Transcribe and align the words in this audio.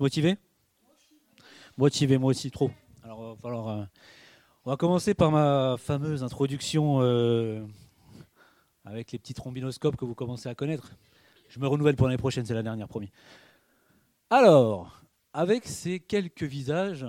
Motivé? 0.00 0.38
Motivé, 1.76 2.16
moi 2.16 2.30
aussi, 2.30 2.50
trop. 2.50 2.70
Alors, 3.04 3.36
euh, 3.70 3.84
on 4.64 4.70
va 4.70 4.78
commencer 4.78 5.12
par 5.12 5.30
ma 5.30 5.76
fameuse 5.78 6.24
introduction 6.24 7.02
euh, 7.02 7.62
avec 8.86 9.12
les 9.12 9.18
petits 9.18 9.34
trombinoscopes 9.34 9.96
que 9.96 10.06
vous 10.06 10.14
commencez 10.14 10.48
à 10.48 10.54
connaître. 10.54 10.92
Je 11.50 11.60
me 11.60 11.66
renouvelle 11.66 11.96
pour 11.96 12.06
l'année 12.06 12.16
prochaine, 12.16 12.46
c'est 12.46 12.54
la 12.54 12.62
dernière, 12.62 12.88
promis. 12.88 13.10
Alors, 14.30 15.02
avec 15.34 15.66
ces 15.66 16.00
quelques 16.00 16.44
visages, 16.44 17.04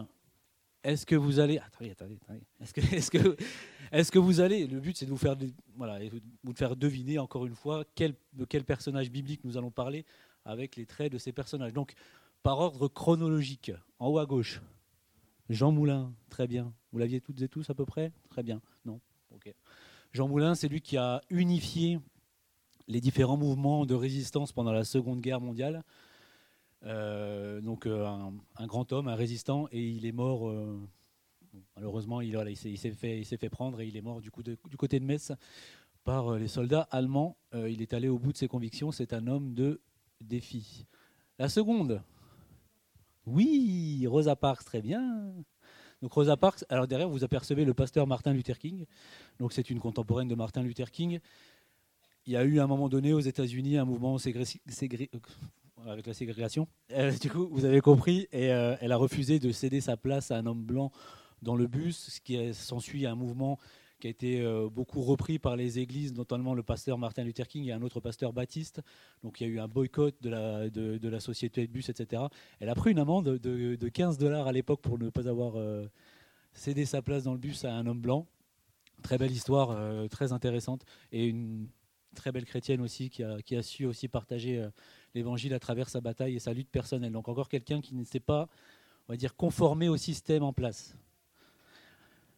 est-ce 0.83 1.05
que 1.05 1.15
vous 1.15 1.39
allez. 1.39 1.59
Attendez, 1.59 1.91
attendez, 1.91 2.17
attendez. 2.21 2.41
Est-ce 2.59 2.73
que, 2.73 2.81
est 2.81 3.09
que, 3.09 3.37
est 3.93 4.11
que, 4.11 4.19
vous 4.19 4.41
allez. 4.41 4.67
Le 4.67 4.81
but, 4.81 4.97
c'est 4.97 5.05
de 5.05 5.11
vous 5.11 5.17
faire, 5.17 5.37
voilà, 5.77 5.97
vous 6.43 6.53
faire 6.53 6.75
deviner, 6.75 7.19
encore 7.19 7.45
une 7.45 7.55
fois, 7.55 7.85
de 7.95 8.45
quel 8.45 8.65
personnage 8.65 9.09
biblique 9.09 9.45
nous 9.45 9.57
allons 9.57 9.71
parler 9.71 10.05
avec 10.43 10.75
les 10.75 10.85
traits 10.85 11.13
de 11.13 11.17
ces 11.17 11.31
personnages. 11.31 11.71
Donc, 11.71 11.95
par 12.43 12.59
ordre 12.59 12.87
chronologique, 12.87 13.71
en 13.99 14.07
haut 14.09 14.19
à 14.19 14.25
gauche, 14.25 14.61
Jean 15.49 15.71
Moulin, 15.71 16.13
très 16.29 16.47
bien. 16.47 16.73
Vous 16.91 16.99
l'aviez 16.99 17.21
toutes 17.21 17.41
et 17.41 17.49
tous 17.49 17.69
à 17.69 17.73
peu 17.73 17.85
près? 17.85 18.11
Très 18.29 18.41
bien. 18.41 18.61
Non? 18.85 18.99
Ok. 19.31 19.53
Jean 20.13 20.27
Moulin, 20.27 20.55
c'est 20.55 20.67
lui 20.67 20.81
qui 20.81 20.97
a 20.97 21.21
unifié 21.29 21.99
les 22.87 23.01
différents 23.01 23.37
mouvements 23.37 23.85
de 23.85 23.93
résistance 23.95 24.51
pendant 24.51 24.71
la 24.71 24.83
Seconde 24.83 25.21
Guerre 25.21 25.41
mondiale. 25.41 25.83
Euh, 26.83 27.61
donc 27.61 27.85
euh, 27.85 28.05
un, 28.57 28.67
grand 28.67 28.91
homme, 28.91 29.07
un 29.07 29.15
résistant, 29.15 29.67
et 29.71 29.87
il 29.87 30.05
est 30.05 30.11
mort. 30.11 30.49
Euh, 30.49 30.79
malheureusement, 31.75 32.21
il, 32.21 32.33
s'est 32.55 32.91
fait, 32.91 33.49
prendre 33.49 33.81
et 33.81 33.87
il 33.87 33.97
est 33.97 34.01
mort 34.01 34.21
du 34.21 34.31
côté 34.31 34.99
de 34.99 35.05
Metz 35.05 35.33
par 36.03 36.37
les 36.37 36.47
soldats 36.47 36.87
allemands. 36.91 37.37
il 37.53 37.81
est 37.81 37.93
allé 37.93 38.07
au 38.07 38.17
bout 38.17 38.31
de 38.31 38.37
ses 38.37 38.47
convictions. 38.47 38.91
C'est 38.91 39.13
un 39.13 39.27
homme 39.27 39.53
de 39.53 39.81
défi. 40.21 40.85
La 41.37 41.49
seconde, 41.49 42.01
oui, 43.25 44.05
Rosa 44.07 44.35
Parks, 44.35 44.63
très 44.63 44.81
bien. 44.81 45.33
Donc 46.01 46.13
Rosa 46.13 46.35
Parks, 46.35 46.65
alors 46.69 46.87
derrière 46.87 47.09
vous 47.09 47.23
apercevez 47.23 47.63
le 47.63 47.73
pasteur 47.73 48.07
Martin 48.07 48.33
Luther 48.33 48.57
King. 48.57 48.85
Donc 49.39 49.53
c'est 49.53 49.69
une 49.69 49.79
contemporaine 49.79 50.27
de 50.27 50.35
Martin 50.35 50.63
Luther 50.63 50.89
King. 50.89 51.19
Il 52.25 52.33
y 52.33 52.37
a 52.37 52.43
eu 52.43 52.59
à 52.59 52.63
un 52.63 52.67
moment 52.67 52.89
donné 52.89 53.13
aux 53.13 53.19
États-Unis 53.19 53.77
un 53.77 53.85
mouvement 53.85 54.15
avec 54.15 56.07
la 56.07 56.13
ségrégation. 56.13 56.67
Euh, 56.91 57.11
du 57.11 57.29
coup, 57.29 57.47
vous 57.51 57.65
avez 57.65 57.81
compris, 57.81 58.27
et 58.31 58.51
euh, 58.51 58.75
elle 58.81 58.91
a 58.91 58.97
refusé 58.97 59.39
de 59.39 59.51
céder 59.51 59.81
sa 59.81 59.97
place 59.97 60.31
à 60.31 60.37
un 60.37 60.45
homme 60.45 60.63
blanc 60.63 60.91
dans 61.41 61.55
le 61.55 61.67
bus, 61.67 62.09
ce 62.11 62.21
qui 62.21 62.53
s'ensuit 62.53 63.07
un 63.07 63.15
mouvement 63.15 63.57
qui 64.01 64.07
a 64.07 64.09
été 64.09 64.41
euh, 64.41 64.67
beaucoup 64.69 65.01
repris 65.01 65.39
par 65.39 65.55
les 65.55 65.79
églises, 65.79 66.13
notamment 66.13 66.53
le 66.53 66.63
pasteur 66.63 66.97
Martin 66.97 67.23
Luther 67.23 67.47
King 67.47 67.67
et 67.67 67.71
un 67.71 67.81
autre 67.81 68.01
pasteur 68.01 68.33
Baptiste. 68.33 68.81
Donc 69.23 69.39
il 69.39 69.47
y 69.47 69.49
a 69.49 69.53
eu 69.53 69.59
un 69.59 69.67
boycott 69.67 70.15
de 70.21 70.29
la, 71.07 71.19
société 71.19 71.65
de 71.67 71.71
bus, 71.71 71.87
etc. 71.87 72.23
Elle 72.59 72.69
a 72.69 72.75
pris 72.75 72.91
une 72.91 72.99
amende 72.99 73.37
de, 73.37 73.89
15 73.89 74.17
dollars 74.17 74.47
à 74.47 74.51
l'époque 74.51 74.81
pour 74.81 74.97
ne 74.97 75.09
pas 75.09 75.29
avoir 75.29 75.53
euh, 75.55 75.87
cédé 76.51 76.85
sa 76.85 77.01
place 77.01 77.23
dans 77.23 77.33
le 77.33 77.37
bus 77.37 77.63
à 77.63 77.73
un 77.73 77.85
homme 77.85 78.01
blanc. 78.01 78.27
Très 79.03 79.17
belle 79.17 79.31
histoire, 79.31 79.71
euh, 79.71 80.07
très 80.07 80.33
intéressante, 80.33 80.83
et 81.11 81.27
une 81.27 81.67
très 82.15 82.31
belle 82.31 82.45
chrétienne 82.45 82.81
aussi 82.81 83.09
qui 83.09 83.23
a, 83.23 83.41
qui 83.41 83.55
a 83.55 83.61
su 83.61 83.85
aussi 83.85 84.07
partager 84.07 84.67
l'évangile 85.15 85.53
à 85.53 85.59
travers 85.59 85.87
sa 85.87 86.01
bataille 86.01 86.35
et 86.35 86.39
sa 86.39 86.53
lutte 86.53 86.69
personnelle. 86.69 87.11
Donc 87.11 87.29
encore 87.29 87.47
quelqu'un 87.47 87.81
qui 87.81 87.95
ne 87.95 88.03
s'est 88.03 88.19
pas, 88.19 88.49
on 89.07 89.13
va 89.13 89.17
dire, 89.17 89.35
conformé 89.35 89.87
au 89.87 89.95
système 89.95 90.43
en 90.43 90.51
place. 90.51 90.95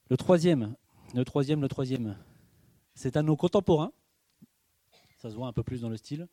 Le 0.09 0.17
troisième, 0.17 0.75
le 1.13 1.25
troisième, 1.25 1.61
le 1.61 1.67
troisième. 1.67 2.17
C'est 2.95 3.17
un 3.17 3.21
de 3.21 3.27
nos 3.27 3.35
contemporains. 3.35 3.91
Ça 5.17 5.29
se 5.29 5.35
voit 5.35 5.47
un 5.47 5.53
peu 5.53 5.63
plus 5.63 5.81
dans 5.81 5.89
le 5.89 5.97
style. 5.97 6.27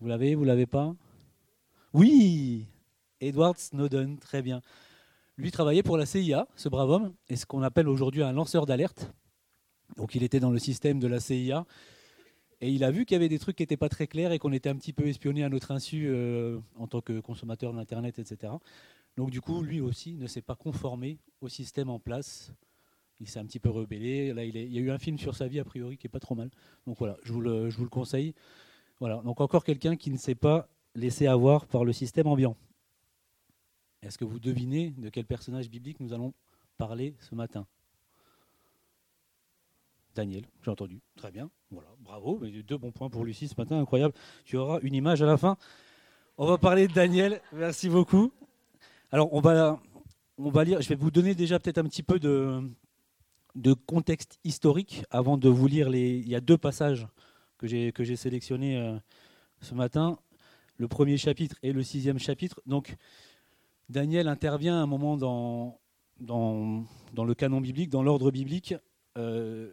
Vous 0.00 0.08
l'avez, 0.08 0.34
vous 0.34 0.44
l'avez 0.44 0.66
pas? 0.66 0.94
Oui 1.92 2.66
Edward 3.20 3.58
Snowden, 3.58 4.18
très 4.18 4.42
bien. 4.42 4.60
Lui 5.36 5.50
travaillait 5.50 5.82
pour 5.82 5.96
la 5.96 6.06
CIA, 6.06 6.46
ce 6.56 6.68
brave 6.68 6.90
homme, 6.90 7.14
et 7.28 7.36
ce 7.36 7.46
qu'on 7.46 7.62
appelle 7.62 7.88
aujourd'hui 7.88 8.22
un 8.22 8.32
lanceur 8.32 8.66
d'alerte. 8.66 9.12
Donc 9.96 10.14
il 10.14 10.22
était 10.22 10.40
dans 10.40 10.50
le 10.50 10.58
système 10.58 10.98
de 10.98 11.06
la 11.06 11.20
CIA. 11.20 11.66
Et 12.60 12.70
il 12.70 12.84
a 12.84 12.90
vu 12.90 13.04
qu'il 13.04 13.14
y 13.14 13.16
avait 13.16 13.28
des 13.28 13.38
trucs 13.38 13.56
qui 13.56 13.62
n'étaient 13.62 13.76
pas 13.76 13.88
très 13.88 14.06
clairs 14.06 14.32
et 14.32 14.38
qu'on 14.38 14.52
était 14.52 14.70
un 14.70 14.76
petit 14.76 14.92
peu 14.92 15.06
espionné 15.06 15.44
à 15.44 15.48
notre 15.48 15.72
insu 15.72 16.06
euh, 16.08 16.58
en 16.76 16.86
tant 16.86 17.02
que 17.02 17.20
consommateur 17.20 17.72
d'Internet, 17.72 18.18
etc. 18.18 18.52
Donc 19.16 19.30
du 19.30 19.40
coup, 19.40 19.62
lui 19.62 19.80
aussi 19.80 20.14
ne 20.14 20.26
s'est 20.26 20.42
pas 20.42 20.54
conformé 20.54 21.18
au 21.40 21.48
système 21.48 21.90
en 21.90 21.98
place 21.98 22.52
il 23.20 23.28
s'est 23.28 23.38
un 23.38 23.46
petit 23.46 23.60
peu 23.60 23.70
rebellé. 23.70 24.32
Là, 24.32 24.44
il, 24.44 24.56
y 24.56 24.78
a 24.78 24.80
eu 24.80 24.90
un 24.90 24.98
film 24.98 25.18
sur 25.18 25.34
sa 25.34 25.48
vie, 25.48 25.60
a 25.60 25.64
priori, 25.64 25.96
qui 25.96 26.06
est 26.06 26.10
pas 26.10 26.20
trop 26.20 26.34
mal. 26.34 26.50
Donc 26.86 26.98
voilà, 26.98 27.16
je 27.22 27.32
vous 27.32 27.40
le, 27.40 27.70
je 27.70 27.76
vous 27.76 27.84
le 27.84 27.90
conseille. 27.90 28.34
Voilà, 29.00 29.16
donc 29.22 29.40
encore 29.40 29.64
quelqu'un 29.64 29.96
qui 29.96 30.10
ne 30.10 30.16
s'est 30.16 30.34
pas 30.34 30.68
laissé 30.94 31.26
avoir 31.26 31.66
par 31.66 31.84
le 31.84 31.92
système 31.92 32.26
ambiant. 32.26 32.56
Est-ce 34.02 34.18
que 34.18 34.24
vous 34.24 34.38
devinez 34.38 34.90
de 34.90 35.08
quel 35.08 35.24
personnage 35.24 35.68
biblique 35.68 36.00
nous 36.00 36.12
allons 36.12 36.32
parler 36.78 37.14
ce 37.20 37.34
matin? 37.34 37.66
Daniel, 40.14 40.44
j'ai 40.62 40.70
entendu. 40.70 41.00
Très 41.16 41.30
bien. 41.30 41.50
Voilà, 41.70 41.88
bravo. 42.00 42.40
Deux 42.66 42.78
bons 42.78 42.92
points 42.92 43.10
pour 43.10 43.24
Lucie 43.24 43.48
ce 43.48 43.54
matin, 43.58 43.78
incroyable. 43.78 44.14
Tu 44.44 44.56
auras 44.56 44.80
une 44.80 44.94
image 44.94 45.20
à 45.20 45.26
la 45.26 45.36
fin. 45.36 45.58
On 46.38 46.46
va 46.46 46.56
parler 46.56 46.88
de 46.88 46.92
Daniel. 46.92 47.42
Merci 47.52 47.90
beaucoup. 47.90 48.32
Alors, 49.10 49.32
on 49.34 49.40
va, 49.40 49.80
on 50.38 50.48
va 50.48 50.64
lire. 50.64 50.80
Je 50.80 50.88
vais 50.88 50.94
vous 50.94 51.10
donner 51.10 51.34
déjà 51.34 51.58
peut-être 51.58 51.78
un 51.78 51.84
petit 51.84 52.02
peu 52.02 52.18
de, 52.18 52.62
de 53.56 53.72
contexte 53.72 54.38
historique 54.44 55.04
avant 55.10 55.36
de 55.38 55.48
vous 55.48 55.66
lire 55.66 55.90
les. 55.90 56.18
Il 56.18 56.28
y 56.28 56.36
a 56.36 56.40
deux 56.40 56.58
passages 56.58 57.08
que 57.58 57.66
j'ai 57.66 57.90
que 57.90 58.04
j'ai 58.04 58.16
sélectionnés 58.16 58.78
euh, 58.78 58.96
ce 59.60 59.74
matin. 59.74 60.18
Le 60.76 60.88
premier 60.88 61.16
chapitre 61.16 61.56
et 61.62 61.72
le 61.72 61.82
sixième 61.82 62.18
chapitre. 62.18 62.60
Donc, 62.66 62.96
Daniel 63.88 64.28
intervient 64.28 64.78
à 64.78 64.82
un 64.82 64.86
moment 64.86 65.16
dans 65.16 65.80
dans, 66.20 66.84
dans 67.14 67.24
le 67.24 67.34
canon 67.34 67.60
biblique, 67.60 67.90
dans 67.90 68.02
l'ordre 68.02 68.30
biblique. 68.30 68.74
Euh, 69.16 69.70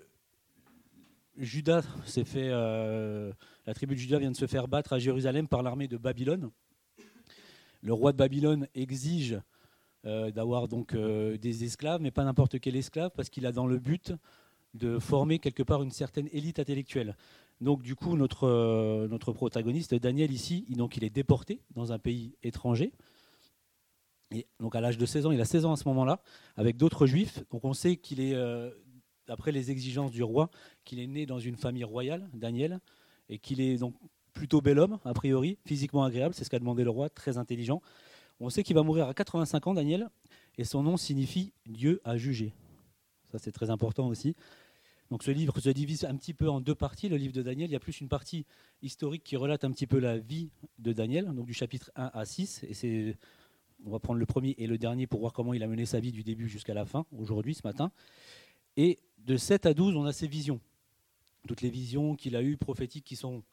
Judas 1.38 1.84
s'est 2.06 2.26
fait, 2.26 2.50
euh, 2.52 3.32
la 3.66 3.74
tribu 3.74 3.96
de 3.96 4.00
Judas 4.00 4.20
vient 4.20 4.32
de 4.32 4.36
se 4.36 4.48
faire 4.48 4.68
battre 4.68 4.94
à 4.94 5.00
Jérusalem 5.00 5.48
par 5.48 5.64
l'armée 5.64 5.88
de 5.88 5.98
Babylone. 5.98 6.52
Le 7.82 7.94
roi 7.94 8.12
de 8.12 8.18
Babylone 8.18 8.68
exige 8.76 9.40
euh, 10.06 10.32
d'avoir 10.32 10.68
donc 10.68 10.94
euh, 10.94 11.38
des 11.38 11.64
esclaves, 11.64 12.02
mais 12.02 12.12
pas 12.12 12.24
n'importe 12.24 12.60
quel 12.60 12.76
esclave, 12.76 13.12
parce 13.16 13.30
qu'il 13.30 13.46
a 13.46 13.52
dans 13.52 13.68
le 13.68 13.80
but 13.80 14.14
de 14.74 15.00
former 15.00 15.40
quelque 15.40 15.64
part 15.64 15.82
une 15.82 15.92
certaine 15.92 16.28
élite 16.34 16.60
intellectuelle. 16.60 17.16
Donc 17.62 17.84
du 17.84 17.96
coup, 17.96 18.18
notre, 18.18 18.48
euh, 18.48 19.08
notre 19.08 19.32
protagoniste, 19.32 19.96
Daniel, 19.96 20.32
ici, 20.32 20.66
il, 20.68 20.78
donc, 20.78 20.98
il 20.98 21.04
est 21.04 21.10
déporté 21.10 21.62
dans 21.76 21.94
un 21.94 22.00
pays 22.00 22.36
étranger. 22.44 22.92
Et 24.32 24.48
donc 24.60 24.76
à 24.76 24.82
l'âge 24.82 24.98
de 24.98 25.06
16 25.06 25.28
ans, 25.28 25.32
il 25.32 25.40
a 25.40 25.46
16 25.46 25.66
ans 25.66 25.74
à 25.74 25.78
ce 25.78 25.88
moment-là, 25.88 26.22
avec 26.58 26.76
d'autres 26.76 27.06
juifs. 27.06 27.40
Donc 27.52 27.64
on 27.64 27.74
sait 27.74 27.96
qu'il 27.96 28.20
est, 28.20 28.36
d'après 29.28 29.52
les 29.52 29.72
exigences 29.72 30.12
du 30.12 30.24
roi, 30.24 30.50
qu'il 30.84 31.00
est 31.00 31.08
né 31.08 31.26
dans 31.26 31.40
une 31.40 31.56
famille 31.56 31.84
royale, 31.84 32.30
Daniel, 32.34 32.80
et 33.30 33.38
qu'il 33.40 33.62
est 33.62 33.78
donc 33.78 33.96
plutôt 34.34 34.62
bel 34.62 34.80
homme, 34.80 35.00
a 35.06 35.14
priori, 35.14 35.58
physiquement 35.66 36.04
agréable, 36.04 36.34
c'est 36.34 36.44
ce 36.44 36.50
qu'a 36.50 36.60
demandé 36.60 36.84
le 36.84 36.90
roi, 36.90 37.10
très 37.10 37.38
intelligent. 37.38 37.82
On 38.40 38.50
sait 38.50 38.64
qu'il 38.64 38.76
va 38.76 38.84
mourir 38.84 39.08
à 39.08 39.14
85 39.14 39.68
ans, 39.68 39.74
Daniel, 39.74 40.10
et 40.58 40.64
son 40.64 40.84
nom 40.84 40.98
signifie 40.98 41.54
Dieu 41.66 42.02
a 42.04 42.18
jugé. 42.18 42.54
Ça, 43.32 43.40
c'est 43.40 43.52
très 43.52 43.70
important 43.70 44.08
aussi. 44.08 44.36
Donc 45.10 45.24
ce 45.24 45.32
livre 45.32 45.60
se 45.60 45.70
divise 45.70 46.06
un 46.06 46.16
petit 46.16 46.34
peu 46.34 46.50
en 46.50 46.60
deux 46.60 46.76
parties, 46.76 47.10
le 47.10 47.18
livre 47.18 47.34
de 47.34 47.42
Daniel. 47.42 47.70
Il 47.70 47.74
y 47.74 47.76
a 47.76 47.80
plus 47.80 48.02
une 48.02 48.10
partie 48.10 48.46
historique 48.82 49.24
qui 49.24 49.36
relate 49.36 49.64
un 49.64 49.72
petit 49.72 49.86
peu 49.86 50.00
la 50.00 50.18
vie 50.18 50.50
de 50.80 50.92
Daniel, 50.92 51.26
donc 51.26 51.46
du 51.46 51.54
chapitre 51.54 51.92
1 51.96 52.12
à 52.14 52.26
6. 52.26 52.64
Et 52.68 52.74
c'est, 52.74 53.18
on 53.86 53.92
va 53.92 54.00
prendre 54.00 54.20
le 54.20 54.26
premier 54.26 54.56
et 54.58 54.66
le 54.66 54.78
dernier 54.78 55.08
pour 55.08 55.20
voir 55.20 55.34
comment 55.34 55.54
il 55.54 55.62
a 55.62 55.68
mené 55.68 55.86
sa 55.86 56.00
vie 56.00 56.12
du 56.12 56.24
début 56.24 56.50
jusqu'à 56.50 56.74
la 56.74 56.86
fin, 56.86 57.06
aujourd'hui, 57.16 57.54
ce 57.54 57.62
matin. 57.64 57.92
Et 58.76 59.00
de 59.20 59.38
7 59.38 59.66
à 59.68 59.74
12, 59.74 59.96
on 59.96 60.06
a 60.06 60.14
ses 60.14 60.28
visions. 60.28 60.60
Toutes 61.48 61.62
les 61.62 61.70
visions 61.70 62.16
qu'il 62.16 62.36
a 62.36 62.42
eues 62.42 62.58
prophétiques 62.58 63.06
qui 63.06 63.16
sont 63.16 63.44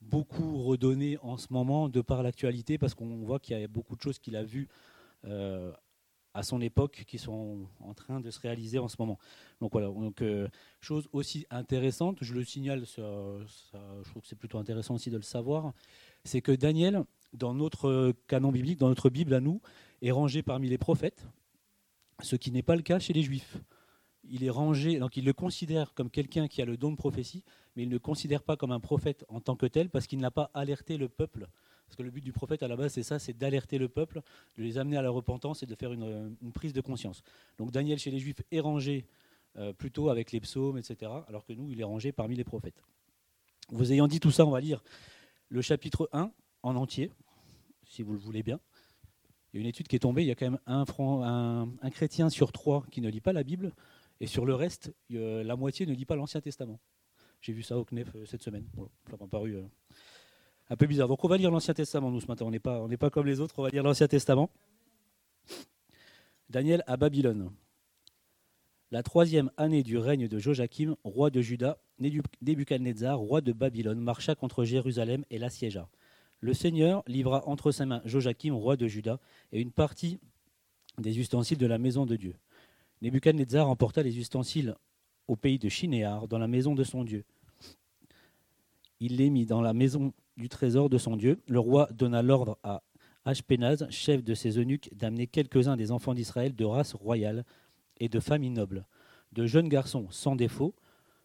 beaucoup 0.00 0.62
redonné 0.62 1.18
en 1.22 1.36
ce 1.36 1.52
moment 1.52 1.88
de 1.88 2.00
par 2.00 2.22
l'actualité, 2.22 2.78
parce 2.78 2.94
qu'on 2.94 3.22
voit 3.24 3.38
qu'il 3.38 3.58
y 3.58 3.62
a 3.62 3.68
beaucoup 3.68 3.96
de 3.96 4.00
choses 4.00 4.18
qu'il 4.18 4.36
a 4.36 4.42
vues 4.42 4.68
euh, 5.24 5.72
à 6.32 6.42
son 6.42 6.60
époque 6.60 7.04
qui 7.06 7.18
sont 7.18 7.68
en 7.80 7.92
train 7.92 8.20
de 8.20 8.30
se 8.30 8.38
réaliser 8.40 8.78
en 8.78 8.88
ce 8.88 8.96
moment. 8.98 9.18
Donc 9.60 9.72
voilà, 9.72 9.88
donc, 9.88 10.22
euh, 10.22 10.48
chose 10.80 11.08
aussi 11.12 11.46
intéressante, 11.50 12.18
je 12.20 12.34
le 12.34 12.44
signale, 12.44 12.84
je 12.86 14.10
trouve 14.10 14.22
que 14.22 14.28
c'est 14.28 14.38
plutôt 14.38 14.58
intéressant 14.58 14.94
aussi 14.94 15.10
de 15.10 15.16
le 15.16 15.22
savoir, 15.22 15.72
c'est 16.24 16.40
que 16.40 16.52
Daniel, 16.52 17.04
dans 17.32 17.54
notre 17.54 18.12
canon 18.26 18.52
biblique, 18.52 18.78
dans 18.78 18.88
notre 18.88 19.10
Bible 19.10 19.34
à 19.34 19.40
nous, 19.40 19.60
est 20.02 20.12
rangé 20.12 20.42
parmi 20.42 20.68
les 20.68 20.78
prophètes, 20.78 21.26
ce 22.22 22.36
qui 22.36 22.52
n'est 22.52 22.62
pas 22.62 22.76
le 22.76 22.82
cas 22.82 22.98
chez 22.98 23.12
les 23.12 23.22
Juifs 23.22 23.58
il 24.30 24.44
est 24.44 24.50
rangé, 24.50 24.98
donc 24.98 25.16
il 25.16 25.24
le 25.24 25.32
considère 25.32 25.92
comme 25.94 26.10
quelqu'un 26.10 26.48
qui 26.48 26.62
a 26.62 26.64
le 26.64 26.76
don 26.76 26.92
de 26.92 26.96
prophétie, 26.96 27.44
mais 27.80 27.84
il 27.84 27.88
ne 27.88 27.96
considère 27.96 28.42
pas 28.42 28.58
comme 28.58 28.72
un 28.72 28.78
prophète 28.78 29.24
en 29.30 29.40
tant 29.40 29.56
que 29.56 29.64
tel 29.64 29.88
parce 29.88 30.06
qu'il 30.06 30.18
n'a 30.18 30.30
pas 30.30 30.50
alerté 30.52 30.98
le 30.98 31.08
peuple. 31.08 31.48
Parce 31.86 31.96
que 31.96 32.02
le 32.02 32.10
but 32.10 32.22
du 32.22 32.30
prophète 32.30 32.62
à 32.62 32.68
la 32.68 32.76
base, 32.76 32.92
c'est 32.92 33.02
ça, 33.02 33.18
c'est 33.18 33.32
d'alerter 33.32 33.78
le 33.78 33.88
peuple, 33.88 34.20
de 34.58 34.62
les 34.62 34.76
amener 34.76 34.98
à 34.98 35.02
la 35.02 35.08
repentance 35.08 35.62
et 35.62 35.66
de 35.66 35.74
faire 35.74 35.90
une, 35.94 36.36
prise 36.52 36.74
de 36.74 36.82
conscience. 36.82 37.22
Donc 37.56 37.70
Daniel 37.70 37.98
chez 37.98 38.10
les 38.10 38.18
Juifs 38.18 38.42
est 38.52 38.60
rangé 38.60 39.06
euh, 39.56 39.72
plutôt 39.72 40.10
avec 40.10 40.30
les 40.30 40.40
psaumes, 40.40 40.76
etc., 40.76 41.10
alors 41.26 41.46
que 41.46 41.54
nous, 41.54 41.70
il 41.70 41.80
est 41.80 41.84
rangé 41.84 42.12
parmi 42.12 42.36
les 42.36 42.44
prophètes. 42.44 42.82
Vous 43.70 43.94
ayant 43.94 44.08
dit 44.08 44.20
tout 44.20 44.30
ça, 44.30 44.44
on 44.44 44.50
va 44.50 44.60
lire 44.60 44.84
le 45.48 45.62
chapitre 45.62 46.10
1 46.12 46.30
en 46.62 46.76
entier, 46.76 47.10
si 47.86 48.02
vous 48.02 48.12
le 48.12 48.18
voulez 48.18 48.42
bien. 48.42 48.60
Il 49.52 49.56
y 49.56 49.58
a 49.58 49.62
une 49.62 49.68
étude 49.68 49.88
qui 49.88 49.96
est 49.96 50.00
tombée, 50.00 50.20
il 50.20 50.28
y 50.28 50.32
a 50.32 50.34
quand 50.34 50.50
même 50.50 50.60
un, 50.66 50.84
un, 51.80 51.90
chrétien 51.90 52.28
sur 52.28 52.52
trois 52.52 52.84
qui 52.90 53.00
ne 53.00 53.08
lit 53.08 53.22
pas 53.22 53.32
la 53.32 53.42
Bible, 53.42 53.72
et 54.20 54.26
sur 54.26 54.44
le 54.44 54.54
reste, 54.54 54.92
la 55.08 55.56
moitié 55.56 55.86
ne 55.86 55.94
lit 55.94 56.04
pas 56.04 56.14
l'Ancien 56.14 56.42
Testament. 56.42 56.78
J'ai 57.40 57.52
vu 57.52 57.62
ça 57.62 57.78
au 57.78 57.84
CNEF 57.84 58.08
euh, 58.14 58.26
cette 58.26 58.42
semaine. 58.42 58.66
ça 59.10 59.16
m'a 59.18 59.26
paru 59.26 59.56
euh, 59.56 59.62
un 60.68 60.76
peu 60.76 60.86
bizarre. 60.86 61.08
Donc 61.08 61.24
on 61.24 61.28
va 61.28 61.36
lire 61.36 61.50
l'Ancien 61.50 61.74
Testament, 61.74 62.10
nous, 62.10 62.20
ce 62.20 62.26
matin. 62.26 62.44
On 62.44 62.50
n'est 62.50 62.58
pas, 62.58 62.86
pas 62.98 63.10
comme 63.10 63.26
les 63.26 63.40
autres, 63.40 63.54
on 63.58 63.62
va 63.62 63.70
lire 63.70 63.82
l'Ancien 63.82 64.08
Testament. 64.08 64.50
Daniel 66.50 66.82
à 66.86 66.96
Babylone. 66.96 67.50
La 68.90 69.04
troisième 69.04 69.52
année 69.56 69.84
du 69.84 69.98
règne 69.98 70.26
de 70.26 70.38
Joachim, 70.38 70.96
roi 71.04 71.30
de 71.30 71.40
Juda, 71.40 71.78
Nebuchadnezzar, 72.00 73.16
roi 73.18 73.40
de 73.40 73.52
Babylone, 73.52 74.00
marcha 74.00 74.34
contre 74.34 74.64
Jérusalem 74.64 75.24
et 75.30 75.38
l'assiégea. 75.38 75.88
Le 76.40 76.52
Seigneur 76.54 77.04
livra 77.06 77.46
entre 77.46 77.70
ses 77.70 77.84
mains 77.84 78.02
Joachim, 78.04 78.52
roi 78.52 78.76
de 78.76 78.88
Juda, 78.88 79.20
et 79.52 79.60
une 79.60 79.70
partie 79.70 80.18
des 80.98 81.20
ustensiles 81.20 81.58
de 81.58 81.66
la 81.66 81.78
maison 81.78 82.04
de 82.04 82.16
Dieu. 82.16 82.34
Nebuchadnezzar 83.00 83.68
emporta 83.68 84.02
les 84.02 84.18
ustensiles 84.18 84.74
au 85.30 85.36
pays 85.36 85.60
de 85.60 85.68
Chinéar, 85.68 86.26
dans 86.26 86.38
la 86.38 86.48
maison 86.48 86.74
de 86.74 86.82
son 86.82 87.04
Dieu. 87.04 87.24
Il 88.98 89.18
les 89.18 89.30
mit 89.30 89.46
dans 89.46 89.62
la 89.62 89.72
maison 89.72 90.12
du 90.36 90.48
trésor 90.48 90.90
de 90.90 90.98
son 90.98 91.16
Dieu. 91.16 91.40
Le 91.46 91.60
roi 91.60 91.88
donna 91.92 92.20
l'ordre 92.20 92.58
à 92.64 92.82
Ashpenaz, 93.24 93.86
chef 93.90 94.24
de 94.24 94.34
ses 94.34 94.58
eunuques, 94.58 94.90
d'amener 94.92 95.28
quelques-uns 95.28 95.76
des 95.76 95.92
enfants 95.92 96.14
d'Israël 96.14 96.56
de 96.56 96.64
race 96.64 96.94
royale 96.94 97.44
et 98.00 98.08
de 98.08 98.18
famille 98.18 98.50
noble, 98.50 98.86
de 99.30 99.46
jeunes 99.46 99.68
garçons 99.68 100.08
sans 100.10 100.34
défaut, 100.34 100.74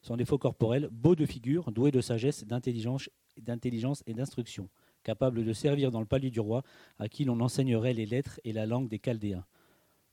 sans 0.04 0.18
défaut 0.18 0.38
corporel, 0.38 0.88
beaux 0.92 1.16
de 1.16 1.26
figure, 1.26 1.72
doués 1.72 1.90
de 1.90 2.02
sagesse, 2.02 2.46
d'intelligence, 2.46 3.10
d'intelligence 3.42 4.04
et 4.06 4.14
d'instruction, 4.14 4.70
capables 5.04 5.44
de 5.44 5.54
servir 5.54 5.90
dans 5.90 6.00
le 6.00 6.06
palais 6.06 6.30
du 6.30 6.40
roi, 6.40 6.62
à 7.00 7.10
qui 7.10 7.26
l'on 7.26 7.40
enseignerait 7.40 7.96
les 7.96 8.06
lettres 8.06 8.40
et 8.44 8.54
la 8.54 8.68
langue 8.68 8.88
des 8.88 9.00
Chaldéens. 9.00 9.46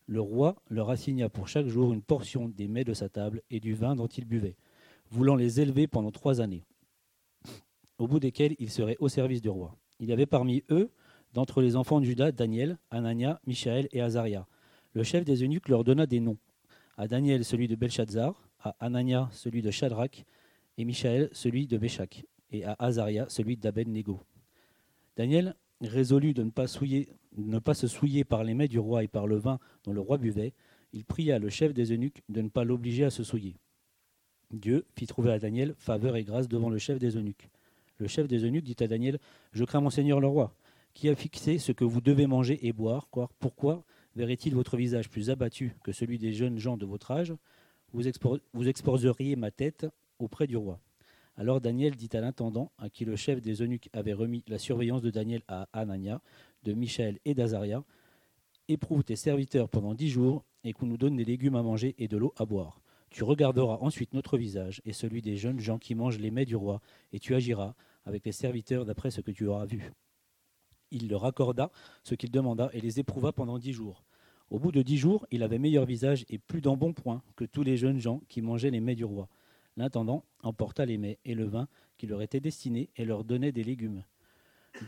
Le 0.06 0.20
roi 0.20 0.56
leur 0.69 0.90
assigna 0.90 1.28
pour 1.28 1.49
chaque 1.49 1.66
jour 1.66 1.93
une 1.93 2.02
portion 2.02 2.49
des 2.49 2.69
mets 2.69 2.84
de 2.84 2.94
sa 2.94 3.08
table 3.08 3.43
et 3.50 3.60
du 3.60 3.75
vin 3.75 3.94
dont 3.94 4.06
ils 4.06 4.25
buvaient, 4.25 4.56
voulant 5.10 5.37
les 5.37 5.60
élever 5.60 5.87
pendant 5.87 6.10
trois 6.10 6.40
années, 6.40 6.64
au 7.99 8.06
bout 8.06 8.19
desquelles 8.19 8.56
ils 8.58 8.70
seraient 8.70 8.96
au 8.99 9.08
service 9.08 9.40
du 9.40 9.49
roi. 9.49 9.76
Il 10.00 10.08
y 10.08 10.12
avait 10.12 10.26
parmi 10.26 10.64
eux, 10.70 10.90
d'entre 11.32 11.62
les 11.62 11.76
enfants 11.76 12.00
de 12.00 12.04
Judas, 12.04 12.32
Daniel, 12.32 12.78
Anania, 12.90 13.40
Michaël 13.46 13.88
et 13.93 14.00
Azaria. 14.00 14.46
Le 14.93 15.02
chef 15.02 15.25
des 15.25 15.43
eunuques 15.43 15.69
leur 15.69 15.84
donna 15.84 16.06
des 16.06 16.20
noms. 16.20 16.38
À 16.96 17.08
Daniel 17.08 17.44
celui 17.44 17.69
de 17.69 17.76
Belshazzar, 17.76 18.49
à 18.60 18.76
Anania 18.81 19.28
celui 19.32 19.62
de 19.62 19.70
Shadrach, 19.70 20.25
et 20.76 20.84
Michaël 20.84 21.28
celui 21.32 21.66
de 21.66 21.78
Béchak, 21.78 22.26
et 22.50 22.64
à 22.64 22.76
Azaria 22.78 23.26
celui 23.28 23.56
d'Abed-Nego. 23.56 24.20
Daniel 25.16 25.54
résolut 25.88 26.34
de 26.34 26.43
ne 26.43 26.50
pas, 26.50 26.67
ne 27.37 27.58
pas 27.58 27.75
se 27.75 27.87
souiller 27.87 28.25
par 28.25 28.44
les 28.44 28.55
mets 28.55 28.69
du 28.69 28.79
roi 28.79 29.05
et 29.05 29.08
par 29.08 29.26
le 29.26 29.37
vin 29.37 29.58
dont 29.84 29.93
le 29.93 30.00
roi 30.00 30.19
buvait, 30.19 30.52
il 30.93 31.05
pria 31.05 31.38
le 31.38 31.49
chef 31.49 31.73
des 31.73 31.93
eunuques 31.93 32.23
de 32.29 32.43
ne 32.43 32.49
pas 32.49 32.64
l'obliger 32.64 33.05
à 33.05 33.11
se 33.11 33.25
souiller. 33.25 33.56
Dieu 34.52 34.84
fit 34.94 35.06
trouver 35.06 35.32
à 35.32 35.38
Daniel 35.38 35.75
faveur 35.79 36.17
et 36.17 36.25
grâce 36.25 36.49
devant 36.49 36.69
le 36.69 36.79
chef 36.79 36.99
des 36.99 37.17
eunuques. 37.17 37.49
Le 37.99 38.06
chef 38.06 38.29
des 38.29 38.44
eunuques 38.44 38.64
dit 38.64 38.76
à 38.81 38.87
Daniel 38.87 39.19
Je 39.52 39.64
crains 39.64 39.81
mon 39.81 39.90
seigneur 39.90 40.20
le 40.20 40.26
roi, 40.26 40.55
qui 40.93 41.08
a 41.08 41.14
fixé 41.14 41.58
ce 41.58 41.73
que 41.73 41.85
vous 41.85 42.00
devez 42.00 42.26
manger 42.26 42.67
et 42.67 42.73
boire. 42.73 43.08
Pourquoi 43.38 43.85
verrait-il 44.14 44.55
votre 44.55 44.76
visage 44.76 45.08
plus 45.08 45.31
abattu 45.31 45.75
que 45.82 45.93
celui 45.93 46.19
des 46.19 46.32
jeunes 46.32 46.58
gens 46.58 46.76
de 46.76 46.85
votre 46.85 47.11
âge? 47.11 47.35
Vous 47.93 48.69
exposeriez 48.69 49.37
ma 49.37 49.50
tête 49.50 49.87
auprès 50.19 50.46
du 50.46 50.56
roi. 50.56 50.81
Alors 51.37 51.61
Daniel 51.61 51.96
dit 51.96 52.11
à 52.12 52.20
l'intendant, 52.20 52.73
à 52.79 52.90
qui 52.90 53.05
le 53.05 53.17
chef 53.17 53.40
des 53.40 53.62
eunuques 53.62 53.88
avait 53.93 54.12
remis 54.12 54.44
la 54.49 54.58
surveillance 54.58 55.02
de 55.02 55.11
Daniel 55.11 55.43
à 55.49 55.69
Anania, 55.73 56.20
de 56.62 56.73
Michel 56.73 57.19
et 57.25 57.34
d'Azaria, 57.34 57.84
Éprouve 58.69 59.02
tes 59.02 59.17
serviteurs 59.17 59.69
pendant 59.69 59.93
dix 59.94 60.08
jours, 60.08 60.44
et 60.64 60.73
qu'on 60.73 60.87
nous 60.87 60.96
donne 60.96 61.17
des 61.17 61.25
légumes 61.25 61.56
à 61.56 61.62
manger 61.62 61.94
et 61.99 62.06
de 62.06 62.17
l'eau 62.17 62.32
à 62.37 62.44
boire. 62.44 62.81
Tu 63.11 63.25
regarderas 63.25 63.79
ensuite 63.81 64.14
notre 64.14 64.38
visage 64.38 64.81
et 64.84 64.93
celui 64.93 65.20
des 65.20 65.37
jeunes 65.37 65.58
gens 65.58 65.79
qui 65.79 65.94
mangent 65.94 66.19
les 66.19 66.31
mets 66.31 66.44
du 66.44 66.56
roi, 66.56 66.81
et 67.12 67.19
tu 67.19 67.35
agiras 67.35 67.75
avec 68.05 68.25
les 68.25 68.32
serviteurs 68.32 68.85
d'après 68.85 69.11
ce 69.11 69.20
que 69.20 69.31
tu 69.31 69.46
auras 69.46 69.67
vu. 69.67 69.93
Il 70.90 71.08
leur 71.08 71.25
accorda 71.25 71.70
ce 72.05 72.14
qu'il 72.14 72.31
demanda 72.31 72.70
et 72.73 72.81
les 72.81 73.00
éprouva 73.00 73.32
pendant 73.32 73.58
dix 73.58 73.73
jours. 73.73 74.05
Au 74.50 74.58
bout 74.58 74.73
de 74.73 74.82
dix 74.82 74.99
jours, 74.99 75.26
il 75.31 75.43
avait 75.43 75.58
meilleur 75.58 75.87
visage 75.87 76.25
et 76.28 76.38
plus 76.38 76.61
d'embonpoint 76.61 77.23
que 77.37 77.44
tous 77.44 77.62
les 77.62 77.76
jeunes 77.76 78.00
gens 78.00 78.20
qui 78.28 78.43
mangeaient 78.43 78.70
les 78.70 78.81
mets 78.81 78.94
du 78.94 79.05
roi. 79.05 79.28
L'intendant 79.77 80.25
emporta 80.43 80.85
les 80.85 80.99
mets 80.99 81.19
et 81.25 81.35
le 81.35 81.45
vin 81.45 81.69
qui 81.97 82.07
leur 82.07 82.23
étaient 82.23 82.41
destinés 82.41 82.91
et 82.97 83.05
leur 83.05 83.25
donnait 83.25 83.53
des 83.53 83.65
légumes. 83.65 84.05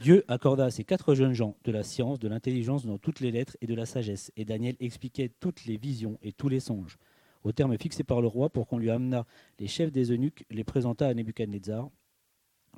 Dieu 0.00 0.24
accorda 0.28 0.64
à 0.64 0.70
ces 0.70 0.84
quatre 0.84 1.14
jeunes 1.14 1.34
gens 1.34 1.56
de 1.64 1.72
la 1.72 1.82
science, 1.82 2.18
de 2.18 2.28
l'intelligence 2.28 2.86
dans 2.86 2.98
toutes 2.98 3.20
les 3.20 3.30
lettres 3.30 3.56
et 3.60 3.66
de 3.66 3.74
la 3.74 3.86
sagesse, 3.86 4.32
et 4.36 4.44
Daniel 4.44 4.76
expliquait 4.80 5.30
toutes 5.40 5.66
les 5.66 5.76
visions 5.76 6.18
et 6.22 6.32
tous 6.32 6.48
les 6.48 6.60
songes. 6.60 6.98
Au 7.44 7.52
terme 7.52 7.76
fixé 7.78 8.02
par 8.04 8.22
le 8.22 8.26
roi 8.26 8.48
pour 8.48 8.66
qu'on 8.66 8.78
lui 8.78 8.90
amenât 8.90 9.26
les 9.58 9.68
chefs 9.68 9.92
des 9.92 10.10
eunuques, 10.10 10.46
les 10.50 10.64
présenta 10.64 11.06
à 11.06 11.14
Nebuchadnezzar. 11.14 11.90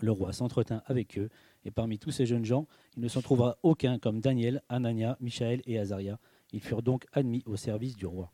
Le 0.00 0.10
roi 0.10 0.32
s'entretint 0.32 0.82
avec 0.86 1.16
eux, 1.18 1.30
et 1.64 1.70
parmi 1.70 1.98
tous 1.98 2.10
ces 2.10 2.26
jeunes 2.26 2.44
gens, 2.44 2.66
il 2.96 3.02
ne 3.02 3.08
s'en 3.08 3.22
trouva 3.22 3.58
aucun 3.62 3.98
comme 3.98 4.20
Daniel, 4.20 4.62
Anania, 4.68 5.16
Michaël 5.20 5.62
et 5.66 5.78
Azaria. 5.78 6.18
Ils 6.52 6.60
furent 6.60 6.82
donc 6.82 7.06
admis 7.12 7.42
au 7.46 7.56
service 7.56 7.96
du 7.96 8.06
roi 8.06 8.32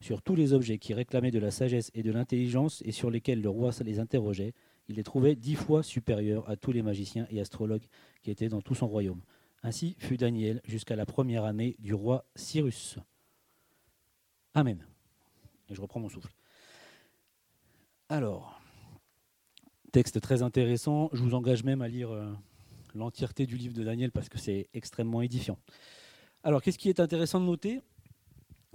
sur 0.00 0.22
tous 0.22 0.34
les 0.34 0.52
objets 0.52 0.78
qui 0.78 0.94
réclamaient 0.94 1.30
de 1.30 1.38
la 1.38 1.50
sagesse 1.50 1.90
et 1.94 2.02
de 2.02 2.12
l'intelligence 2.12 2.82
et 2.84 2.92
sur 2.92 3.10
lesquels 3.10 3.40
le 3.40 3.48
roi 3.48 3.70
les 3.84 3.98
interrogeait, 3.98 4.52
il 4.88 4.96
les 4.96 5.02
trouvait 5.02 5.34
dix 5.34 5.54
fois 5.54 5.82
supérieurs 5.82 6.48
à 6.48 6.56
tous 6.56 6.72
les 6.72 6.82
magiciens 6.82 7.26
et 7.30 7.40
astrologues 7.40 7.86
qui 8.22 8.30
étaient 8.30 8.48
dans 8.48 8.62
tout 8.62 8.74
son 8.74 8.86
royaume. 8.86 9.20
Ainsi 9.62 9.96
fut 9.98 10.16
Daniel 10.16 10.60
jusqu'à 10.64 10.96
la 10.96 11.06
première 11.06 11.44
année 11.44 11.76
du 11.78 11.94
roi 11.94 12.24
Cyrus. 12.34 12.98
Amen. 14.54 14.86
Et 15.68 15.74
je 15.74 15.80
reprends 15.80 16.00
mon 16.00 16.08
souffle. 16.08 16.32
Alors, 18.08 18.60
texte 19.90 20.20
très 20.20 20.42
intéressant. 20.42 21.10
Je 21.12 21.22
vous 21.22 21.34
engage 21.34 21.64
même 21.64 21.82
à 21.82 21.88
lire 21.88 22.10
euh, 22.10 22.32
l'entièreté 22.94 23.46
du 23.46 23.56
livre 23.56 23.74
de 23.74 23.82
Daniel 23.82 24.12
parce 24.12 24.28
que 24.28 24.38
c'est 24.38 24.68
extrêmement 24.72 25.22
édifiant. 25.22 25.58
Alors, 26.44 26.62
qu'est-ce 26.62 26.78
qui 26.78 26.88
est 26.88 27.00
intéressant 27.00 27.40
de 27.40 27.46
noter? 27.46 27.80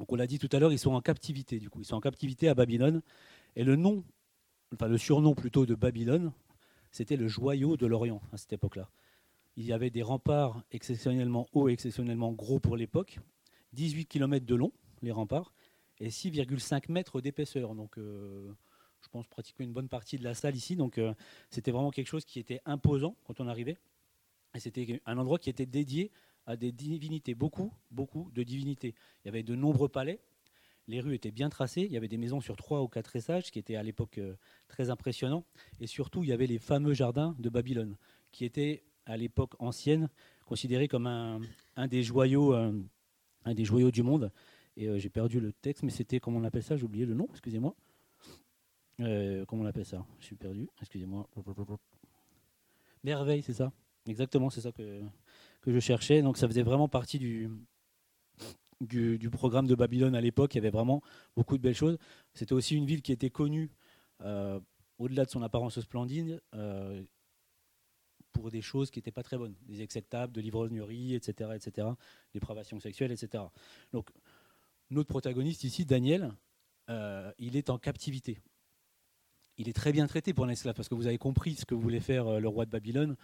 Donc 0.01 0.12
on 0.12 0.15
l'a 0.15 0.25
dit 0.25 0.39
tout 0.39 0.50
à 0.51 0.57
l'heure, 0.57 0.74
ils 0.74 0.80
sont 0.80 0.94
en 0.94 1.01
captivité 1.01 1.59
du 1.59 1.69
coup, 1.69 1.80
ils 1.80 1.86
sont 1.86 1.95
en 1.95 2.01
captivité 2.01 2.50
à 2.50 2.56
Babylone. 2.56 3.03
Et 3.56 3.63
le 3.63 3.75
nom, 3.75 4.03
enfin 4.74 4.88
le 4.88 4.98
surnom 4.98 5.36
plutôt 5.36 5.68
de 5.68 5.75
Babylone, 5.75 6.31
c'était 6.90 7.18
le 7.18 7.28
joyau 7.28 7.78
de 7.78 7.85
l'Orient 7.85 8.19
à 8.33 8.37
cette 8.37 8.52
époque-là. 8.52 8.90
Il 9.57 9.64
y 9.64 9.71
avait 9.71 9.92
des 9.92 10.02
remparts 10.02 10.64
exceptionnellement 10.71 11.47
hauts 11.54 11.69
et 11.69 11.73
exceptionnellement 11.73 12.31
gros 12.31 12.59
pour 12.59 12.78
l'époque, 12.78 13.19
18 13.73 14.07
km 14.07 14.44
de 14.44 14.56
long, 14.56 14.71
les 15.04 15.11
remparts, 15.11 15.54
et 15.99 16.09
6,5 16.09 16.92
mètres 16.92 17.21
d'épaisseur. 17.21 17.76
Donc 17.76 17.99
euh, 17.99 18.52
je 19.02 19.07
pense 19.09 19.28
pratiquement 19.28 19.66
une 19.66 19.73
bonne 19.73 19.90
partie 19.90 20.18
de 20.18 20.23
la 20.23 20.33
salle 20.33 20.56
ici. 20.56 20.76
Donc 20.76 20.97
euh, 20.97 21.14
c'était 21.52 21.69
vraiment 21.69 21.92
quelque 21.92 22.07
chose 22.07 22.26
qui 22.26 22.40
était 22.40 22.59
imposant 22.66 23.16
quand 23.23 23.40
on 23.40 23.47
arrivait. 23.47 23.78
Et 24.56 24.59
c'était 24.59 24.99
un 25.06 25.19
endroit 25.19 25.37
qui 25.37 25.52
était 25.52 25.68
dédié 25.68 26.09
à 26.45 26.56
des 26.56 26.71
divinités, 26.71 27.36
beaucoup, 27.36 27.74
beaucoup 27.92 28.30
de 28.33 28.44
divinités. 28.44 28.95
Il 29.24 29.28
y 29.28 29.30
avait 29.30 29.44
de 29.44 29.56
nombreux 29.56 29.90
palais, 29.90 30.19
les 30.88 31.00
rues 31.00 31.16
étaient 31.16 31.31
bien 31.31 31.50
tracées, 31.50 31.83
il 31.83 31.92
y 31.92 31.98
avait 31.98 32.07
des 32.07 32.18
maisons 32.18 32.42
sur 32.42 32.56
trois 32.56 32.81
ou 32.81 32.88
quatre 32.88 33.16
étages, 33.16 33.52
qui 33.52 33.60
étaient 33.60 33.76
à 33.76 33.83
l'époque 33.83 34.18
euh, 34.18 34.36
très 34.68 34.90
impressionnants, 34.90 35.45
et 35.80 35.88
surtout 35.88 36.24
il 36.24 36.30
y 36.30 36.33
avait 36.33 36.48
les 36.48 36.60
fameux 36.60 36.94
jardins 36.94 37.36
de 37.40 37.50
Babylone, 37.50 37.95
qui 38.31 38.45
étaient 38.45 38.83
à 39.06 39.18
l'époque 39.18 39.54
ancienne 39.60 40.10
considérés 40.45 40.88
comme 40.88 41.07
un, 41.07 41.88
des 41.88 42.04
joyaux, 42.04 42.54
euh, 42.54 42.74
un, 43.45 43.54
des 43.54 43.66
joyaux 43.66 43.92
du 43.92 44.04
monde. 44.04 44.31
Et 44.78 44.88
euh, 44.88 44.98
j'ai 44.98 45.10
perdu 45.10 45.40
le 45.40 45.54
texte, 45.54 45.83
mais 45.83 45.92
c'était 45.92 46.19
comment 46.19 46.40
on 46.40 46.44
appelle 46.44 46.64
ça? 46.64 46.76
J'ai 46.76 46.83
oublié 46.83 47.06
le 47.06 47.14
nom, 47.14 47.28
excusez-moi. 47.31 47.76
comment 48.98 49.64
on 49.64 49.66
appelle 49.66 49.86
ça? 49.86 50.06
Je 50.19 50.26
suis 50.26 50.36
perdu, 50.36 50.68
excusez-moi. 50.81 51.28
Merveille, 53.04 53.42
c'est 53.42 53.54
ça 53.54 53.71
Exactement, 54.07 54.50
c'est 54.50 54.62
ça 54.62 54.71
que, 54.71 55.02
que 55.61 55.71
je 55.71 55.80
cherchais. 55.80 56.21
Donc 56.21 56.37
ça 56.37 56.47
faisait 56.47 56.63
vraiment 56.63 56.87
partie 56.87 57.19
du, 57.19 57.49
du, 58.81 59.30
programme 59.30 59.68
de 59.68 59.75
Babylone 59.75 60.15
à 60.15 60.21
l'époque. 60.21 60.53
Il 60.56 60.57
y 60.57 60.59
avait 60.59 60.69
vraiment 60.69 61.01
beaucoup 61.35 61.57
de 61.57 61.61
belles 61.61 61.75
choses. 61.75 61.97
C'était 62.33 62.53
aussi 62.53 62.75
une 62.75 62.85
ville 62.85 63.01
qui 63.01 63.11
était 63.11 63.30
connue, 63.30 63.71
euh, 64.21 64.59
au-delà 64.97 65.25
de 65.25 65.30
son 65.30 65.41
apparence 65.41 65.80
splendide, 65.80 66.41
euh, 66.56 67.03
pour 68.31 68.49
des 68.49 68.61
choses 68.61 68.91
qui 68.91 68.99
n'étaient 68.99 69.11
pas 69.11 69.23
très 69.23 69.37
bonnes, 69.37 69.56
des 69.63 69.81
excès 69.81 70.01
de 70.01 70.06
table, 70.06 70.33
de 70.33 70.41
l'ivrognerie, 70.41 71.15
etc., 71.15 71.51
etc., 71.56 71.87
dépravation 72.33 72.80
sexuelle, 72.80 73.11
etc. 73.11 73.44
Donc 73.91 74.09
notre 74.89 75.09
protagoniste 75.09 75.63
ici, 75.63 75.85
Daniel, 75.85 76.33
euh, 76.89 77.31
il 77.39 77.56
est 77.56 77.69
en 77.69 77.77
captivité. 77.77 78.39
Il 79.57 79.68
est 79.69 79.73
très 79.73 79.91
bien 79.91 80.07
traité 80.07 80.33
pour 80.33 80.45
un 80.45 80.49
esclave, 80.49 80.75
parce 80.75 80.87
que 80.87 80.95
vous 80.95 81.07
avez 81.07 81.18
compris 81.18 81.56
ce 81.56 81.65
que 81.65 81.75
voulait 81.75 81.99
faire 81.99 82.39
le 82.39 82.47
roi 82.47 82.65
de 82.65 82.71
Babylone 82.71 83.15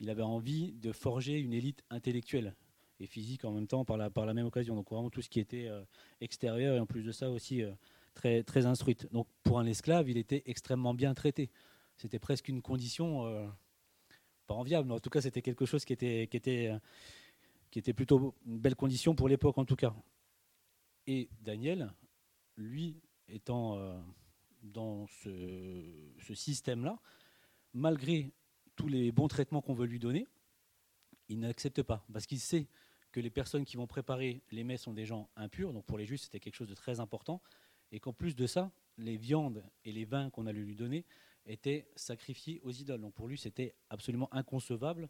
il 0.00 0.10
avait 0.10 0.22
envie 0.22 0.72
de 0.72 0.92
forger 0.92 1.38
une 1.38 1.52
élite 1.52 1.84
intellectuelle 1.90 2.54
et 3.00 3.06
physique 3.06 3.44
en 3.44 3.52
même 3.52 3.66
temps 3.66 3.84
par 3.84 3.96
la, 3.96 4.10
par 4.10 4.26
la 4.26 4.34
même 4.34 4.46
occasion. 4.46 4.74
Donc 4.74 4.90
vraiment 4.90 5.10
tout 5.10 5.22
ce 5.22 5.28
qui 5.28 5.40
était 5.40 5.68
euh, 5.68 5.84
extérieur 6.20 6.76
et 6.76 6.80
en 6.80 6.86
plus 6.86 7.02
de 7.02 7.12
ça 7.12 7.30
aussi 7.30 7.62
euh, 7.62 7.72
très, 8.14 8.42
très 8.42 8.66
instruite. 8.66 9.08
Donc 9.12 9.28
pour 9.42 9.58
un 9.58 9.66
esclave, 9.66 10.08
il 10.08 10.16
était 10.16 10.42
extrêmement 10.46 10.94
bien 10.94 11.14
traité. 11.14 11.50
C'était 11.96 12.18
presque 12.18 12.48
une 12.48 12.62
condition, 12.62 13.26
euh, 13.26 13.46
pas 14.46 14.54
enviable, 14.54 14.88
mais 14.88 14.94
en 14.94 15.00
tout 15.00 15.10
cas 15.10 15.20
c'était 15.20 15.42
quelque 15.42 15.66
chose 15.66 15.84
qui 15.84 15.92
était, 15.92 16.28
qui 16.30 16.36
était, 16.36 16.72
qui 17.70 17.78
était 17.78 17.92
plutôt 17.92 18.34
une 18.46 18.58
belle 18.58 18.76
condition 18.76 19.14
pour 19.14 19.28
l'époque 19.28 19.58
en 19.58 19.64
tout 19.64 19.76
cas. 19.76 19.94
Et 21.06 21.28
Daniel, 21.42 21.92
lui, 22.56 23.00
étant 23.28 24.02
dans 24.62 25.06
ce, 25.06 26.10
ce 26.18 26.34
système-là, 26.34 26.98
malgré 27.74 28.32
tous 28.76 28.88
les 28.88 29.12
bons 29.12 29.28
traitements 29.28 29.62
qu'on 29.62 29.74
veut 29.74 29.86
lui 29.86 29.98
donner, 29.98 30.26
il 31.28 31.40
n'accepte 31.40 31.82
pas, 31.82 32.04
parce 32.12 32.26
qu'il 32.26 32.40
sait 32.40 32.68
que 33.12 33.20
les 33.20 33.30
personnes 33.30 33.64
qui 33.64 33.76
vont 33.76 33.86
préparer 33.86 34.42
les 34.50 34.64
mets 34.64 34.76
sont 34.76 34.92
des 34.92 35.06
gens 35.06 35.30
impurs, 35.36 35.72
donc 35.72 35.84
pour 35.86 35.98
les 35.98 36.04
juifs 36.04 36.22
c'était 36.22 36.40
quelque 36.40 36.56
chose 36.56 36.68
de 36.68 36.74
très 36.74 37.00
important, 37.00 37.40
et 37.92 38.00
qu'en 38.00 38.12
plus 38.12 38.34
de 38.34 38.46
ça, 38.46 38.72
les 38.98 39.16
viandes 39.16 39.64
et 39.84 39.92
les 39.92 40.04
vins 40.04 40.30
qu'on 40.30 40.46
allait 40.46 40.62
lui 40.62 40.74
donner 40.74 41.04
étaient 41.46 41.86
sacrifiés 41.96 42.60
aux 42.62 42.70
idoles. 42.70 43.00
Donc 43.00 43.14
pour 43.14 43.28
lui 43.28 43.38
c'était 43.38 43.74
absolument 43.90 44.32
inconcevable 44.32 45.08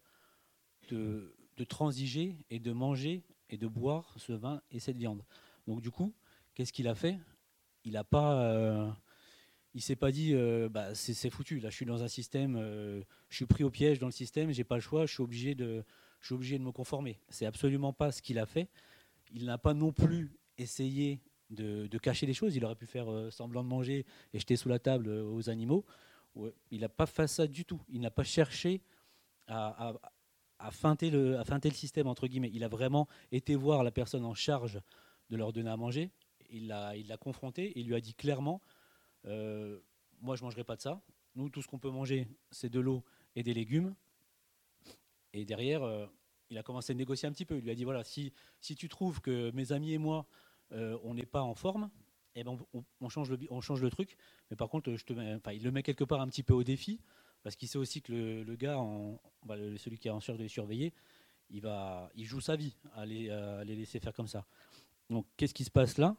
de, 0.89 1.35
transiger 1.69 2.37
et 2.51 2.59
de 2.59 2.73
manger 2.73 3.25
et 3.49 3.57
de 3.57 3.67
boire 3.67 4.15
ce 4.19 4.33
vin 4.33 4.61
et 4.71 4.81
cette 4.81 4.97
viande. 4.97 5.25
Donc 5.67 5.81
du 5.81 5.91
coup, 5.91 6.13
qu'est-ce 6.55 6.73
qu'il 6.73 6.89
a 6.89 6.95
fait? 6.95 7.19
Il 7.85 7.93
n'a 7.93 8.05
pas... 8.05 8.43
Euh, 8.43 8.91
il 9.75 9.83
s'est 9.83 9.97
pas 9.97 10.13
dit 10.13 10.35
euh, 10.35 10.69
bah, 10.69 10.95
c'est 10.95 11.31
foutu. 11.31 11.59
Là 11.59 11.71
je 11.71 11.75
suis 11.77 11.87
dans 11.87 12.03
un 12.03 12.09
système 12.09 12.57
euh, 12.57 13.03
je 13.29 13.37
suis 13.37 13.47
pris 13.47 13.65
au 13.65 13.71
piège 13.71 13.99
dans 13.99 14.07
le 14.07 14.13
système 14.13 14.53
j'ai 14.53 14.65
pas 14.65 14.77
le 14.77 14.81
choix 14.81 15.07
je 15.07 15.13
suis 15.13 15.23
obligé 15.23 15.55
de 15.55 15.85
je 16.21 16.27
suis 16.27 16.35
obligé 16.35 16.59
de 16.59 16.65
me 16.65 16.73
conformer. 16.73 17.19
C'est 17.29 17.45
absolument 17.45 17.93
pas 17.93 18.11
ce 18.11 18.23
qu'il 18.23 18.39
a 18.39 18.47
fait. 18.47 18.69
Il 19.35 19.45
n'a 19.45 19.59
pas 19.59 19.75
non 19.75 19.93
plus 19.93 20.39
essayé 20.57 21.21
de, 21.51 21.87
cacher 21.99 22.25
les 22.25 22.33
choses. 22.33 22.57
Il 22.57 22.65
aurait 22.65 22.77
pu 22.77 22.87
faire 22.87 23.07
semblant 23.31 23.63
de 23.63 23.69
manger 23.69 24.07
et 24.33 24.39
jeter 24.39 24.57
sous 24.57 24.71
la 24.71 24.79
table 24.79 25.11
aux 25.11 25.51
animaux. 25.51 25.85
Il 26.71 26.81
n'a 26.81 26.89
pas 26.89 27.05
fait 27.05 27.27
ça 27.27 27.47
du 27.47 27.67
tout. 27.67 27.83
Il 27.91 28.01
n'a 28.01 28.11
pas 28.11 28.25
cherché 28.25 28.81
à, 29.49 29.93
à 30.59 30.71
feinter, 30.71 31.11
le, 31.11 31.37
le 31.37 31.71
système, 31.73 32.07
entre 32.07 32.27
guillemets. 32.27 32.51
Il 32.55 32.65
a 32.65 32.69
vraiment 32.69 33.07
été 33.31 33.55
voir 33.55 33.85
la 33.85 33.91
personne 33.91 34.25
en 34.25 34.35
charge 34.35 34.81
de 35.29 35.37
leur 35.37 35.53
donner 35.53 35.69
à 35.69 35.77
manger. 35.77 36.11
Il 36.51 36.69
l'a 36.69 36.97
il 36.97 37.15
confronté 37.19 37.67
et 37.67 37.81
il 37.81 37.87
lui 37.87 37.95
a 37.95 38.01
dit 38.01 38.15
clairement 38.15 38.63
euh, 39.27 39.79
Moi, 40.21 40.37
je 40.37 40.43
ne 40.43 40.47
mangerai 40.47 40.65
pas 40.65 40.77
de 40.77 40.81
ça. 40.81 41.03
Nous, 41.35 41.49
tout 41.49 41.63
ce 41.63 41.69
qu'on 41.69 41.79
peut 41.79 41.91
manger, 41.91 42.29
c'est 42.51 42.71
de 42.71 42.81
l'eau 42.81 43.05
et 43.35 43.43
des 43.43 43.55
légumes. 43.55 43.95
Et 45.33 45.45
derrière, 45.45 45.83
euh, 45.83 46.07
il 46.51 46.59
a 46.59 46.63
commencé 46.63 46.93
à 46.93 46.95
négocier 46.95 47.29
un 47.29 47.33
petit 47.33 47.45
peu. 47.45 47.59
Il 47.59 47.65
lui 47.65 47.71
a 47.71 47.75
dit 47.75 47.85
Voilà, 47.85 48.05
si, 48.05 48.33
si 48.61 48.77
tu 48.77 48.89
trouves 48.89 49.21
que 49.21 49.51
mes 49.53 49.73
amis 49.73 49.93
et 49.93 49.99
moi, 49.99 50.27
euh, 50.73 50.99
on 51.03 51.15
n'est 51.15 51.27
pas 51.27 51.43
en 51.43 51.55
forme, 51.55 51.91
eh 52.37 52.45
ben 52.45 52.57
on, 53.01 53.09
change 53.09 53.31
le, 53.31 53.39
on 53.51 53.61
change 53.61 53.83
le 53.83 53.91
truc. 53.91 54.17
Mais 54.51 54.57
par 54.57 54.69
contre, 54.69 54.95
je 54.95 55.05
te 55.05 55.13
il 55.53 55.63
le 55.63 55.71
met 55.71 55.83
quelque 55.83 56.05
part 56.05 56.21
un 56.21 56.29
petit 56.29 56.43
peu 56.43 56.55
au 56.55 56.65
défi 56.65 57.01
parce 57.43 57.57
qu'il 57.57 57.69
sait 57.69 57.79
aussi 57.79 58.01
que 58.01 58.13
le, 58.43 58.57
gars, 58.57 58.79
bah, 59.45 59.57
celui 59.77 59.99
qui 59.99 60.09
est 60.09 60.11
en 60.11 60.21
charge 60.21 60.39
de 60.39 60.45
les 60.45 60.49
surveiller, 60.49 60.95
il, 61.51 61.61
va, 61.61 62.11
il 62.15 62.25
joue 62.25 62.41
sa 62.41 62.57
vie 62.57 62.75
à 62.95 63.05
les, 63.05 63.29
laisser 63.65 64.01
faire 64.01 64.15
comme 64.15 64.27
ça. 64.27 64.47
Donc 65.11 65.27
qu'est-ce 65.37 65.53
qui 65.53 65.65
se 65.65 65.71
passe 65.71 65.99
là? 65.99 66.17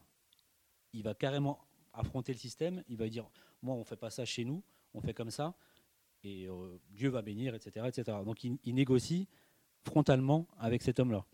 Il 0.92 1.02
va 1.02 1.14
carrément 1.14 1.66
affronter 1.96 2.32
le 2.32 2.38
système, 2.38 2.82
il 2.88 2.96
va 2.96 3.08
dire, 3.08 3.28
moi 3.62 3.74
on 3.74 3.80
ne 3.80 3.84
fait 3.84 3.96
pas 3.96 4.10
ça 4.10 4.24
chez 4.24 4.44
nous, 4.44 4.62
on 4.94 5.00
fait 5.00 5.14
comme 5.14 5.30
ça, 5.30 5.54
et 6.22 6.48
euh, 6.48 6.78
Dieu 6.90 7.08
va 7.08 7.22
bénir, 7.22 7.54
etc. 7.54 7.86
etc. 7.88 8.18
Donc 8.24 8.44
il, 8.44 8.74
négocie 8.74 9.28
frontalement 9.84 10.48
avec 10.58 10.82
cet 10.82 11.00
homme-là. 11.00 11.24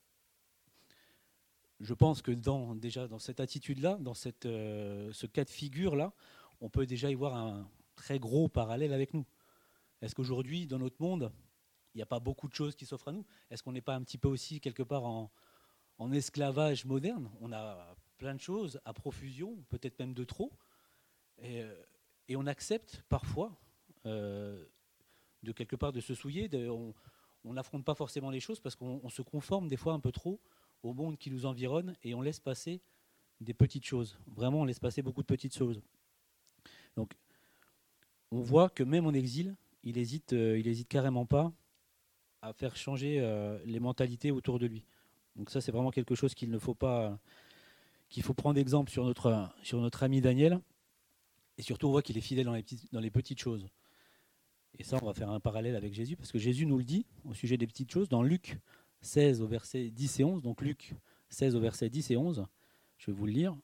Je 1.81 1.95
pense 1.95 2.23
que 2.23 2.31
dans, 2.31 2.75
déjà 2.75 3.09
dans 3.09 3.19
cette 3.19 3.41
attitude-là, 3.41 3.97
dans 4.01 4.15
cette, 4.15 4.47
euh, 4.47 5.13
ce 5.13 5.27
cas 5.27 5.45
de 5.45 5.51
figure-là, 5.51 6.13
on 6.61 6.69
peut 6.69 6.87
déjà 6.87 7.11
y 7.11 7.15
voir 7.15 7.37
un 7.37 7.69
très 7.97 8.19
gros 8.19 8.49
parallèle 8.49 8.93
avec 8.93 9.15
nous. 9.15 9.27
Est-ce 10.01 10.15
qu'aujourd'hui, 10.15 10.67
dans 10.67 10.79
notre 10.79 11.01
monde, 11.01 11.33
il 11.95 11.99
n'y 11.99 12.03
a 12.03 12.07
pas 12.07 12.21
beaucoup 12.21 12.49
de 12.49 12.55
choses 12.55 12.75
qui 12.75 12.87
s'offrent 12.87 13.09
à 13.09 13.13
nous? 13.13 13.25
Est-ce 13.51 13.63
qu'on 13.63 13.73
n'est 13.73 13.81
pas 13.81 13.95
un 13.95 14.03
petit 14.03 14.19
peu 14.19 14.29
aussi 14.29 14.61
quelque 14.61 14.83
part 14.83 15.05
en, 15.05 15.31
esclavage 16.13 16.85
moderne? 16.85 17.31
On 17.41 17.53
a 17.53 17.95
plein 18.23 18.35
de 18.37 18.41
choses 18.41 18.81
à 18.85 18.93
profusion, 18.93 19.57
peut-être 19.69 19.99
même 19.99 20.15
de 20.15 20.23
trop, 20.23 20.53
et, 21.39 21.61
euh, 21.61 21.75
on 22.37 22.47
accepte 22.47 23.03
parfois 23.09 23.61
euh, 24.07 24.65
de 25.43 25.51
quelque 25.53 25.75
part 25.75 25.93
de 25.93 26.01
se 26.01 26.15
souiller. 26.15 26.49
on 27.45 27.53
n'affronte 27.53 27.85
pas 27.85 27.97
forcément 27.97 28.31
les 28.31 28.41
choses 28.41 28.61
parce 28.61 28.77
qu'on 28.77 29.09
se 29.11 29.23
conforme 29.23 29.69
des 29.69 29.77
fois 29.77 29.93
un 29.93 30.01
peu 30.01 30.13
trop 30.13 30.41
au 30.83 30.95
monde 30.95 31.19
qui 31.19 31.31
nous 31.31 31.45
environne 31.45 31.95
et 32.03 32.15
on 32.15 32.23
laisse 32.23 32.41
passer 32.41 32.81
des 33.41 33.53
petites 33.53 33.85
choses. 33.85 34.19
Vraiment, 34.29 34.61
on 34.61 34.65
laisse 34.65 34.79
passer 34.79 35.03
beaucoup 35.03 35.21
de 35.21 35.27
petites 35.27 35.55
choses. 35.55 35.83
Donc, 36.97 37.13
on 38.31 38.41
voit 38.41 38.71
que 38.71 38.85
même 38.85 39.07
en 39.07 39.13
exil, 39.13 39.57
il 39.83 39.99
hésite, 39.99 40.33
euh, 40.33 40.59
il 40.59 40.69
hésite 40.69 40.89
carrément 40.89 41.27
pas 41.27 41.53
à 42.41 42.53
faire 42.53 42.77
changer 42.77 43.21
les 43.65 43.79
mentalités 43.81 44.31
autour 44.31 44.59
de 44.59 44.67
lui. 44.67 44.85
Donc 45.37 45.51
ça, 45.51 45.61
c'est 45.61 45.71
vraiment 45.71 45.91
quelque 45.91 46.15
chose 46.15 46.35
qu'il 46.35 46.51
ne 46.51 46.59
faut 46.59 46.75
pas, 46.75 47.21
qu'il 48.13 48.23
faut 48.23 48.35
prendre 48.35 48.59
exemple 48.59 48.91
sur 48.91 49.07
notre, 49.07 50.03
ami 50.03 50.21
Daniel. 50.21 50.61
Et 51.57 51.63
surtout, 51.63 51.87
on 51.87 51.91
voit 51.91 52.03
qu'il 52.03 52.19
est 52.19 52.23
fidèle 52.23 52.45
dans 52.45 52.53
les, 52.53 52.63
petites, 52.63 52.93
dans 52.93 53.01
les 53.01 53.11
petites 53.11 53.41
choses. 53.41 53.67
Et 54.79 54.85
ça, 54.85 54.99
on 55.01 55.07
va 55.07 55.15
faire 55.15 55.31
un 55.31 55.41
parallèle 55.41 55.77
avec 55.77 55.95
Jésus, 55.95 56.17
parce 56.17 56.31
que 56.31 56.39
Jésus 56.39 56.67
nous 56.67 56.79
le 56.79 56.85
dit 56.85 57.07
au 57.25 57.33
sujet 57.33 57.57
des 57.57 57.67
petites 57.67 57.91
choses 57.91 58.11
dans 58.11 58.23
Luc 58.23 58.59
16 59.01 59.41
au 59.41 59.47
verset 59.47 59.91
10 59.91 60.21
et 60.21 60.25
11. 60.25 60.43
Donc 60.43 60.61
Luc 60.61 60.95
16 61.31 61.57
au 61.57 61.61
verset 61.61 61.89
10 61.89 62.11
et 62.11 62.17
11, 62.19 62.45
je 62.99 63.07
vais 63.07 63.17
vous 63.17 63.27
le 63.27 63.33
lire. 63.33 63.57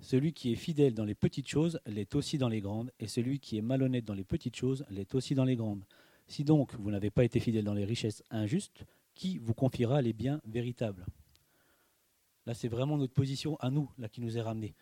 Celui 0.00 0.32
qui 0.32 0.52
est 0.52 0.56
fidèle 0.56 0.94
dans 0.94 1.04
les 1.04 1.14
petites 1.14 1.48
choses 1.48 1.80
l'est 1.86 2.14
aussi 2.14 2.36
dans 2.36 2.48
les 2.48 2.60
grandes, 2.60 2.92
et 3.00 3.08
celui 3.08 3.40
qui 3.40 3.56
est 3.56 3.62
malhonnête 3.62 4.04
dans 4.04 4.14
les 4.14 4.24
petites 4.24 4.56
choses 4.56 4.84
l'est 4.90 5.14
aussi 5.14 5.34
dans 5.34 5.44
les 5.44 5.56
grandes. 5.56 5.84
Si 6.26 6.44
donc 6.44 6.74
vous 6.74 6.90
n'avez 6.90 7.10
pas 7.10 7.24
été 7.24 7.40
fidèle 7.40 7.64
dans 7.64 7.74
les 7.74 7.86
richesses 7.86 8.22
injustes, 8.30 8.84
qui 9.14 9.38
vous 9.38 9.54
confiera 9.54 10.02
les 10.02 10.12
biens 10.12 10.40
véritables? 10.46 11.06
Là, 12.48 12.54
c'est 12.54 12.68
vraiment 12.68 12.96
notre 12.96 13.12
position 13.12 13.58
à 13.60 13.68
nous, 13.68 13.90
qui 14.10 14.22
nous 14.22 14.38
est 14.38 14.40
ramenée. 14.40 14.74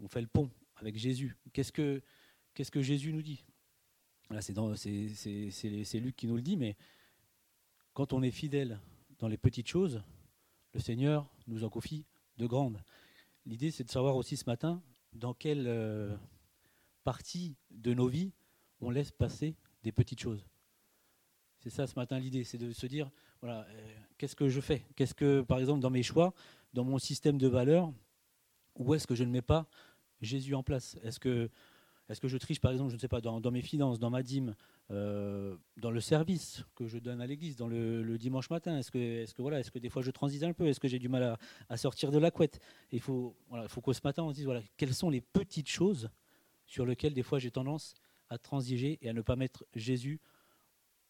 On 0.00 0.08
fait 0.08 0.20
le 0.20 0.26
pont 0.26 0.50
avec 0.74 0.98
Jésus. 0.98 1.36
Qu'est-ce 1.52 1.70
que, 1.70 2.02
Jésus 2.82 3.12
nous 3.12 3.22
dit? 3.22 3.44
Là, 4.30 4.40
c'est, 4.42 5.50
c'est 5.52 6.00
Luc 6.00 6.16
qui 6.16 6.26
nous 6.26 6.34
le 6.34 6.42
dit, 6.42 6.56
mais 6.56 6.76
quand 7.94 8.12
on 8.12 8.20
est 8.20 8.32
fidèle 8.32 8.80
dans 9.20 9.28
les 9.28 9.36
petites 9.36 9.68
choses, 9.68 10.02
le 10.74 10.80
Seigneur 10.80 11.32
nous 11.46 11.62
en 11.62 11.68
confie 11.70 12.04
de 12.36 12.48
grandes. 12.48 12.82
L'idée, 13.46 13.70
c'est 13.70 13.84
de 13.84 13.90
savoir 13.90 14.16
aussi 14.16 14.36
ce 14.36 14.46
matin 14.46 14.82
dans 15.12 15.34
quelle 15.34 15.68
euh, 15.68 16.16
partie 17.04 17.54
de 17.70 17.94
nos 17.94 18.08
vies 18.08 18.32
on 18.80 18.90
laisse 18.90 19.12
passer 19.12 19.54
des 19.84 19.92
petites 19.92 20.20
choses. 20.20 20.44
C'est 21.60 21.70
ça 21.70 21.86
ce 21.86 21.94
matin 21.96 22.18
l'idée, 22.18 22.42
c'est 22.44 22.58
de 22.58 22.72
se 22.72 22.86
dire, 22.86 23.10
voilà, 23.40 23.66
euh, 23.68 23.98
qu'est-ce 24.16 24.36
que 24.36 24.48
je 24.48 24.60
fais? 24.60 24.84
Qu'est-ce 24.96 25.14
que, 25.14 25.42
par 25.42 25.58
exemple, 25.58 25.80
dans 25.80 25.90
mes 25.90 26.02
choix, 26.02 26.34
dans 26.72 26.84
mon 26.84 26.98
système 26.98 27.38
de 27.38 27.48
valeurs, 27.48 27.92
où 28.76 28.94
est-ce 28.94 29.06
que 29.06 29.14
je 29.14 29.24
ne 29.24 29.30
mets 29.30 29.42
pas 29.42 29.66
Jésus 30.20 30.54
en 30.54 30.62
place? 30.62 30.96
Est-ce 31.02 31.18
que 31.18 31.50
est-ce 32.08 32.20
que 32.20 32.28
je 32.28 32.38
triche, 32.38 32.60
par 32.60 32.72
exemple, 32.72 32.90
je 32.90 32.94
ne 32.94 33.00
sais 33.00 33.08
pas, 33.08 33.20
dans, 33.20 33.50
mes 33.50 33.60
finances, 33.60 33.98
dans 33.98 34.08
ma 34.08 34.22
dîme, 34.22 34.54
euh, 34.90 35.56
dans 35.76 35.90
le 35.90 36.00
service 36.00 36.64
que 36.74 36.86
je 36.86 36.96
donne 36.98 37.20
à 37.20 37.26
l'église, 37.26 37.56
dans 37.56 37.68
le, 37.68 38.16
dimanche 38.16 38.48
matin? 38.48 38.78
Est-ce 38.78 38.90
que, 38.90 38.98
est 38.98 39.34
que, 39.34 39.42
voilà, 39.42 39.60
est 39.60 39.70
que 39.70 39.78
des 39.78 39.90
fois 39.90 40.00
je 40.00 40.10
transise 40.10 40.42
un 40.42 40.54
peu? 40.54 40.66
Est-ce 40.66 40.80
que 40.80 40.88
j'ai 40.88 40.98
du 40.98 41.10
mal 41.10 41.36
à, 41.68 41.76
sortir 41.76 42.10
de 42.10 42.18
la 42.18 42.30
couette? 42.30 42.60
Il 42.92 43.00
faut, 43.00 43.36
voilà, 43.50 43.68
faut 43.68 43.82
qu'au 43.82 43.92
ce 43.92 44.00
matin 44.04 44.22
on 44.22 44.30
se 44.30 44.36
dise 44.36 44.46
voilà, 44.46 44.62
quelles 44.78 44.94
sont 44.94 45.10
les 45.10 45.20
petites 45.20 45.68
choses 45.68 46.08
sur 46.64 46.86
lesquelles 46.86 47.12
des 47.12 47.22
fois 47.22 47.38
j'ai 47.38 47.50
tendance 47.50 47.94
à 48.30 48.38
transiger 48.38 48.98
et 49.02 49.10
à 49.10 49.12
ne 49.12 49.20
pas 49.20 49.36
mettre 49.36 49.66
Jésus 49.74 50.18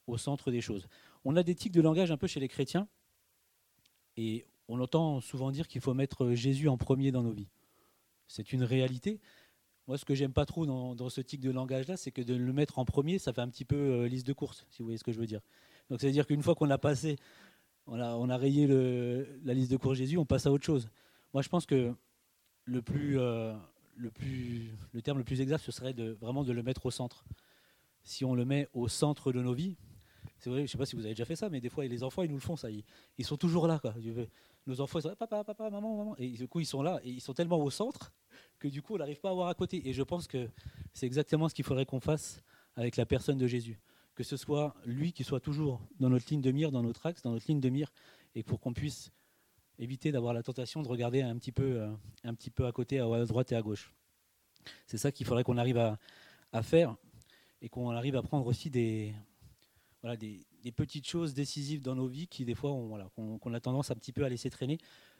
au 0.08 0.18
centre 0.18 0.50
des 0.50 0.60
choses? 0.60 0.88
On 1.24 1.36
a 1.36 1.44
des 1.44 1.54
tics 1.54 1.72
de 1.72 1.80
langage 1.80 2.10
un 2.10 2.16
peu 2.16 2.26
chez 2.26 2.40
les 2.40 2.48
chrétiens 2.48 2.88
et 4.16 4.46
on 4.68 4.80
entend 4.80 5.20
souvent 5.20 5.50
dire 5.50 5.66
qu'il 5.66 5.80
faut 5.80 5.94
mettre 5.94 6.32
Jésus 6.32 6.68
en 6.68 6.76
premier 6.76 7.10
dans 7.10 7.22
nos 7.22 7.32
vies. 7.32 7.48
C'est 8.26 8.52
une 8.52 8.62
réalité, 8.62 9.20
moi, 9.88 9.96
ce 9.96 10.04
que 10.04 10.14
j'aime 10.14 10.34
pas 10.34 10.44
trop 10.44 10.66
dans, 10.66 11.08
ce 11.08 11.22
type 11.22 11.40
de 11.40 11.50
langage-là, 11.50 11.96
c'est 11.96 12.10
que 12.10 12.20
de 12.20 12.34
le 12.34 12.52
mettre 12.52 12.78
en 12.78 12.84
premier, 12.84 13.18
ça 13.18 13.32
fait 13.32 13.40
un 13.40 13.48
petit 13.48 13.64
peu 13.64 13.76
euh, 13.76 14.06
liste 14.06 14.26
de 14.26 14.34
course, 14.34 14.66
si 14.68 14.80
vous 14.80 14.84
voyez 14.84 14.98
ce 14.98 15.04
que 15.04 15.12
je 15.12 15.18
veux 15.18 15.26
dire. 15.26 15.40
Donc, 15.88 16.00
c'est-à-dire 16.02 16.26
qu'une 16.26 16.42
fois 16.42 16.54
qu'on 16.54 16.68
a 16.68 16.76
passé, 16.76 17.16
on 17.86 17.98
a, 17.98 18.36
rayé 18.36 18.66
la 18.66 19.54
liste 19.54 19.70
de 19.70 19.78
course 19.78 19.96
Jésus, 19.96 20.18
on 20.18 20.26
passe 20.26 20.44
à 20.44 20.52
autre 20.52 20.64
chose. 20.66 20.90
Moi, 21.32 21.42
je 21.42 21.48
pense 21.48 21.64
que 21.64 21.94
le 22.66 22.82
plus, 22.82 23.18
euh, 23.18 23.54
le 23.96 24.10
plus, 24.10 24.76
le 24.92 25.00
terme 25.00 25.16
le 25.16 25.24
plus 25.24 25.40
exact, 25.40 25.64
ce 25.64 25.72
serait 25.72 25.94
de 25.94 26.10
vraiment 26.20 26.44
de 26.44 26.52
le 26.52 26.62
mettre 26.62 26.84
au 26.84 26.90
centre. 26.90 27.24
Si 28.02 28.26
on 28.26 28.34
le 28.34 28.44
met 28.44 28.68
au 28.74 28.88
centre 28.88 29.32
de 29.32 29.40
nos 29.40 29.54
vies, 29.54 29.78
c'est 30.38 30.50
vrai, 30.50 30.66
je 30.66 30.66
sais 30.70 30.78
pas 30.78 30.86
si 30.86 30.94
vous 30.94 31.02
avez 31.02 31.14
déjà 31.14 31.24
fait 31.24 31.36
ça, 31.36 31.48
mais 31.48 31.60
des 31.60 31.68
fois, 31.68 31.84
les 31.86 32.02
enfants, 32.02 32.22
ils 32.22 32.30
nous 32.30 32.36
le 32.36 32.42
font, 32.42 32.56
ça. 32.56 32.68
Ils, 32.70 33.24
sont 33.24 33.36
toujours 33.36 33.66
là, 33.66 33.78
quoi. 33.78 33.94
Nos 34.66 34.80
enfants, 34.80 34.98
ils 34.98 35.02
sont 35.02 35.08
là, 35.08 35.16
papa, 35.16 35.42
papa, 35.44 35.70
maman, 35.70 35.96
maman. 35.96 36.16
Et 36.16 36.28
du 36.28 36.46
coup, 36.46 36.60
ils 36.60 36.66
sont 36.66 36.82
là, 36.82 37.00
et 37.02 37.10
ils 37.10 37.20
sont 37.20 37.34
tellement 37.34 37.58
au 37.58 37.70
centre 37.70 38.12
que 38.58 38.68
du 38.68 38.82
coup, 38.82 38.94
on 38.94 38.98
n'arrive 38.98 39.20
pas 39.20 39.30
à 39.30 39.34
voir 39.34 39.48
à 39.48 39.54
côté. 39.54 39.88
Et 39.88 39.92
je 39.92 40.02
pense 40.02 40.26
que 40.26 40.48
c'est 40.92 41.06
exactement 41.06 41.48
ce 41.48 41.54
qu'il 41.54 41.64
faudrait 41.64 41.86
qu'on 41.86 42.00
fasse 42.00 42.42
avec 42.76 42.96
la 42.96 43.06
personne 43.06 43.38
de 43.38 43.46
Jésus. 43.46 43.80
Que 44.14 44.22
ce 44.22 44.36
soit 44.36 44.74
lui 44.84 45.12
qui 45.12 45.24
soit 45.24 45.40
toujours 45.40 45.80
dans 45.98 46.10
notre 46.10 46.26
ligne 46.30 46.40
de 46.40 46.50
mire, 46.50 46.70
dans 46.70 46.82
notre 46.82 47.06
axe, 47.06 47.22
dans 47.22 47.32
notre 47.32 47.46
ligne 47.48 47.60
de 47.60 47.68
mire, 47.68 47.92
et 48.34 48.42
pour 48.42 48.60
qu'on 48.60 48.72
puisse 48.72 49.10
éviter 49.78 50.12
d'avoir 50.12 50.34
la 50.34 50.42
tentation 50.42 50.82
de 50.82 50.88
regarder 50.88 51.22
un 51.22 51.36
petit 51.36 51.52
peu, 51.52 51.80
euh, 51.80 51.90
un 52.24 52.34
petit 52.34 52.50
peu 52.50 52.66
à 52.66 52.72
côté, 52.72 52.98
à 52.98 53.24
droite 53.24 53.52
et 53.52 53.56
à 53.56 53.62
gauche. 53.62 53.92
C'est 54.86 54.98
ça 54.98 55.12
qu'il 55.12 55.26
faudrait 55.26 55.44
qu'on 55.44 55.56
arrive 55.56 55.78
à, 55.78 56.62
faire 56.62 56.96
et 57.62 57.68
qu'on 57.68 57.90
arrive 57.90 58.16
à 58.16 58.22
prendre 58.22 58.46
aussi 58.46 58.70
des, 58.70 59.14
des, 60.16 60.46
petites 60.76 61.06
choses 61.06 61.34
décisives 61.34 61.82
dans 61.82 61.94
nos 61.94 62.06
vies 62.06 62.26
qui, 62.26 62.44
des 62.44 62.54
fois, 62.54 62.72
on, 62.72 62.88
voilà, 62.88 63.08
qu'on, 63.14 63.54
a 63.54 63.60
tendance 63.60 63.90
un 63.90 63.94
petit 63.94 64.12
peu 64.12 64.24
à 64.24 64.28
laisser 64.28 64.50
traîner. 64.50 64.78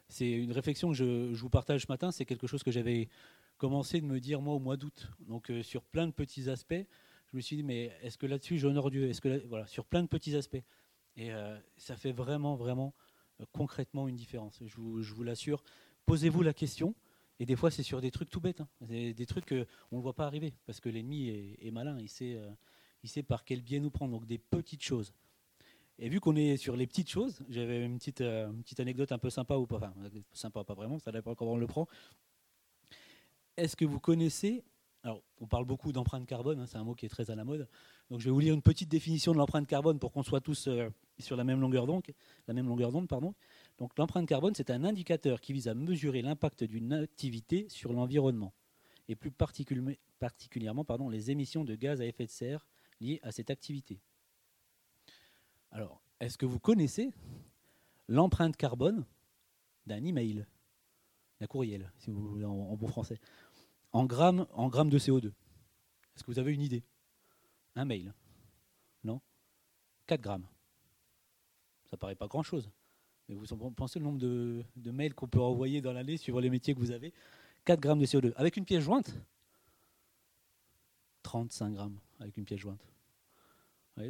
C'est 0.09 0.31
une 0.31 0.53
réflexion 0.53 0.89
que 0.89 0.95
je, 0.95 1.35
vous 1.35 1.51
partage 1.51 1.83
ce 1.83 1.87
matin. 1.89 2.11
C'est 2.11 2.25
quelque 2.25 2.47
chose 2.47 2.63
que 2.63 2.71
j'avais 2.71 3.09
commencé 3.57 4.01
de 4.01 4.07
me 4.07 4.21
dire, 4.21 4.41
moi, 4.41 4.55
au 4.55 4.59
mois 4.59 4.77
d'août. 4.77 5.11
Donc, 5.21 5.51
euh, 5.51 5.63
sur 5.63 5.83
plein 5.83 6.07
de 6.07 6.13
petits 6.13 6.49
aspects, 6.49 6.75
je 6.75 7.37
me 7.37 7.41
suis 7.41 7.57
dit, 7.57 7.63
mais 7.63 7.93
est-ce 8.03 8.17
que 8.17 8.27
là-dessus, 8.27 8.59
j'honore 8.59 8.91
Dieu? 8.91 9.09
Est-ce 9.09 9.21
que 9.21 9.47
voilà, 9.49 9.67
sur 9.67 9.85
plein 9.85 10.03
de 10.03 10.09
petits 10.09 10.37
aspects. 10.37 10.63
Et 11.17 11.33
euh, 11.33 11.59
ça 11.77 11.97
fait 11.97 12.13
vraiment, 12.13 12.55
vraiment, 12.55 12.95
euh, 13.41 13.45
concrètement 13.53 14.09
une 14.09 14.17
différence. 14.17 14.63
Je 14.65 14.77
vous, 14.77 15.03
je 15.03 15.13
vous 15.15 15.25
l'assure. 15.25 15.63
Posez-vous 16.07 16.43
la 16.43 16.55
question. 16.55 16.95
Et 17.41 17.47
des 17.47 17.57
fois, 17.57 17.71
c'est 17.71 17.83
sur 17.83 18.01
des 18.01 18.11
trucs 18.11 18.31
tout 18.31 18.41
bêtes. 18.41 18.61
Hein. 18.61 18.69
Des, 18.81 19.27
trucs 19.27 19.47
qu'on 19.47 19.97
ne 19.97 20.01
voit 20.01 20.15
pas 20.15 20.27
arriver. 20.27 20.55
Parce 20.67 20.81
que 20.81 20.89
l'ennemi 20.89 21.29
est, 21.61 21.71
malin. 21.71 21.99
Il 22.01 22.09
sait, 22.09 22.41
il 23.03 23.09
sait 23.09 23.23
par 23.23 23.45
quel 23.45 23.63
biais 23.63 23.81
nous 23.81 23.91
prendre. 23.91 24.13
Donc, 24.13 24.27
des 24.27 24.39
petites 24.39 24.83
choses. 24.83 25.13
Et 25.99 26.09
vu 26.09 26.21
qu'on 26.21 26.37
est 26.37 26.57
sur 26.57 26.77
les 26.77 26.87
petites 26.87 27.11
choses, 27.11 27.41
j'avais 27.49 27.85
une 27.85 27.99
petite, 27.99 28.21
euh, 28.21 28.53
petite 28.63 28.81
anecdote 28.81 29.11
un 29.11 29.19
peu 29.19 29.31
sympa 29.31 29.57
ou 29.57 29.67
pas. 29.67 29.77
Enfin, 29.77 29.93
sympa, 30.33 30.63
pas 30.65 30.75
vraiment, 30.75 30.99
ça 30.99 31.11
dépend 31.11 31.35
comment 31.35 31.53
on 31.53 31.57
le 31.59 31.67
prend. 31.67 31.89
Est-ce 33.57 33.77
que 33.77 33.85
vous 33.85 33.99
connaissez. 33.99 34.65
Alors, 35.03 35.23
on 35.41 35.47
parle 35.47 35.65
beaucoup 35.65 35.93
d'empreinte 35.93 36.27
carbone, 36.27 36.59
hein, 36.61 36.67
c'est 36.67 36.77
un 36.77 36.85
mot 36.85 36.95
qui 36.95 37.07
est 37.07 37.09
très 37.09 37.31
à 37.31 37.35
la 37.35 37.45
mode. 37.45 37.69
Donc, 38.11 38.21
je 38.21 38.27
vais 38.27 38.31
vous 38.31 38.41
lire 38.41 38.55
une 38.55 38.63
petite 38.63 38.89
définition 38.89 39.33
de 39.33 39.39
l'empreinte 39.39 39.67
carbone 39.67 39.99
pour 39.99 40.13
qu'on 40.13 40.23
soit 40.23 40.41
tous 40.41 40.67
euh, 40.67 40.89
sur 41.19 41.37
la 41.37 41.45
même 41.45 41.61
longueur 41.61 41.87
d'onde. 41.87 42.03
La 42.47 42.55
même 42.55 42.67
longueur 42.67 42.93
d'onde, 42.93 43.09
pardon. 43.09 43.35
Donc, 43.79 43.97
l'empreinte 43.97 44.29
carbone, 44.29 44.55
c'est 44.55 44.71
un 44.71 44.85
indicateur 44.85 45.41
qui 45.41 45.53
vise 45.53 45.69
à 45.69 45.75
mesurer 45.75 46.23
l'impact 46.23 46.65
d'une 46.65 46.93
activité 46.93 47.69
sur 47.69 47.93
l'environnement 47.93 48.53
et 49.09 49.17
plus 49.17 49.31
particulièrement 49.31 50.85
pardon, 50.85 51.09
les 51.09 51.31
émissions 51.31 51.65
de 51.65 51.75
gaz 51.75 52.01
à 52.01 52.07
effet 52.07 52.27
de 52.27 52.31
serre 52.31 52.67
liées 53.01 53.21
à 53.23 53.33
cette 53.33 53.51
activité. 53.51 54.01
Alors, 55.71 56.01
est-ce 56.21 56.39
que 56.39 56.47
vous 56.47 56.59
connaissez 56.59 57.13
l'empreinte 58.09 58.57
carbone 58.57 59.05
d'un 59.87 60.03
email, 60.05 60.47
d'un 61.41 61.47
courriel, 61.47 61.93
si 61.99 62.11
vous 62.11 62.29
voulez 62.29 62.45
en, 62.45 62.77
bon 62.77 62.89
français, 62.89 63.21
en 63.93 64.05
grammes, 64.05 64.47
en 64.53 64.69
grammes 64.69 64.91
de 64.91 64.99
CO2 64.99 65.27
Est-ce 65.27 66.25
que 66.25 66.31
vous 66.31 66.39
avez 66.39 66.53
une 66.53 66.63
idée? 66.63 66.83
Un 67.77 67.85
mail 67.85 68.13
Non? 69.05 69.21
4 70.07 70.21
grammes. 70.21 70.47
Ça 71.87 71.97
paraît 71.97 72.17
pas 72.17 72.27
grand-chose. 72.27 72.71
Mais 73.29 73.35
vous 73.35 73.71
pensez 73.71 73.99
le 73.99 74.05
nombre 74.07 74.19
de, 74.19 74.65
de 74.77 74.91
mails 74.91 75.15
qu'on 75.15 75.29
peut 75.29 75.41
envoyer 75.41 75.81
dans 75.81 75.93
l'année 75.93 76.17
suivant 76.17 76.41
les 76.41 76.51
métiers 76.51 76.75
que 76.75 76.81
vous 76.81 76.91
avez 76.91 77.13
4 77.67 77.81
grammes 77.81 78.01
de 78.01 78.07
CO2. 78.07 78.33
Avec 78.37 78.57
une 78.57 78.65
pièce 78.65 78.83
jointe? 78.83 79.15
35 81.23 81.75
grammes 81.75 82.01
avec 82.21 82.37
une 82.37 82.45
pièce 82.45 82.61
jointe 82.61 82.85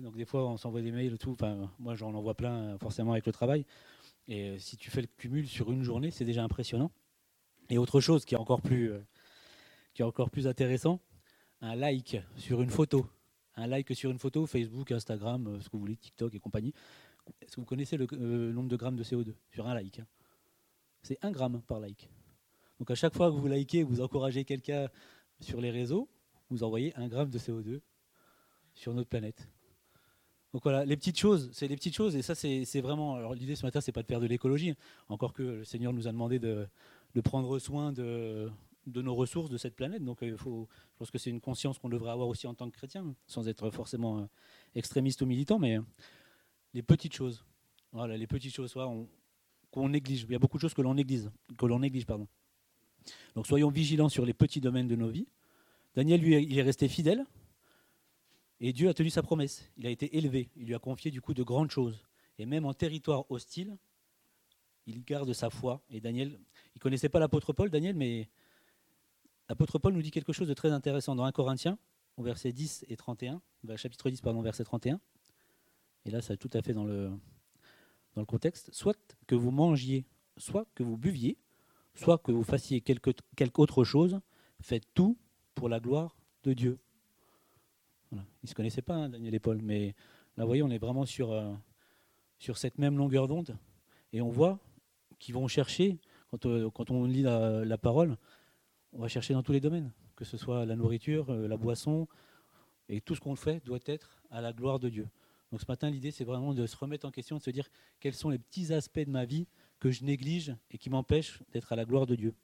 donc 0.02 0.16
des 0.16 0.24
fois, 0.24 0.46
on 0.48 0.56
s'envoie 0.56 0.82
des 0.82 0.92
mails, 0.92 1.18
tout. 1.18 1.32
Enfin, 1.32 1.70
moi, 1.78 1.94
j'en 1.94 2.12
envoie 2.14 2.34
plein, 2.34 2.76
forcément, 2.78 3.12
avec 3.12 3.26
le 3.26 3.32
travail. 3.32 3.64
Et 4.26 4.50
euh, 4.50 4.58
si 4.58 4.76
tu 4.76 4.90
fais 4.90 5.00
le 5.00 5.08
cumul 5.16 5.48
sur 5.48 5.72
une 5.72 5.82
journée, 5.82 6.10
c'est 6.10 6.24
déjà 6.24 6.44
impressionnant. 6.44 6.90
Et 7.70 7.78
autre 7.78 8.00
chose 8.00 8.24
qui 8.24 8.34
est 8.34 8.38
encore 8.38 8.60
plus, 8.60 8.92
euh, 8.92 9.00
qui 9.94 10.02
est 10.02 10.04
encore 10.04 10.30
plus 10.30 10.46
intéressant, 10.46 11.00
un 11.60 11.74
like 11.74 12.18
sur 12.36 12.60
une 12.62 12.70
photo. 12.70 13.06
Un 13.56 13.66
like 13.66 13.94
sur 13.94 14.10
une 14.10 14.18
photo, 14.18 14.46
Facebook, 14.46 14.92
Instagram, 14.92 15.46
euh, 15.46 15.60
ce 15.60 15.68
que 15.68 15.72
vous 15.72 15.80
voulez, 15.80 15.96
TikTok 15.96 16.34
et 16.34 16.38
compagnie. 16.38 16.74
Est-ce 17.40 17.56
que 17.56 17.60
vous 17.60 17.66
connaissez 17.66 17.96
le, 17.96 18.52
nombre 18.52 18.68
de 18.68 18.76
grammes 18.76 18.96
de 18.96 19.04
CO2 19.04 19.34
sur 19.50 19.66
un 19.66 19.74
like 19.74 20.00
hein? 20.00 20.06
C'est 21.02 21.18
un 21.22 21.30
gramme 21.30 21.62
par 21.62 21.80
like. 21.80 22.08
Donc 22.78 22.90
à 22.90 22.94
chaque 22.94 23.14
fois 23.14 23.30
que 23.30 23.36
vous 23.36 23.46
likez, 23.48 23.82
vous 23.82 24.00
encouragez 24.00 24.44
quelqu'un 24.44 24.88
sur 25.40 25.60
les 25.60 25.70
réseaux, 25.70 26.08
vous 26.50 26.62
envoyez 26.64 26.94
un 26.96 27.08
gramme 27.08 27.30
de 27.30 27.38
CO2 27.38 27.80
sur 28.78 28.94
notre 28.94 29.08
planète. 29.08 29.48
Donc 30.52 30.62
voilà, 30.62 30.84
les 30.84 30.96
petites 30.96 31.18
choses, 31.18 31.50
c'est 31.52 31.68
les 31.68 31.76
petites 31.76 31.94
choses, 31.94 32.16
et 32.16 32.22
ça 32.22 32.34
c'est 32.34 32.80
vraiment. 32.80 33.16
Alors 33.16 33.34
l'idée 33.34 33.54
ce 33.54 33.66
matin, 33.66 33.80
c'est 33.80 33.92
pas 33.92 34.02
de 34.02 34.06
faire 34.06 34.20
de 34.20 34.26
l'écologie, 34.26 34.74
encore 35.08 35.34
que 35.34 35.42
le 35.42 35.64
Seigneur 35.64 35.92
nous 35.92 36.08
a 36.08 36.12
demandé 36.12 36.38
de, 36.38 36.66
prendre 37.22 37.58
soin 37.58 37.92
de, 37.92 38.50
nos 38.86 39.14
ressources 39.14 39.50
de 39.50 39.58
cette 39.58 39.74
planète. 39.74 40.02
Donc 40.04 40.18
il 40.22 40.38
faut, 40.38 40.68
je 40.92 40.98
pense 40.98 41.10
que 41.10 41.18
c'est 41.18 41.28
une 41.28 41.40
conscience 41.40 41.78
qu'on 41.78 41.90
devrait 41.90 42.12
avoir 42.12 42.28
aussi 42.28 42.46
en 42.46 42.54
tant 42.54 42.70
que 42.70 42.76
chrétien, 42.76 43.14
sans 43.26 43.46
être 43.48 43.70
forcément 43.70 44.20
euh, 44.20 44.24
extrémiste 44.74 45.20
ou 45.20 45.26
militant, 45.26 45.58
mais 45.58 45.78
les 46.72 46.82
petites 46.82 47.14
choses. 47.14 47.44
Voilà, 47.92 48.16
les 48.16 48.26
petites 48.26 48.54
choses, 48.54 48.74
qu'on 49.70 49.88
néglige. 49.88 50.24
Il 50.28 50.32
y 50.32 50.36
a 50.36 50.38
beaucoup 50.38 50.56
de 50.56 50.62
choses 50.62 50.74
que 50.74 50.82
l'on 50.82 50.94
néglige, 50.94 51.28
que 51.58 51.66
l'on 51.66 51.80
néglige, 51.80 52.06
pardon. 52.06 52.28
Donc 53.34 53.46
soyons 53.46 53.70
vigilants 53.70 54.08
sur 54.08 54.24
les 54.24 54.34
petits 54.34 54.60
domaines 54.60 54.88
de 54.88 54.96
nos 54.96 55.08
vies. 55.08 55.26
Daniel, 55.94 56.20
lui, 56.20 56.42
il 56.42 56.58
est 56.58 56.62
resté 56.62 56.88
fidèle. 56.88 57.26
Et 58.60 58.72
Dieu 58.72 58.88
a 58.88 58.94
tenu 58.94 59.10
sa 59.10 59.22
promesse. 59.22 59.70
Il 59.76 59.86
a 59.86 59.90
été 59.90 60.16
élevé. 60.16 60.50
Il 60.56 60.66
lui 60.66 60.74
a 60.74 60.78
confié 60.78 61.10
du 61.10 61.20
coup 61.20 61.34
de 61.34 61.42
grandes 61.42 61.70
choses. 61.70 62.04
Et 62.38 62.46
même 62.46 62.64
en 62.64 62.74
territoire 62.74 63.30
hostile, 63.30 63.76
il 64.86 65.04
garde 65.04 65.32
sa 65.32 65.50
foi. 65.50 65.82
Et 65.90 66.00
Daniel, 66.00 66.28
il 66.74 66.78
ne 66.78 66.80
connaissait 66.80 67.08
pas 67.08 67.18
l'apôtre 67.18 67.52
Paul, 67.52 67.70
Daniel, 67.70 67.94
mais 67.94 68.28
l'apôtre 69.48 69.78
Paul 69.78 69.92
nous 69.92 70.02
dit 70.02 70.10
quelque 70.10 70.32
chose 70.32 70.48
de 70.48 70.54
très 70.54 70.72
intéressant 70.72 71.14
dans 71.14 71.24
1 71.24 71.32
Corinthiens, 71.32 71.78
au 72.16 72.22
verset 72.22 72.52
10 72.52 72.86
et 72.88 72.96
31, 72.96 73.40
chapitre 73.76 74.10
10, 74.10 74.20
pardon, 74.20 74.40
verset 74.42 74.64
31. 74.64 75.00
Et 76.04 76.10
là, 76.10 76.22
c'est 76.22 76.36
tout 76.36 76.50
à 76.52 76.62
fait 76.62 76.72
dans 76.72 76.84
le, 76.84 77.10
dans 78.14 78.22
le 78.22 78.26
contexte. 78.26 78.72
Soit 78.72 79.16
que 79.26 79.34
vous 79.34 79.50
mangiez, 79.50 80.04
soit 80.36 80.66
que 80.74 80.82
vous 80.82 80.96
buviez, 80.96 81.36
soit 81.94 82.18
que 82.18 82.32
vous 82.32 82.44
fassiez 82.44 82.80
quelque 82.80 83.12
autre 83.60 83.84
chose, 83.84 84.20
faites 84.60 84.86
tout 84.94 85.18
pour 85.54 85.68
la 85.68 85.80
gloire 85.80 86.16
de 86.44 86.52
Dieu. 86.54 86.78
Ils 88.12 88.18
ne 88.44 88.48
se 88.48 88.54
connaissaient 88.54 88.82
pas, 88.82 88.94
hein, 88.94 89.08
Daniel 89.08 89.34
et 89.34 89.38
Paul, 89.38 89.60
mais 89.62 89.94
là, 90.36 90.44
vous 90.44 90.48
voyez, 90.48 90.62
on 90.62 90.70
est 90.70 90.78
vraiment 90.78 91.04
sur, 91.04 91.32
euh, 91.32 91.52
sur 92.38 92.56
cette 92.56 92.78
même 92.78 92.96
longueur 92.96 93.28
d'onde. 93.28 93.56
Et 94.12 94.20
on 94.20 94.30
voit 94.30 94.58
qu'ils 95.18 95.34
vont 95.34 95.48
chercher, 95.48 95.98
quand, 96.30 96.46
euh, 96.46 96.70
quand 96.70 96.90
on 96.90 97.04
lit 97.04 97.22
la, 97.22 97.78
parole, 97.78 98.16
on 98.92 99.00
va 99.00 99.08
chercher 99.08 99.34
dans 99.34 99.42
tous 99.42 99.52
les 99.52 99.60
domaines, 99.60 99.92
que 100.16 100.24
ce 100.24 100.36
soit 100.36 100.64
la 100.64 100.76
nourriture, 100.76 101.30
euh, 101.30 101.46
la 101.46 101.56
boisson, 101.56 102.08
et 102.88 103.00
tout 103.00 103.14
ce 103.14 103.20
qu'on 103.20 103.36
fait 103.36 103.62
doit 103.64 103.80
être 103.84 104.22
à 104.30 104.40
la 104.40 104.52
gloire 104.52 104.78
de 104.78 104.88
Dieu. 104.88 105.08
Donc 105.50 105.60
ce 105.60 105.66
matin, 105.68 105.90
l'idée, 105.90 106.10
c'est 106.10 106.24
vraiment 106.24 106.54
de 106.54 106.66
se 106.66 106.76
remettre 106.76 107.06
en 107.06 107.10
question, 107.10 107.36
de 107.36 107.42
se 107.42 107.50
dire 107.50 107.68
quels 108.00 108.14
sont 108.14 108.30
les 108.30 108.38
petits 108.38 108.72
aspects 108.72 109.00
de 109.00 109.10
ma 109.10 109.24
vie 109.24 109.46
que 109.78 109.90
je 109.90 110.04
néglige 110.04 110.54
et 110.70 110.78
qui 110.78 110.90
m'empêchent 110.90 111.42
d'être 111.52 111.72
à 111.72 111.76
la 111.76 111.84
gloire 111.84 112.06
de 112.06 112.14
Dieu. 112.14 112.34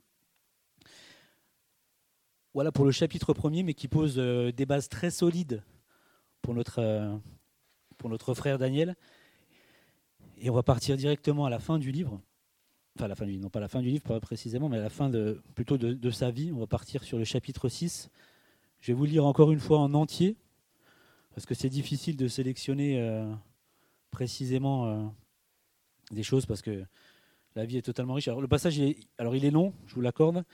Voilà 2.55 2.71
pour 2.71 2.85
le 2.85 2.93
chapitre 2.93 3.35
premier, 3.35 3.65
mais 3.65 3.75
qui 3.75 3.89
pose 3.89 4.15
euh, 4.17 4.53
des 4.53 4.65
bases 4.65 4.89
très 4.89 5.11
solides 5.11 5.61
pour 6.41 6.55
notre, 6.55 6.79
euh, 6.79 7.17
pour 7.99 8.09
notre 8.09 8.33
frère 8.33 8.61
Daniel. 8.61 8.95
Et 10.39 10.51
on 10.51 10.55
va 10.55 10.63
partir 10.63 10.97
directement 10.97 11.47
à 11.47 11.51
la 11.51 11.59
fin 11.59 11.81
du 11.81 11.91
livre. 11.91 12.21
Enfin, 12.97 13.09
la 13.09 13.17
fin 13.17 13.25
du 13.25 13.33
livre, 13.33 13.43
non 13.43 13.51
pas 13.51 13.59
la 13.59 13.67
fin 13.67 13.81
du 13.81 13.89
livre 13.89 14.21
précisément, 14.21 14.69
mais 14.69 14.79
à 14.79 14.83
la 14.83 14.89
fin 14.89 15.11
de, 15.11 15.43
plutôt 15.57 15.79
de, 15.79 16.11
sa 16.13 16.31
vie. 16.31 16.53
On 16.55 16.61
va 16.61 16.69
partir 16.69 17.03
sur 17.03 17.19
le 17.19 17.25
chapitre 17.25 17.69
6. 17.69 18.09
Je 18.81 18.93
vais 18.93 18.97
vous 18.97 19.05
lire 19.05 19.27
encore 19.27 19.51
une 19.51 19.59
fois 19.59 19.81
en 19.81 19.93
entier, 19.93 20.37
parce 21.35 21.47
que 21.47 21.57
c'est 21.57 21.69
difficile 21.69 22.17
de 22.17 22.29
sélectionner 22.29 23.01
euh, 23.01 23.29
précisément 24.13 25.13
des 26.13 26.23
choses, 26.23 26.47
parce 26.47 26.63
que 26.63 26.85
la 27.57 27.65
vie 27.65 27.79
est 27.79 27.83
totalement 27.83 28.15
riche. 28.15 28.29
Alors 28.29 28.41
le 28.41 28.47
passage, 28.47 28.81
alors 29.19 29.35
il 29.35 29.45
est 29.45 29.51
long, 29.51 29.73
je 29.89 29.97
vous 29.97 30.03
l'accorde. 30.03 30.45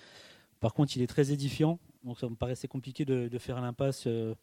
Par 0.61 0.73
contre, 0.73 0.97
il 0.97 1.03
est 1.03 1.07
très 1.07 1.31
édifiant. 1.31 1.79
Donc 2.05 2.19
ça 2.19 2.29
me 2.29 2.35
paraissait 2.35 2.69
compliqué 2.69 3.05
de, 3.05 3.39
faire 3.39 3.61
l'impasse 3.61 4.05
euh, 4.07 4.35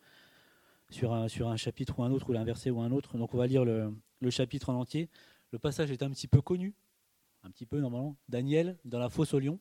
sur, 0.90 1.14
un, 1.14 1.58
chapitre 1.58 2.00
ou 2.00 2.04
un 2.04 2.12
autre, 2.12 2.30
ou 2.30 2.34
l'inversé 2.34 2.70
ou 2.70 2.82
un 2.82 2.92
autre. 2.92 3.18
Donc 3.18 3.34
on 3.34 3.38
va 3.38 3.48
lire 3.48 3.66
le, 3.66 3.94
chapitre 4.30 4.70
en 4.70 4.76
entier. 4.80 5.10
Le 5.52 5.60
passage 5.60 5.92
est 5.92 6.04
un 6.04 6.10
petit 6.10 6.28
peu 6.28 6.42
connu, 6.42 6.76
un 7.44 7.50
petit 7.50 7.66
peu 7.66 7.80
normalement. 7.80 8.16
Daniel 8.30 8.78
dans 8.86 9.00
la 9.00 9.10
fosse 9.10 9.34
au 9.34 9.40
lion. 9.40 9.60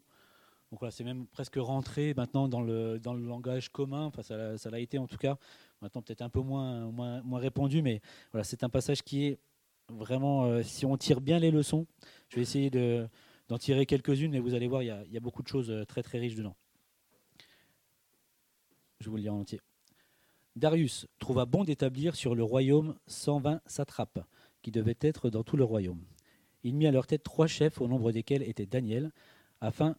Donc 0.70 0.80
voilà, 0.80 0.90
c'est 0.90 1.04
même 1.04 1.26
presque 1.28 1.56
rentré 1.56 2.12
maintenant 2.14 2.48
dans 2.48 2.60
le, 2.60 2.98
dans 2.98 3.14
le 3.14 3.24
langage 3.24 3.70
commun. 3.70 4.06
Enfin, 4.06 4.22
ça, 4.22 4.70
l'a 4.70 4.80
été 4.80 4.98
en 4.98 5.06
tout 5.06 5.16
cas. 5.16 5.38
Maintenant 5.80 6.02
peut-être 6.02 6.22
un 6.22 6.28
peu 6.28 6.40
moins, 6.40 6.90
moins, 6.90 7.38
répandu, 7.38 7.82
mais 7.82 8.00
voilà, 8.32 8.42
c'est 8.42 8.64
un 8.64 8.68
passage 8.68 9.02
qui 9.02 9.26
est 9.26 9.38
vraiment, 9.88 10.44
euh, 10.46 10.62
si 10.64 10.84
on 10.84 10.96
tire 10.96 11.20
bien 11.20 11.38
les 11.38 11.52
leçons, 11.52 11.86
je 12.28 12.36
vais 12.36 12.42
essayer 12.42 12.70
d'en 12.70 13.58
tirer 13.58 13.86
quelques-unes, 13.86 14.32
mais 14.32 14.40
vous 14.40 14.54
allez 14.54 14.66
voir, 14.66 14.82
il 14.82 14.86
y, 14.86 14.90
a, 14.90 15.04
il 15.04 15.12
y 15.12 15.16
a 15.16 15.20
beaucoup 15.20 15.42
de 15.42 15.48
choses 15.48 15.70
euh, 15.70 15.84
très 15.84 16.02
très 16.02 16.18
riches 16.18 16.34
dedans. 16.34 16.56
Je 19.00 19.10
vous 19.10 19.16
le 19.16 19.22
lis 19.22 19.28
en 19.28 19.40
entier. 19.40 19.60
Darius 20.56 21.06
trouva 21.18 21.44
bon 21.44 21.64
d'établir 21.64 22.16
sur 22.16 22.34
le 22.34 22.42
royaume 22.42 22.96
120 23.08 23.60
satrapes, 23.66 24.24
qui 24.62 24.70
devaient 24.70 24.96
être 25.00 25.28
dans 25.28 25.44
tout 25.44 25.56
le 25.56 25.64
royaume. 25.64 26.02
Il 26.64 26.74
mit 26.74 26.86
à 26.86 26.90
leur 26.90 27.06
tête 27.06 27.22
trois 27.22 27.46
chefs, 27.46 27.80
au 27.80 27.88
nombre 27.88 28.10
desquels 28.10 28.42
était 28.42 28.66
Daniel, 28.66 29.12
afin, 29.60 29.96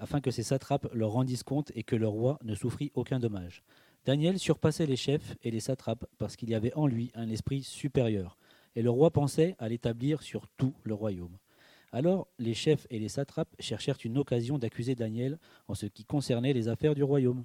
afin 0.00 0.20
que 0.20 0.30
ces 0.30 0.42
satrapes 0.42 0.92
leur 0.92 1.12
rendissent 1.12 1.44
compte 1.44 1.70
et 1.74 1.84
que 1.84 1.94
le 1.96 2.08
roi 2.08 2.38
ne 2.42 2.54
souffrit 2.54 2.90
aucun 2.94 3.20
dommage. 3.20 3.62
Daniel 4.04 4.38
surpassait 4.38 4.86
les 4.86 4.96
chefs 4.96 5.36
et 5.42 5.50
les 5.50 5.60
satrapes 5.60 6.04
parce 6.18 6.36
qu'il 6.36 6.50
y 6.50 6.54
avait 6.54 6.74
en 6.74 6.86
lui 6.86 7.10
un 7.14 7.28
esprit 7.30 7.62
supérieur, 7.62 8.36
et 8.74 8.82
le 8.82 8.90
roi 8.90 9.10
pensait 9.12 9.54
à 9.58 9.68
l'établir 9.68 10.20
sur 10.22 10.48
tout 10.56 10.74
le 10.82 10.94
royaume. 10.94 11.38
Alors 11.92 12.26
les 12.40 12.54
chefs 12.54 12.88
et 12.90 12.98
les 12.98 13.08
satrapes 13.08 13.54
cherchèrent 13.60 13.98
une 14.04 14.18
occasion 14.18 14.58
d'accuser 14.58 14.96
Daniel 14.96 15.38
en 15.68 15.74
ce 15.74 15.86
qui 15.86 16.04
concernait 16.04 16.52
les 16.52 16.66
affaires 16.66 16.96
du 16.96 17.04
royaume 17.04 17.44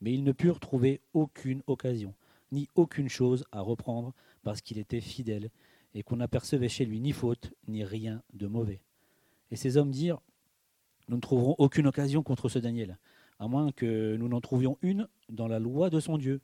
mais 0.00 0.12
ils 0.12 0.24
ne 0.24 0.32
purent 0.32 0.60
trouver 0.60 1.00
aucune 1.12 1.62
occasion, 1.66 2.14
ni 2.52 2.68
aucune 2.74 3.08
chose 3.08 3.44
à 3.52 3.60
reprendre, 3.60 4.12
parce 4.42 4.60
qu'il 4.60 4.78
était 4.78 5.00
fidèle, 5.00 5.50
et 5.94 6.02
qu'on 6.02 6.16
n'apercevait 6.16 6.68
chez 6.68 6.84
lui 6.84 7.00
ni 7.00 7.12
faute, 7.12 7.52
ni 7.68 7.84
rien 7.84 8.22
de 8.32 8.46
mauvais. 8.46 8.80
Et 9.50 9.56
ces 9.56 9.76
hommes 9.76 9.90
dirent, 9.90 10.20
nous 11.08 11.16
ne 11.16 11.20
trouverons 11.20 11.54
aucune 11.58 11.86
occasion 11.86 12.22
contre 12.22 12.48
ce 12.48 12.58
Daniel, 12.58 12.98
à 13.38 13.48
moins 13.48 13.72
que 13.72 14.16
nous 14.16 14.28
n'en 14.28 14.40
trouvions 14.40 14.78
une 14.82 15.08
dans 15.28 15.48
la 15.48 15.58
loi 15.58 15.90
de 15.90 16.00
son 16.00 16.18
Dieu. 16.18 16.40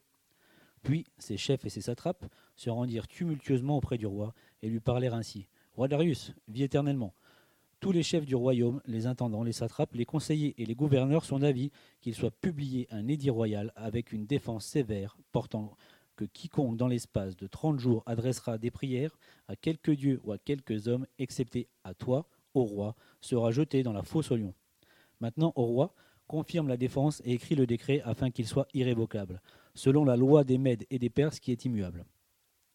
Puis 0.82 1.06
ses 1.18 1.36
chefs 1.36 1.64
et 1.64 1.70
ses 1.70 1.80
satrapes 1.80 2.24
se 2.56 2.70
rendirent 2.70 3.08
tumultueusement 3.08 3.76
auprès 3.76 3.98
du 3.98 4.06
roi 4.06 4.34
et 4.62 4.68
lui 4.68 4.80
parlèrent 4.80 5.14
ainsi. 5.14 5.48
Roi 5.74 5.88
Darius, 5.88 6.32
vis 6.48 6.64
éternellement. 6.64 7.14
Tous 7.81 7.93
les 7.93 8.03
chefs 8.03 8.27
du 8.27 8.35
royaume, 8.35 8.83
les 8.85 9.07
intendants, 9.07 9.43
les 9.43 9.53
satrapes, 9.53 9.95
les 9.95 10.05
conseillers 10.05 10.55
et 10.59 10.66
les 10.66 10.75
gouverneurs 10.75 11.25
sont 11.25 11.38
d'avis 11.38 11.71
qu'il 12.03 12.14
soit 12.14 12.31
publié 12.31 12.87
un 12.90 13.09
édit 13.09 13.31
royal 13.31 13.73
avec 13.75 14.12
une 14.12 14.27
défense 14.27 14.66
sévère 14.66 15.16
portant 15.33 15.75
que 16.14 16.27
quiconque 16.27 16.77
dans 16.77 16.88
l'espace 16.88 17.37
de 17.37 17.47
trente 17.47 17.79
jours 17.79 18.03
adressera 18.05 18.59
des 18.59 18.71
prières 18.71 19.19
à 19.49 19.57
quelque 19.57 19.93
dieu 19.93 20.21
ou 20.25 20.33
à 20.33 20.37
quelques 20.37 20.88
hommes, 20.88 21.07
excepté 21.19 21.69
à 21.83 21.95
toi, 21.95 22.29
au 22.53 22.64
roi, 22.64 22.97
sera 23.23 23.51
jeté 23.51 23.83
dans 23.83 23.95
la 23.95 24.03
fosse 24.03 24.31
au 24.31 24.37
lion. 24.37 24.53
Maintenant, 25.21 25.55
au 25.57 25.64
roi, 25.64 25.95
confirme 26.27 26.69
la 26.69 26.77
défense 26.77 27.23
et 27.25 27.33
écrit 27.33 27.55
le 27.55 27.66
décret 27.66 28.03
afin 28.05 28.31
qu'il 28.31 28.47
soit 28.47 28.69
irrévocable, 28.75 29.40
selon 29.75 30.05
la 30.05 30.16
loi 30.16 30.45
des 30.45 30.59
Mèdes 30.59 30.85
et 30.90 30.99
des 30.99 31.09
Perses 31.09 31.40
qui 31.40 31.51
est 31.51 31.64
immuable. 31.64 32.05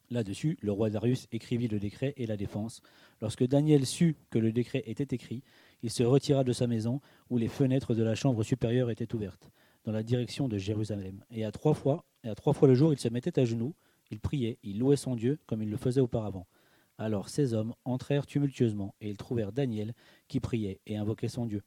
Là-dessus, 0.10 0.58
le 0.62 0.72
roi 0.72 0.90
Darius 0.90 1.28
écrivit 1.32 1.68
le 1.68 1.80
décret 1.80 2.14
et 2.18 2.26
la 2.26 2.38
défense. 2.38 2.82
Lorsque 3.22 3.46
Daniel 3.46 3.86
sut 3.86 4.16
que 4.30 4.40
le 4.40 4.52
décret 4.52 4.84
était 4.86 5.16
écrit, 5.16 5.44
il 5.82 5.90
se 5.90 6.04
retira 6.04 6.44
de 6.44 6.54
sa 6.54 6.68
maison, 6.68 7.02
où 7.30 7.38
les 7.38 7.48
fenêtres 7.48 7.96
de 7.96 8.04
la 8.04 8.16
chambre 8.16 8.44
supérieure 8.44 8.90
étaient 8.90 9.14
ouvertes, 9.16 9.50
dans 9.84 9.92
la 9.92 10.04
direction 10.04 10.48
de 10.48 10.58
Jérusalem. 10.58 11.24
Et 11.32 11.46
à 11.46 11.52
trois 11.52 11.74
fois, 11.74 12.06
et 12.24 12.30
à 12.30 12.36
trois 12.36 12.54
fois 12.54 12.68
le 12.68 12.76
jour, 12.76 12.94
il 12.94 13.00
se 13.00 13.10
mettait 13.10 13.40
à 13.40 13.46
genoux, 13.46 13.74
il 14.12 14.20
priait, 14.20 14.60
il 14.64 14.80
louait 14.80 14.96
son 14.96 15.16
Dieu 15.16 15.40
comme 15.48 15.64
il 15.64 15.70
le 15.70 15.78
faisait 15.78 16.02
auparavant. 16.02 16.48
Alors 16.98 17.30
ces 17.30 17.54
hommes 17.54 17.74
entrèrent 17.84 18.26
tumultueusement, 18.26 18.96
et 19.02 19.10
ils 19.10 19.18
trouvèrent 19.18 19.52
Daniel 19.52 19.94
qui 20.28 20.40
priait 20.40 20.80
et 20.86 20.98
invoquait 20.98 21.28
son 21.28 21.46
Dieu. 21.46 21.64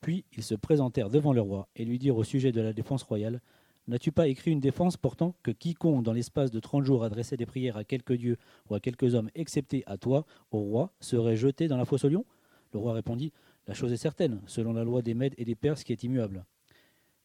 Puis 0.00 0.24
ils 0.36 0.42
se 0.42 0.54
présentèrent 0.54 1.10
devant 1.10 1.32
le 1.32 1.40
roi 1.40 1.68
et 1.74 1.84
lui 1.84 1.98
dirent 1.98 2.16
au 2.16 2.24
sujet 2.24 2.52
de 2.52 2.60
la 2.60 2.72
défense 2.72 3.02
royale 3.02 3.40
N'as-tu 3.88 4.12
pas 4.12 4.28
écrit 4.28 4.50
une 4.50 4.60
défense 4.60 4.98
portant 4.98 5.34
que 5.42 5.50
quiconque, 5.50 6.02
dans 6.02 6.12
l'espace 6.12 6.50
de 6.50 6.60
trente 6.60 6.84
jours, 6.84 7.04
adressait 7.04 7.38
des 7.38 7.46
prières 7.46 7.78
à 7.78 7.84
quelques 7.84 8.12
dieux 8.12 8.36
ou 8.68 8.74
à 8.74 8.80
quelques 8.80 9.14
hommes, 9.14 9.30
excepté 9.34 9.82
à 9.86 9.96
toi, 9.96 10.26
au 10.50 10.58
roi, 10.58 10.92
serait 11.00 11.36
jeté 11.36 11.68
dans 11.68 11.78
la 11.78 11.86
fosse 11.86 12.04
au 12.04 12.10
lion? 12.10 12.26
Le 12.74 12.80
roi 12.80 12.92
répondit 12.92 13.32
La 13.66 13.72
chose 13.72 13.90
est 13.90 13.96
certaine, 13.96 14.42
selon 14.46 14.74
la 14.74 14.84
loi 14.84 15.00
des 15.00 15.14
Mèdes 15.14 15.32
et 15.38 15.46
des 15.46 15.54
Perses 15.54 15.84
qui 15.84 15.92
est 15.92 16.02
immuable. 16.02 16.44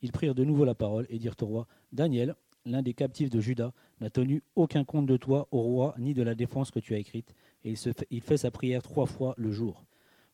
Ils 0.02 0.14
prirent 0.14 0.36
de 0.36 0.46
nouveau 0.46 0.64
la 0.64 0.74
parole 0.74 1.06
et 1.10 1.20
dirent 1.20 1.36
au 1.42 1.48
roi 1.48 1.68
Daniel, 1.92 2.34
l'un 2.66 2.82
des 2.82 2.94
captifs 2.94 3.30
de 3.30 3.42
Juda, 3.42 3.74
n'a 4.00 4.10
tenu 4.10 4.42
aucun 4.56 4.86
compte 4.86 5.06
de 5.06 5.18
toi, 5.18 5.50
au 5.52 5.60
roi, 5.60 5.96
ni 6.00 6.14
de 6.14 6.24
la 6.24 6.34
défense 6.34 6.72
que 6.72 6.80
tu 6.80 6.94
as 6.94 6.98
écrite, 6.98 7.36
et 7.66 7.74
il 8.10 8.22
fait 8.22 8.38
sa 8.38 8.52
prière 8.52 8.82
trois 8.82 9.06
fois 9.06 9.34
le 9.38 9.52
jour. 9.52 9.84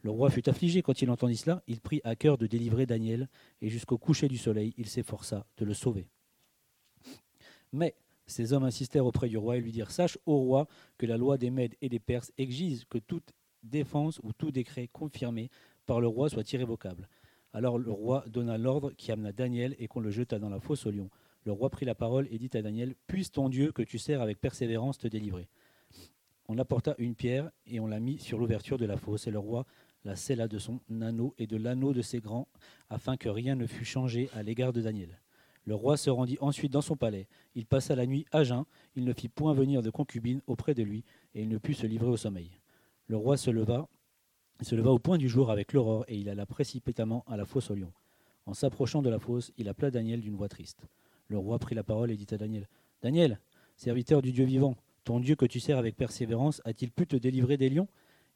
Le 0.04 0.12
roi 0.12 0.30
fut 0.30 0.48
affligé 0.48 0.84
quand 0.84 1.02
il 1.02 1.10
entendit 1.10 1.38
cela, 1.38 1.64
il 1.68 1.82
prit 1.82 2.02
à 2.04 2.16
cœur 2.16 2.38
de 2.38 2.46
délivrer 2.46 2.86
Daniel, 2.86 3.30
et 3.64 3.70
jusqu'au 3.70 3.98
coucher 3.98 4.28
du 4.28 4.38
soleil, 4.38 4.76
il 4.78 4.86
s'efforça 4.86 5.48
de 5.58 5.66
le 5.66 5.74
sauver. 5.74 6.08
Mais 7.72 7.96
ces 8.28 8.54
hommes 8.54 8.64
insistèrent 8.64 9.06
auprès 9.06 9.30
du 9.30 9.38
roi 9.38 9.58
et 9.58 9.62
lui 9.62 9.72
dirent 9.72 9.92
Sache, 9.92 10.18
ô 10.26 10.38
roi, 10.38 10.68
que 10.98 11.06
la 11.06 11.18
loi 11.18 11.38
des 11.38 11.50
Mèdes 11.50 11.76
et 11.82 11.90
des 11.90 12.00
Perses 12.00 12.32
exige 12.38 12.86
que 12.90 12.98
toute 12.98 13.34
défense 13.64 14.20
ou 14.24 14.34
tout 14.34 14.52
décret 14.52 14.88
confirmé 14.88 15.50
par 15.86 16.00
le 16.00 16.08
roi 16.08 16.30
soit 16.30 16.52
irrévocable. 16.54 17.08
Alors 17.54 17.80
le 17.80 17.92
roi 17.92 18.24
donna 18.28 18.58
l'ordre 18.58 18.92
qui 18.92 19.12
amena 19.12 19.32
Daniel 19.32 19.76
et 19.80 19.88
qu'on 19.88 20.02
le 20.02 20.12
jeta 20.12 20.38
dans 20.38 20.50
la 20.50 20.60
fosse 20.60 20.86
au 20.86 20.92
lion. 20.92 21.10
Le 21.46 21.52
roi 21.52 21.70
prit 21.70 21.86
la 21.86 21.96
parole 21.96 22.28
et 22.32 22.38
dit 22.38 22.52
à 22.54 22.62
Daniel 22.62 22.96
Puisse 23.08 23.32
ton 23.32 23.50
Dieu 23.50 23.72
que 23.72 23.82
tu 23.82 23.98
sers 23.98 24.22
avec 24.22 24.40
persévérance 24.40 24.98
te 24.98 25.08
délivrer. 25.08 25.48
On 26.48 26.58
apporta 26.58 26.96
une 26.98 27.16
pierre 27.16 27.52
et 27.66 27.80
on 27.80 27.88
la 27.88 28.00
mit 28.00 28.20
sur 28.20 28.38
l'ouverture 28.38 28.78
de 28.78 28.86
la 28.86 28.98
fosse, 28.98 29.28
et 29.28 29.32
le 29.32 29.40
roi 29.40 29.66
la 30.06 30.16
scella 30.16 30.48
de 30.48 30.58
son 30.58 30.80
anneau 31.02 31.34
et 31.38 31.48
de 31.48 31.58
l'anneau 31.58 31.94
de 31.94 32.02
ses 32.02 32.20
grands, 32.20 32.48
afin 32.90 33.18
que 33.18 33.30
rien 33.30 33.56
ne 33.56 33.68
fût 33.68 33.86
changé 33.86 34.30
à 34.34 34.44
l'égard 34.44 34.74
de 34.74 34.82
Daniel. 34.82 35.20
Le 35.70 35.76
roi 35.76 35.98
se 35.98 36.10
rendit 36.10 36.40
ensuite 36.42 36.74
dans 36.74 36.82
son 36.82 36.96
palais. 36.96 37.28
Il 37.54 37.68
passa 37.68 37.96
la 37.96 38.08
nuit 38.08 38.26
à 38.32 38.44
jeun. 38.44 38.66
Il 38.96 39.04
ne 39.06 39.14
fit 39.14 39.30
point 39.30 39.54
venir 39.54 39.84
de 39.84 39.92
concubine 39.92 40.42
auprès 40.48 40.74
de 40.74 40.82
lui, 40.82 41.04
et 41.36 41.44
il 41.44 41.48
ne 41.48 41.60
put 41.60 41.76
se 41.76 41.86
livrer 41.86 42.10
au 42.10 42.18
sommeil. 42.18 42.50
Le 43.06 43.18
roi 43.18 43.38
se 43.38 43.52
leva, 43.52 43.88
se 44.64 44.74
leva 44.74 44.90
au 44.90 44.98
point 44.98 45.20
du 45.20 45.30
jour 45.30 45.52
avec 45.52 45.74
l'aurore, 45.74 46.06
et 46.08 46.18
il 46.18 46.28
alla 46.28 46.48
précipitamment 46.48 47.24
à 47.28 47.38
la 47.38 47.46
fosse 47.46 47.70
au 47.70 47.76
lion. 47.76 47.94
En 48.48 48.56
s'approchant 48.56 49.04
de 49.04 49.12
la 49.12 49.20
fosse, 49.20 49.52
il 49.60 49.70
appela 49.70 49.92
Daniel 49.92 50.22
d'une 50.22 50.36
voix 50.36 50.50
triste. 50.50 50.88
Le 51.28 51.38
roi 51.38 51.60
prit 51.60 51.76
la 51.76 51.84
parole 51.84 52.10
et 52.10 52.18
dit 52.18 52.34
à 52.34 52.38
Daniel 52.38 52.68
Daniel, 53.04 53.40
serviteur 53.78 54.24
du 54.24 54.32
Dieu 54.32 54.46
vivant, 54.46 54.76
ton 55.04 55.20
Dieu 55.20 55.36
que 55.36 55.46
tu 55.46 55.60
sers 55.60 55.78
avec 55.78 55.96
persévérance 55.96 56.64
a-t-il 56.66 56.90
pu 56.90 57.06
te 57.06 57.16
délivrer 57.16 57.58
des 57.58 57.70
lions? 57.70 57.90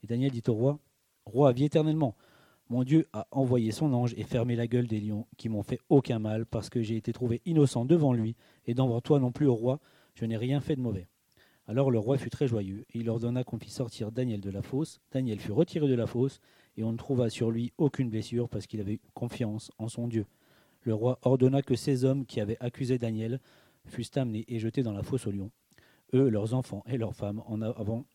Et 0.04 0.08
Daniel 0.08 0.30
dit 0.30 0.44
au 0.50 0.54
roi 0.54 0.80
Roi, 1.26 1.52
vis 1.52 1.66
éternellement. 1.66 2.16
Mon 2.70 2.84
Dieu 2.84 3.08
a 3.14 3.28
envoyé 3.32 3.72
son 3.72 3.94
ange 3.94 4.14
et 4.18 4.24
fermé 4.24 4.56
la 4.56 4.68
gueule 4.68 4.88
des 4.88 5.00
lions 5.00 5.28
qui 5.38 5.50
m'ont 5.50 5.64
fait 5.64 5.80
aucun 5.90 6.20
mal 6.20 6.46
parce 6.46 6.70
que 6.70 6.82
j'ai 6.82 6.96
été 6.96 7.14
trouvé 7.14 7.42
innocent 7.46 7.86
devant 7.86 8.14
lui 8.14 8.36
et 8.66 8.74
devant 8.74 9.02
toi 9.02 9.20
non 9.20 9.32
plus, 9.32 9.48
au 9.48 9.56
roi, 9.56 9.80
je 10.16 10.26
n'ai 10.26 10.38
rien 10.38 10.60
fait 10.62 10.76
de 10.76 10.82
mauvais. 10.82 11.08
Alors 11.68 11.92
le 11.92 12.00
roi 12.00 12.18
fut 12.18 12.30
très 12.30 12.48
joyeux 12.48 12.86
et 12.94 13.00
il 13.00 13.10
ordonna 13.10 13.44
qu'on 13.44 13.60
fit 13.60 13.70
sortir 13.70 14.12
Daniel 14.12 14.42
de 14.42 14.50
la 14.50 14.62
fosse. 14.62 15.00
Daniel 15.12 15.40
fut 15.40 15.52
retiré 15.52 15.88
de 15.88 15.94
la 15.94 16.08
fosse 16.08 16.40
et 16.76 16.84
on 16.84 16.92
ne 16.92 16.98
trouva 16.98 17.30
sur 17.30 17.52
lui 17.52 17.72
aucune 17.78 18.10
blessure 18.10 18.50
parce 18.50 18.68
qu'il 18.68 18.82
avait 18.82 19.00
confiance 19.14 19.72
en 19.78 19.88
son 19.88 20.08
Dieu. 20.08 20.26
Le 20.82 20.94
roi 20.94 21.20
ordonna 21.22 21.62
que 21.62 21.76
ces 21.76 22.04
hommes 22.04 22.26
qui 22.26 22.42
avaient 22.42 22.58
accusé 22.60 22.98
Daniel 22.98 23.40
fussent 23.86 24.18
amenés 24.18 24.46
et 24.48 24.60
jetés 24.60 24.84
dans 24.84 24.92
la 24.92 25.04
fosse 25.04 25.28
aux 25.28 25.32
lions. 25.32 25.52
Eux, 26.14 26.30
leurs 26.30 26.54
enfants 26.54 26.84
et 26.88 26.98
leurs 26.98 27.16
femmes, 27.16 27.42
en 27.48 27.62
avant 27.62 28.06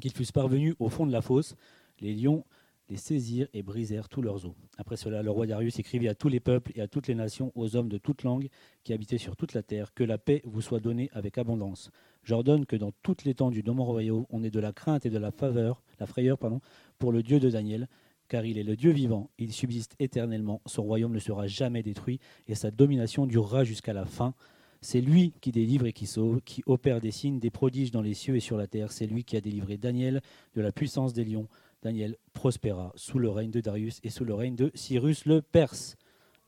qu'ils 0.00 0.12
fussent 0.12 0.32
parvenus 0.32 0.74
au 0.78 0.88
fond 0.88 1.06
de 1.06 1.12
la 1.12 1.22
fosse, 1.22 1.56
les 2.00 2.14
lions 2.14 2.44
les 2.88 2.96
saisirent 2.96 3.48
et 3.52 3.62
brisèrent 3.62 4.08
tous 4.08 4.22
leurs 4.22 4.46
os. 4.46 4.54
Après 4.78 4.96
cela, 4.96 5.22
le 5.22 5.30
roi 5.30 5.46
Darius 5.46 5.78
écrivit 5.78 6.08
à 6.08 6.14
tous 6.14 6.28
les 6.28 6.40
peuples 6.40 6.72
et 6.74 6.80
à 6.80 6.88
toutes 6.88 7.08
les 7.08 7.14
nations, 7.14 7.52
aux 7.54 7.76
hommes 7.76 7.88
de 7.88 7.98
toute 7.98 8.22
langue 8.22 8.48
qui 8.84 8.92
habitaient 8.92 9.18
sur 9.18 9.36
toute 9.36 9.54
la 9.54 9.62
terre, 9.62 9.92
que 9.94 10.04
la 10.04 10.18
paix 10.18 10.42
vous 10.44 10.60
soit 10.60 10.80
donnée 10.80 11.10
avec 11.12 11.38
abondance. 11.38 11.90
J'ordonne 12.22 12.66
que 12.66 12.76
dans 12.76 12.92
toute 13.02 13.24
l'étendue 13.24 13.62
de 13.62 13.70
mon 13.70 13.84
royaume, 13.84 14.26
on 14.30 14.42
ait 14.42 14.50
de 14.50 14.60
la 14.60 14.72
crainte 14.72 15.06
et 15.06 15.10
de 15.10 15.18
la 15.18 15.30
faveur, 15.30 15.82
la 15.98 16.06
frayeur, 16.06 16.38
pardon, 16.38 16.60
pour 16.98 17.12
le 17.12 17.22
Dieu 17.22 17.40
de 17.40 17.50
Daniel, 17.50 17.88
car 18.28 18.44
il 18.44 18.58
est 18.58 18.64
le 18.64 18.76
Dieu 18.76 18.90
vivant, 18.90 19.30
il 19.38 19.52
subsiste 19.52 19.94
éternellement, 19.98 20.60
son 20.66 20.82
royaume 20.82 21.12
ne 21.12 21.18
sera 21.18 21.46
jamais 21.46 21.82
détruit, 21.82 22.18
et 22.48 22.54
sa 22.54 22.70
domination 22.70 23.26
durera 23.26 23.64
jusqu'à 23.64 23.92
la 23.92 24.04
fin. 24.04 24.34
C'est 24.80 25.00
lui 25.00 25.32
qui 25.40 25.52
délivre 25.52 25.86
et 25.86 25.92
qui 25.92 26.06
sauve, 26.06 26.40
qui 26.42 26.62
opère 26.66 27.00
des 27.00 27.10
signes, 27.10 27.38
des 27.38 27.50
prodiges 27.50 27.90
dans 27.90 28.02
les 28.02 28.14
cieux 28.14 28.36
et 28.36 28.40
sur 28.40 28.56
la 28.56 28.66
terre. 28.66 28.92
C'est 28.92 29.06
lui 29.06 29.24
qui 29.24 29.36
a 29.36 29.40
délivré 29.40 29.78
Daniel 29.78 30.20
de 30.54 30.60
la 30.60 30.70
puissance 30.70 31.12
des 31.12 31.24
lions. 31.24 31.48
Daniel 31.86 32.16
prospéra 32.32 32.92
sous 32.96 33.20
le 33.20 33.30
règne 33.30 33.52
de 33.52 33.60
Darius 33.60 34.00
et 34.02 34.10
sous 34.10 34.24
le 34.24 34.34
règne 34.34 34.56
de 34.56 34.72
Cyrus 34.74 35.24
le 35.24 35.40
Perse. 35.40 35.94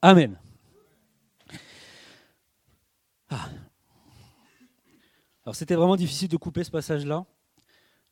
Amen. 0.03 0.37
Ah. 3.31 3.49
Alors 5.45 5.55
c'était 5.55 5.77
vraiment 5.77 5.95
difficile 5.95 6.29
de 6.29 6.37
couper 6.37 6.65
ce 6.65 6.73
passage-là. 6.73 7.25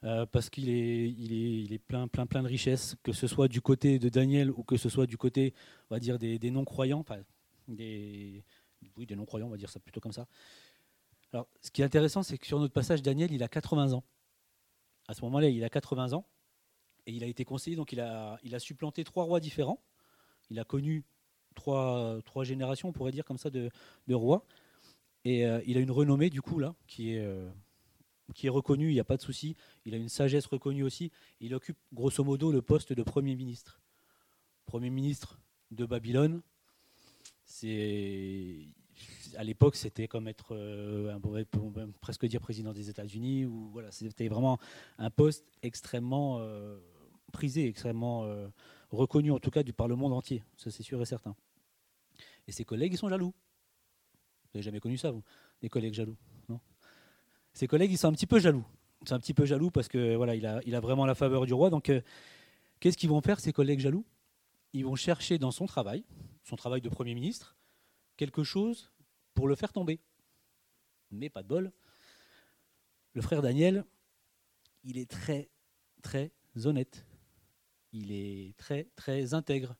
Euh, 0.05 0.25
parce 0.25 0.51
qu'il 0.51 0.69
est, 0.69 1.79
plein, 1.89 2.07
plein, 2.07 2.27
plein 2.27 2.45
de 2.45 2.47
richesses, 2.47 2.95
que 3.03 3.13
ce 3.13 3.27
soit 3.27 3.49
du 3.49 3.61
côté 3.61 3.99
de 3.99 4.09
Daniel 4.09 4.53
ou 4.53 4.63
que 4.63 4.77
ce 4.77 4.89
soit 4.89 5.07
du 5.07 5.17
côté, 5.17 5.53
va 5.91 5.99
dire, 5.99 6.21
des, 6.21 6.39
non-croyants, 6.53 7.05
des, 7.67 8.45
oui, 8.97 9.05
des 9.05 9.17
non-croyants, 9.17 9.49
on 9.49 9.51
va 9.51 9.57
dire 9.57 9.71
ça 9.71 9.81
plutôt 9.81 9.99
comme 9.99 10.13
ça. 10.13 10.29
Alors, 11.33 11.49
ce 11.61 11.73
qui 11.73 11.83
est 11.83 11.85
intéressant, 11.85 12.23
c'est 12.23 12.39
que 12.39 12.47
sur 12.47 12.61
notre 12.61 12.75
passage, 12.75 13.03
Daniel, 13.03 13.33
il 13.33 13.43
a 13.43 13.49
80 13.49 13.95
ans. 13.95 14.05
À 15.09 15.15
ce 15.15 15.23
moment-là, 15.23 15.49
il 15.49 15.65
a 15.65 15.71
80 15.71 16.13
ans. 16.13 16.25
Et 17.07 17.13
il 17.13 17.23
a 17.23 17.27
été 17.27 17.45
conseillé, 17.45 17.77
donc 17.77 17.93
il 17.93 18.01
a, 18.01 18.59
supplanté 18.59 19.05
trois 19.05 19.25
rois 19.25 19.41
différents. 19.41 19.81
Il 20.51 20.59
a 20.59 20.65
connu 20.65 21.05
trois, 21.55 22.21
générations, 22.43 22.89
on 22.89 22.93
pourrait 22.93 23.13
dire 23.13 23.25
comme 23.25 23.39
ça, 23.39 23.49
de, 23.51 23.71
rois. 24.11 24.45
Et 25.25 25.47
euh, 25.47 25.61
il 25.67 25.77
a 25.77 25.81
une 25.81 25.91
renommée, 25.91 26.31
du 26.31 26.43
coup, 26.43 26.59
là, 26.59 26.75
qui 26.87 27.15
est, 27.15 27.21
euh, 27.21 27.49
reconnue, 28.49 28.91
il 28.91 28.95
n'y 28.95 29.01
a 29.01 29.05
pas 29.05 29.17
de 29.17 29.23
souci. 29.23 29.57
Il 29.85 29.95
a 29.95 29.97
une 29.97 30.09
sagesse 30.09 30.47
reconnue 30.47 30.83
aussi. 30.83 31.13
Il 31.41 31.55
occupe, 31.55 31.79
grosso 31.93 32.23
modo, 32.25 32.51
le 32.51 32.63
poste 32.63 32.93
de 32.93 33.03
Premier 33.03 33.37
ministre. 33.37 33.81
Premier 34.67 34.91
ministre 34.91 35.39
de 35.71 35.87
Babylone, 35.87 36.43
c'est 37.45 38.67
à 39.37 39.45
l'époque, 39.45 39.77
c'était 39.77 40.09
comme 40.09 40.27
être, 40.27 40.55
euh, 40.57 41.15
un, 41.15 41.21
presque 42.01 42.27
dire 42.27 42.41
président 42.41 42.73
des 42.73 42.89
États-Unis, 42.89 43.47
c'était 43.91 44.29
vraiment 44.29 44.59
un 44.99 45.11
poste 45.11 45.45
extrêmement 45.63 46.41
prisé, 47.37 47.67
extrêmement 47.69 48.25
euh, 48.25 48.49
reconnu, 48.91 49.31
en 49.31 49.39
tout 49.39 49.51
cas 49.51 49.63
du 49.63 49.75
par 49.75 49.89
le 49.89 49.95
monde 49.95 50.15
entier. 50.15 50.43
Ça, 50.57 50.71
c'est 50.71 50.83
sûr 50.83 51.01
et 51.03 51.05
certain. 51.05 51.37
Et 52.47 52.53
ses 52.53 52.65
collègues, 52.65 52.95
ils 52.95 52.99
sont 52.99 53.11
jaloux. 53.11 53.35
Vous 54.43 54.51
n'avez 54.55 54.63
jamais 54.63 54.81
connu 54.81 54.97
ça, 54.97 55.11
vous? 55.11 55.23
Des 55.61 55.69
collègues 55.69 55.93
jaloux, 55.93 56.17
non? 56.49 56.61
Ses 57.53 57.67
collègues, 57.67 57.93
ils 57.93 57.99
sont 57.99 58.09
un 58.09 58.13
petit 58.13 58.27
peu 58.27 58.39
jaloux. 58.39 58.65
C'est 59.05 59.13
un 59.13 59.21
petit 59.21 59.35
peu 59.35 59.45
jaloux 59.45 59.71
parce 59.71 59.89
que 59.89 60.17
voilà, 60.17 60.35
il 60.35 60.47
a, 60.47 60.61
il 60.65 60.75
a 60.75 60.81
vraiment 60.81 61.05
la 61.05 61.15
faveur 61.15 61.45
du 61.45 61.53
roi. 61.53 61.69
Donc, 61.69 61.91
euh, 61.91 62.01
qu'est-ce 62.81 62.97
qu'ils 62.97 63.11
vont 63.11 63.21
faire, 63.21 63.39
ces 63.39 63.53
collègues 63.53 63.81
jaloux? 63.81 64.07
Ils 64.73 64.85
vont 64.85 64.97
chercher 64.97 65.39
dans 65.39 65.51
son 65.51 65.67
travail, 65.67 66.05
son 66.43 66.57
travail 66.57 66.81
de 66.81 66.89
Premier 66.89 67.15
ministre, 67.15 67.57
quelque 68.17 68.45
chose 68.45 68.91
pour 69.35 69.47
le 69.47 69.55
faire 69.55 69.73
tomber. 69.73 70.01
Mais 71.11 71.29
pas 71.29 71.43
de 71.43 71.49
bol. 71.49 71.73
Le 73.13 73.23
frère 73.23 73.43
Daniel, 73.43 73.85
il 74.85 74.99
est 74.99 75.11
très, 75.11 75.49
très 76.03 76.33
honnête. 76.65 77.06
Il 77.93 78.13
est 78.13 78.57
très, 78.57 78.85
très 78.97 79.35
intègre. 79.35 79.77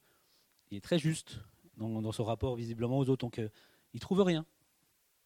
Il 0.71 0.77
est 0.77 0.81
très 0.81 0.99
juste 0.99 1.41
dans, 1.77 2.13
son 2.13 2.25
rapport 2.25 2.57
visiblement 2.57 2.99
aux 2.99 3.09
autres. 3.09 3.25
Donc, 3.27 3.39
euh, 3.39 3.49
il 3.93 4.01
trouve 4.01 4.23
rien. 4.23 4.47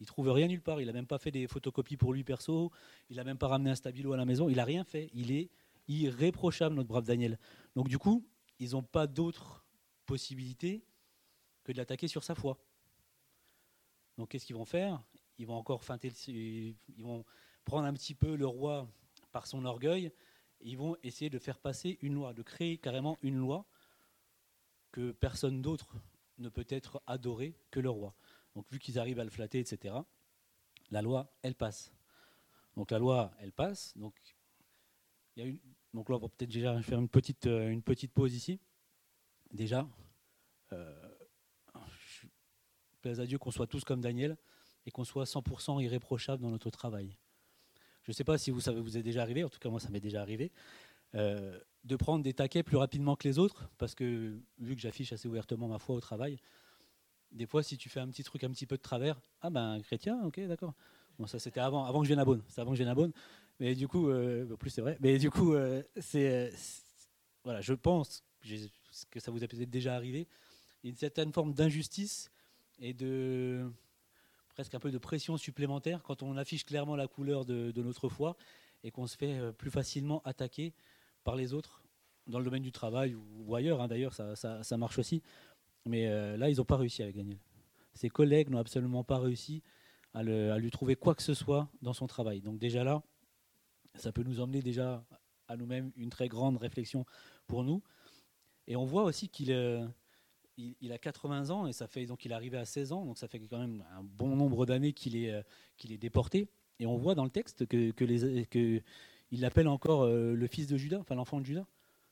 Il 0.00 0.06
trouve 0.06 0.30
rien 0.30 0.48
nulle 0.48 0.62
part. 0.62 0.80
Il 0.80 0.86
n'a 0.86 0.92
même 0.92 1.06
pas 1.06 1.18
fait 1.18 1.30
des 1.30 1.46
photocopies 1.46 1.96
pour 1.96 2.12
lui 2.12 2.24
perso. 2.24 2.70
Il 3.08 3.16
n'a 3.16 3.24
même 3.24 3.38
pas 3.38 3.48
ramené 3.48 3.70
un 3.70 3.74
stabilo 3.74 4.12
à 4.12 4.16
la 4.16 4.24
maison. 4.24 4.48
Il 4.48 4.56
n'a 4.56 4.64
rien 4.64 4.84
fait. 4.84 5.10
Il 5.14 5.30
est 5.30 5.50
irréprochable, 5.88 6.74
notre 6.74 6.88
brave 6.88 7.04
Daniel. 7.04 7.38
Donc, 7.76 7.88
du 7.88 7.98
coup, 7.98 8.24
ils 8.58 8.72
n'ont 8.72 8.82
pas 8.82 9.06
d'autre 9.06 9.64
possibilité 10.06 10.84
que 11.64 11.72
de 11.72 11.78
l'attaquer 11.78 12.08
sur 12.08 12.24
sa 12.24 12.34
foi. 12.34 12.58
Donc, 14.18 14.30
qu'est-ce 14.30 14.46
qu'ils 14.46 14.56
vont 14.56 14.64
faire? 14.64 15.02
Ils 15.38 15.46
vont 15.46 15.54
encore 15.54 15.84
feinter, 15.84 16.12
ils 16.28 16.76
vont 16.98 17.24
prendre 17.64 17.86
un 17.86 17.92
petit 17.94 18.14
peu 18.14 18.36
le 18.36 18.46
roi 18.46 18.88
par 19.32 19.46
son 19.46 19.64
orgueil. 19.64 20.12
Ils 20.60 20.76
vont 20.76 20.96
essayer 21.02 21.30
de 21.30 21.38
faire 21.38 21.58
passer 21.58 21.98
une 22.02 22.14
loi, 22.14 22.32
de 22.34 22.42
créer 22.42 22.78
carrément 22.78 23.18
une 23.22 23.36
loi 23.36 23.66
que 24.92 25.12
personne 25.12 25.62
d'autre 25.62 25.96
ne 26.38 26.48
peut 26.48 26.66
être 26.68 27.02
adoré 27.06 27.54
que 27.70 27.80
le 27.80 27.90
roi. 27.90 28.14
Donc 28.54 28.66
vu 28.70 28.78
qu'ils 28.78 28.98
arrivent 28.98 29.20
à 29.20 29.24
le 29.24 29.30
flatter, 29.30 29.60
etc., 29.60 29.94
la 30.90 31.02
loi, 31.02 31.32
elle 31.42 31.54
passe. 31.54 31.92
Donc 32.76 32.90
la 32.90 32.98
loi, 32.98 33.32
elle 33.38 33.52
passe. 33.52 33.96
Donc, 33.96 34.14
y 35.36 35.42
a 35.42 35.46
donc 35.92 36.08
là, 36.08 36.16
on 36.16 36.20
va 36.20 36.28
peut-être 36.28 36.50
déjà 36.50 36.80
faire 36.82 37.00
une 37.00 37.08
petite, 37.08 37.46
euh, 37.46 37.68
une 37.68 37.82
petite 37.82 38.12
pause 38.12 38.34
ici. 38.34 38.60
Déjà, 39.52 39.88
euh, 40.72 41.08
je 41.74 42.26
plaise 43.00 43.20
à 43.20 43.26
Dieu 43.26 43.38
qu'on 43.38 43.50
soit 43.50 43.66
tous 43.66 43.82
comme 43.82 44.00
Daniel 44.00 44.36
et 44.86 44.92
qu'on 44.92 45.04
soit 45.04 45.24
100% 45.24 45.82
irréprochable 45.82 46.42
dans 46.42 46.50
notre 46.50 46.70
travail. 46.70 47.16
Je 48.02 48.10
ne 48.10 48.14
sais 48.14 48.24
pas 48.24 48.38
si 48.38 48.50
vous 48.50 48.60
savez, 48.60 48.80
vous 48.80 48.96
êtes 48.96 49.04
déjà 49.04 49.22
arrivé, 49.22 49.44
en 49.44 49.48
tout 49.48 49.58
cas 49.58 49.68
moi 49.68 49.80
ça 49.80 49.90
m'est 49.90 50.00
déjà 50.00 50.22
arrivé, 50.22 50.50
euh, 51.14 51.58
de 51.84 51.96
prendre 51.96 52.22
des 52.22 52.32
taquets 52.32 52.62
plus 52.62 52.76
rapidement 52.76 53.16
que 53.16 53.26
les 53.28 53.38
autres, 53.38 53.68
parce 53.78 53.94
que 53.94 54.38
vu 54.58 54.74
que 54.74 54.80
j'affiche 54.80 55.12
assez 55.12 55.28
ouvertement 55.28 55.68
ma 55.68 55.78
foi 55.78 55.94
au 55.96 56.00
travail, 56.00 56.38
des 57.32 57.46
fois 57.46 57.62
si 57.62 57.76
tu 57.76 57.88
fais 57.88 58.00
un 58.00 58.08
petit 58.08 58.24
truc 58.24 58.44
un 58.44 58.50
petit 58.50 58.66
peu 58.66 58.76
de 58.76 58.82
travers, 58.82 59.20
ah 59.40 59.50
ben 59.50 59.80
chrétien, 59.82 60.20
ok 60.24 60.40
d'accord. 60.46 60.74
Bon 61.18 61.26
ça 61.26 61.38
c'était 61.38 61.60
avant, 61.60 61.84
avant 61.84 62.00
que 62.00 62.06
je 62.06 62.08
vienne 62.08 62.18
à 62.20 62.24
Beaune, 62.24 62.42
c'est 62.48 62.60
avant 62.60 62.70
que 62.70 62.76
je 62.76 62.82
vienne 62.82 62.90
à 62.90 62.94
Beaune, 62.94 63.12
mais 63.58 63.74
du 63.74 63.86
coup, 63.88 64.08
euh, 64.08 64.56
plus 64.56 64.70
c'est 64.70 64.80
vrai, 64.80 64.96
mais 65.00 65.18
du 65.18 65.30
coup 65.30 65.54
euh, 65.54 65.82
c'est, 65.98 66.52
voilà, 67.44 67.60
je 67.60 67.74
pense 67.74 68.24
que 69.10 69.20
ça 69.20 69.30
vous 69.30 69.44
a 69.44 69.48
peut-être 69.48 69.70
déjà 69.70 69.94
arrivé, 69.94 70.26
une 70.84 70.96
certaine 70.96 71.32
forme 71.32 71.52
d'injustice 71.52 72.30
et 72.78 72.94
de 72.94 73.70
presque 74.50 74.74
un 74.74 74.80
peu 74.80 74.90
de 74.90 74.98
pression 74.98 75.36
supplémentaire 75.36 76.02
quand 76.02 76.22
on 76.22 76.36
affiche 76.36 76.64
clairement 76.64 76.96
la 76.96 77.08
couleur 77.08 77.44
de, 77.44 77.72
notre 77.82 78.08
foi 78.08 78.36
et 78.82 78.90
qu'on 78.90 79.06
se 79.06 79.16
fait 79.16 79.52
plus 79.52 79.70
facilement 79.70 80.22
attaquer 80.24 80.74
par 81.24 81.36
les 81.36 81.52
autres, 81.52 81.82
dans 82.26 82.38
le 82.38 82.44
domaine 82.44 82.62
du 82.62 82.72
travail 82.72 83.14
ou, 83.14 83.54
ailleurs, 83.54 83.80
hein, 83.80 83.88
d'ailleurs, 83.88 84.14
ça, 84.14 84.34
ça, 84.36 84.76
marche 84.76 84.98
aussi. 84.98 85.22
Mais 85.86 86.06
euh, 86.06 86.36
là, 86.36 86.48
ils 86.48 86.56
n'ont 86.56 86.64
pas 86.64 86.76
réussi 86.76 87.02
avec 87.02 87.16
Daniel. 87.16 87.38
Ses 87.94 88.08
collègues 88.08 88.50
n'ont 88.50 88.58
absolument 88.58 89.04
pas 89.04 89.18
réussi 89.18 89.62
à, 90.14 90.22
lui 90.22 90.70
trouver 90.70 90.96
quoi 90.96 91.14
que 91.14 91.22
ce 91.22 91.34
soit 91.34 91.68
dans 91.82 91.92
son 91.92 92.06
travail. 92.06 92.40
Donc 92.40 92.58
déjà 92.58 92.84
là, 92.84 93.02
ça 93.94 94.12
peut 94.12 94.22
nous 94.22 94.40
emmener 94.40 94.62
déjà 94.62 95.04
à 95.48 95.56
nous-mêmes 95.56 95.92
une 95.96 96.10
très 96.10 96.28
grande 96.28 96.56
réflexion 96.56 97.04
pour 97.46 97.64
nous. 97.64 97.82
Et 98.66 98.76
on 98.76 98.84
voit 98.84 99.04
aussi 99.04 99.28
qu'il 99.28 99.52
euh, 99.52 99.86
il, 100.80 100.92
a 100.92 100.98
80 100.98 101.50
ans 101.50 101.66
et 101.66 101.72
ça 101.72 101.86
fait 101.86 102.06
donc 102.06 102.24
il 102.24 102.32
est 102.32 102.34
arrivé 102.34 102.58
à 102.58 102.64
16 102.64 102.92
ans, 102.92 103.04
donc 103.04 103.18
ça 103.18 103.28
fait 103.28 103.38
quand 103.38 103.58
même 103.58 103.84
un 103.96 104.02
bon 104.02 104.36
nombre 104.36 104.66
d'années 104.66 104.92
qu'il 104.92 105.16
est, 105.16 105.32
euh, 105.32 105.42
déporté. 105.98 106.48
Et 106.78 106.86
on 106.86 106.96
voit 106.96 107.14
dans 107.14 107.24
le 107.24 107.30
texte 107.30 107.66
que, 107.66 107.90
que, 107.90 108.82
il 109.32 109.40
l'appelle 109.40 109.68
encore 109.68 110.02
euh, 110.02 110.34
le 110.34 110.46
fils 110.46 110.66
de 110.66 110.76
Judas, 110.76 110.98
enfin 110.98 111.14
l'enfant 111.14 111.40
de 111.40 111.46
Judas. 111.46 111.66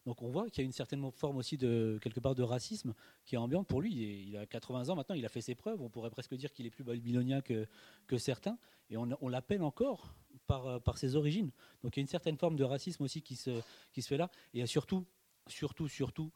Donc 0.07 0.23
on 0.23 0.29
voit 0.29 0.49
qu'il 0.49 0.63
y 0.63 0.65
a 0.65 0.65
une 0.65 0.73
certaine 0.73 1.11
forme 1.13 1.37
aussi 1.37 1.59
de 1.59 1.99
quelque 2.01 2.21
part 2.21 2.35
de 2.35 2.43
racisme 2.43 2.95
qui 3.27 3.35
est 3.35 3.39
ambiante 3.39 3.67
pour 3.67 3.83
lui. 3.83 4.27
Il 4.27 4.37
a 4.37 4.47
80 4.47 4.89
ans 4.89 4.95
maintenant, 4.95 5.15
il 5.15 5.25
a 5.27 5.29
fait 5.29 5.43
ses 5.43 5.55
preuves. 5.55 5.83
On 5.83 5.91
pourrait 5.91 6.11
presque 6.11 6.35
dire 6.35 6.53
qu'il 6.53 6.65
est 6.65 6.71
plus 6.71 6.85
babylonien 6.85 7.43
que, 7.43 7.67
que 8.07 8.17
certains. 8.17 8.57
Et 8.91 8.97
on, 8.97 9.29
l'appelle 9.29 9.63
encore 9.63 10.15
par, 10.47 10.67
euh, 10.67 10.79
par 10.79 10.97
ses 10.97 11.15
origines. 11.15 11.51
Donc 11.83 11.97
il 11.97 12.01
y 12.01 12.01
a 12.01 12.05
une 12.05 12.09
certaine 12.09 12.39
forme 12.39 12.57
de 12.57 12.65
racisme 12.65 13.03
aussi 13.03 13.21
qui 13.21 13.37
se, 13.37 13.61
fait 14.01 14.17
là. 14.17 14.31
Et 14.55 14.65
surtout, 14.67 15.05
surtout, 15.47 15.89
surtout 15.89 16.31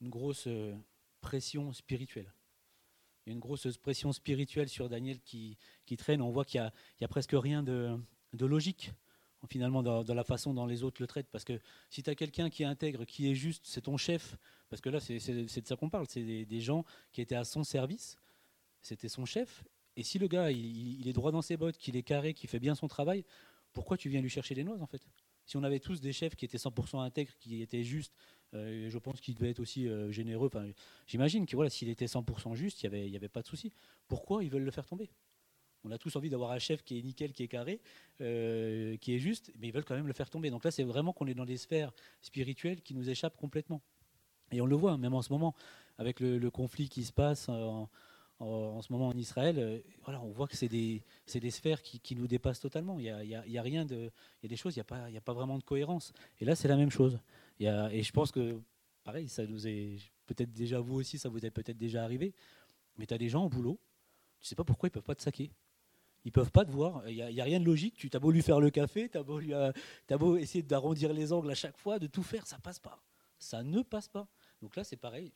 une 0.00 0.10
grosse 0.10 0.46
pression 1.28 1.72
spirituelle. 1.74 2.32
Il 3.26 3.30
y 3.30 3.32
a 3.32 3.34
une 3.34 3.40
grosse 3.40 3.76
pression 3.76 4.12
spirituelle 4.12 4.70
sur 4.70 4.88
Daniel 4.88 5.20
qui, 5.20 5.58
qui 5.84 5.98
traîne. 5.98 6.22
On 6.22 6.30
voit 6.30 6.46
qu'il 6.46 6.60
n'y 6.60 6.66
a, 6.66 6.72
a, 7.04 7.08
presque 7.08 7.34
rien 7.34 7.62
de, 7.62 7.98
de 8.32 8.46
logique 8.46 8.92
finalement 9.46 9.82
dans, 9.82 10.14
la 10.14 10.24
façon 10.24 10.54
dont 10.54 10.66
les 10.66 10.82
autres 10.82 11.02
le 11.02 11.06
traitent. 11.06 11.28
Parce 11.30 11.44
que 11.44 11.60
si 11.90 12.02
tu 12.02 12.08
as 12.08 12.14
quelqu'un 12.14 12.48
qui 12.48 12.62
est 12.62 12.66
intègre, 12.66 13.04
qui 13.04 13.30
est 13.30 13.34
juste, 13.34 13.66
c'est 13.66 13.82
ton 13.82 13.98
chef, 13.98 14.36
parce 14.70 14.80
que 14.80 14.88
là 14.88 15.00
c'est 15.00 15.18
de 15.18 15.66
ça 15.66 15.76
qu'on 15.76 15.90
parle, 15.90 16.06
c'est 16.08 16.44
des, 16.44 16.60
gens 16.60 16.84
qui 17.12 17.20
étaient 17.20 17.36
à 17.36 17.44
son 17.44 17.62
service, 17.62 18.16
c'était 18.80 19.08
son 19.08 19.26
chef, 19.26 19.62
et 19.96 20.02
si 20.02 20.18
le 20.18 20.26
gars 20.26 20.50
il, 20.50 21.06
est 21.06 21.12
droit 21.12 21.30
dans 21.30 21.42
ses 21.42 21.56
bottes, 21.56 21.76
qu'il 21.76 21.96
est 21.96 22.02
carré, 22.02 22.34
qu'il 22.34 22.48
fait 22.48 22.58
bien 22.58 22.74
son 22.74 22.88
travail, 22.88 23.24
pourquoi 23.72 23.96
tu 23.96 24.08
viens 24.08 24.20
lui 24.20 24.30
chercher 24.30 24.54
des 24.54 24.64
noises 24.64 24.82
en 24.82 24.86
fait? 24.86 25.02
Si 25.46 25.56
on 25.56 25.62
avait 25.62 25.80
tous 25.80 26.00
des 26.00 26.12
chefs 26.12 26.34
qui 26.34 26.44
étaient 26.44 26.58
100% 26.58 27.00
intègres, 27.00 27.32
qui 27.38 27.62
étaient 27.62 27.84
justes, 27.84 28.14
euh, 28.54 28.88
je 28.88 28.98
pense 28.98 29.20
qu'il 29.20 29.34
devait 29.34 29.50
être 29.50 29.60
aussi 29.60 29.88
euh, 29.88 30.10
généreux. 30.10 30.46
Enfin, 30.46 30.66
J'imagine 31.06 31.46
que 31.46 31.54
voilà, 31.54 31.70
s'il 31.70 31.88
était 31.88 32.06
100% 32.06 32.54
juste, 32.54 32.82
il 32.82 32.90
n'y 32.90 32.96
avait, 32.96 33.10
y 33.10 33.16
avait 33.16 33.28
pas 33.28 33.42
de 33.42 33.46
souci. 33.46 33.72
Pourquoi 34.06 34.42
ils 34.42 34.50
veulent 34.50 34.64
le 34.64 34.70
faire 34.70 34.86
tomber? 34.86 35.10
On 35.84 35.90
a 35.90 35.98
tous 35.98 36.16
envie 36.16 36.30
d'avoir 36.30 36.50
un 36.50 36.58
chef 36.58 36.82
qui 36.82 36.98
est 36.98 37.02
nickel, 37.02 37.32
qui 37.32 37.44
est 37.44 37.48
carré, 37.48 37.80
euh, 38.20 38.96
qui 38.96 39.14
est 39.14 39.18
juste, 39.18 39.52
mais 39.58 39.68
ils 39.68 39.72
veulent 39.72 39.84
quand 39.84 39.94
même 39.94 40.08
le 40.08 40.12
faire 40.12 40.28
tomber. 40.28 40.50
Donc 40.50 40.64
là, 40.64 40.70
c'est 40.70 40.82
vraiment 40.82 41.12
qu'on 41.12 41.26
est 41.26 41.34
dans 41.34 41.44
des 41.44 41.56
sphères 41.56 41.92
spirituelles 42.20 42.82
qui 42.82 42.94
nous 42.94 43.08
échappent 43.08 43.36
complètement. 43.36 43.80
Et 44.50 44.60
on 44.60 44.66
le 44.66 44.76
voit, 44.76 44.96
même 44.96 45.14
en 45.14 45.22
ce 45.22 45.32
moment, 45.32 45.54
avec 45.98 46.20
le, 46.20 46.50
conflit 46.50 46.88
qui 46.88 47.04
se 47.04 47.12
passe 47.12 47.48
en, 47.48 47.88
ce 48.40 48.92
moment 48.92 49.08
en 49.08 49.16
Israël, 49.16 49.82
voilà, 50.04 50.20
on 50.22 50.30
voit 50.30 50.48
que 50.48 50.56
c'est 50.56 50.68
des, 50.68 51.02
sphères 51.50 51.82
qui, 51.82 52.16
nous 52.16 52.26
dépassent 52.26 52.60
totalement. 52.60 52.98
Il 52.98 53.04
y 53.04 53.58
a, 53.58 53.62
rien 53.62 53.84
de. 53.84 54.10
Des 54.42 54.56
choses, 54.56 54.74
il 54.74 54.82
n'y 55.10 55.18
a 55.18 55.20
pas 55.20 55.32
vraiment 55.34 55.58
de 55.58 55.64
cohérence. 55.64 56.12
Et 56.40 56.44
là, 56.44 56.56
c'est 56.56 56.68
la 56.68 56.76
même 56.76 56.90
chose. 56.90 57.20
Et 57.66 58.02
je 58.02 58.12
pense 58.12 58.30
que, 58.30 58.60
pareil, 59.04 59.28
ça 59.28 59.46
nous 59.46 59.66
est 59.66 59.98
peut-être 60.26 60.52
déjà 60.52 60.80
vous 60.80 60.96
aussi, 60.96 61.18
ça 61.18 61.28
vous 61.28 61.44
est 61.44 61.50
peut-être 61.50 61.78
déjà 61.78 62.04
arrivé, 62.04 62.34
mais 62.96 63.06
tu 63.06 63.14
as 63.14 63.18
des 63.18 63.28
gens 63.28 63.44
au 63.44 63.48
boulot, 63.48 63.80
tu 64.40 64.46
sais 64.46 64.54
pas 64.54 64.64
pourquoi 64.64 64.88
ils 64.88 64.92
peuvent 64.92 65.02
pas 65.02 65.14
te 65.14 65.22
saquer. 65.22 65.50
Ils 66.24 66.32
peuvent 66.32 66.50
pas 66.50 66.64
te 66.64 66.70
voir. 66.70 67.08
Il 67.08 67.14
n'y 67.14 67.40
a, 67.40 67.44
rien 67.44 67.60
de 67.60 67.64
logique. 67.64 67.96
Tu 67.96 68.10
as 68.12 68.18
beau 68.18 68.30
lui 68.30 68.42
faire 68.42 68.60
le 68.60 68.70
café, 68.70 69.08
tu 69.08 69.18
as, 69.18 69.22
beau 69.22 69.40
euh, 69.40 69.72
beau 70.10 70.36
essayer 70.36 70.62
d'arrondir 70.62 71.12
les 71.12 71.32
angles 71.32 71.50
à 71.50 71.54
chaque 71.54 71.78
fois, 71.78 71.98
de 71.98 72.06
tout 72.06 72.22
faire, 72.22 72.46
ça 72.46 72.58
passe 72.58 72.78
pas. 72.78 73.02
Ça 73.38 73.62
ne 73.62 73.82
passe 73.82 74.08
pas. 74.08 74.28
Donc 74.60 74.76
là, 74.76 74.84
c'est 74.84 74.96
pareil. 74.96 75.32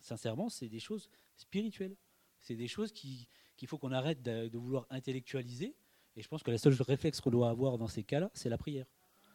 Sincèrement, 0.00 0.48
c'est 0.48 0.68
des 0.68 0.80
choses 0.80 1.08
spirituelles. 1.36 1.96
C'est 2.40 2.56
des 2.56 2.66
choses 2.66 2.92
qu'il 2.92 3.26
faut 3.66 3.78
qu'on 3.78 3.92
arrête 3.92 4.22
de, 4.22 4.56
vouloir 4.56 4.86
intellectualiser. 4.90 5.76
Et 6.16 6.22
je 6.22 6.28
pense 6.28 6.42
que 6.42 6.50
la 6.50 6.58
seule 6.58 6.74
réflexe 6.80 7.20
qu'on 7.20 7.30
doit 7.30 7.48
avoir 7.48 7.78
dans 7.78 7.88
ces 7.88 8.02
cas-là, 8.02 8.30
c'est 8.34 8.48
la 8.48 8.58
prière. 8.58 8.86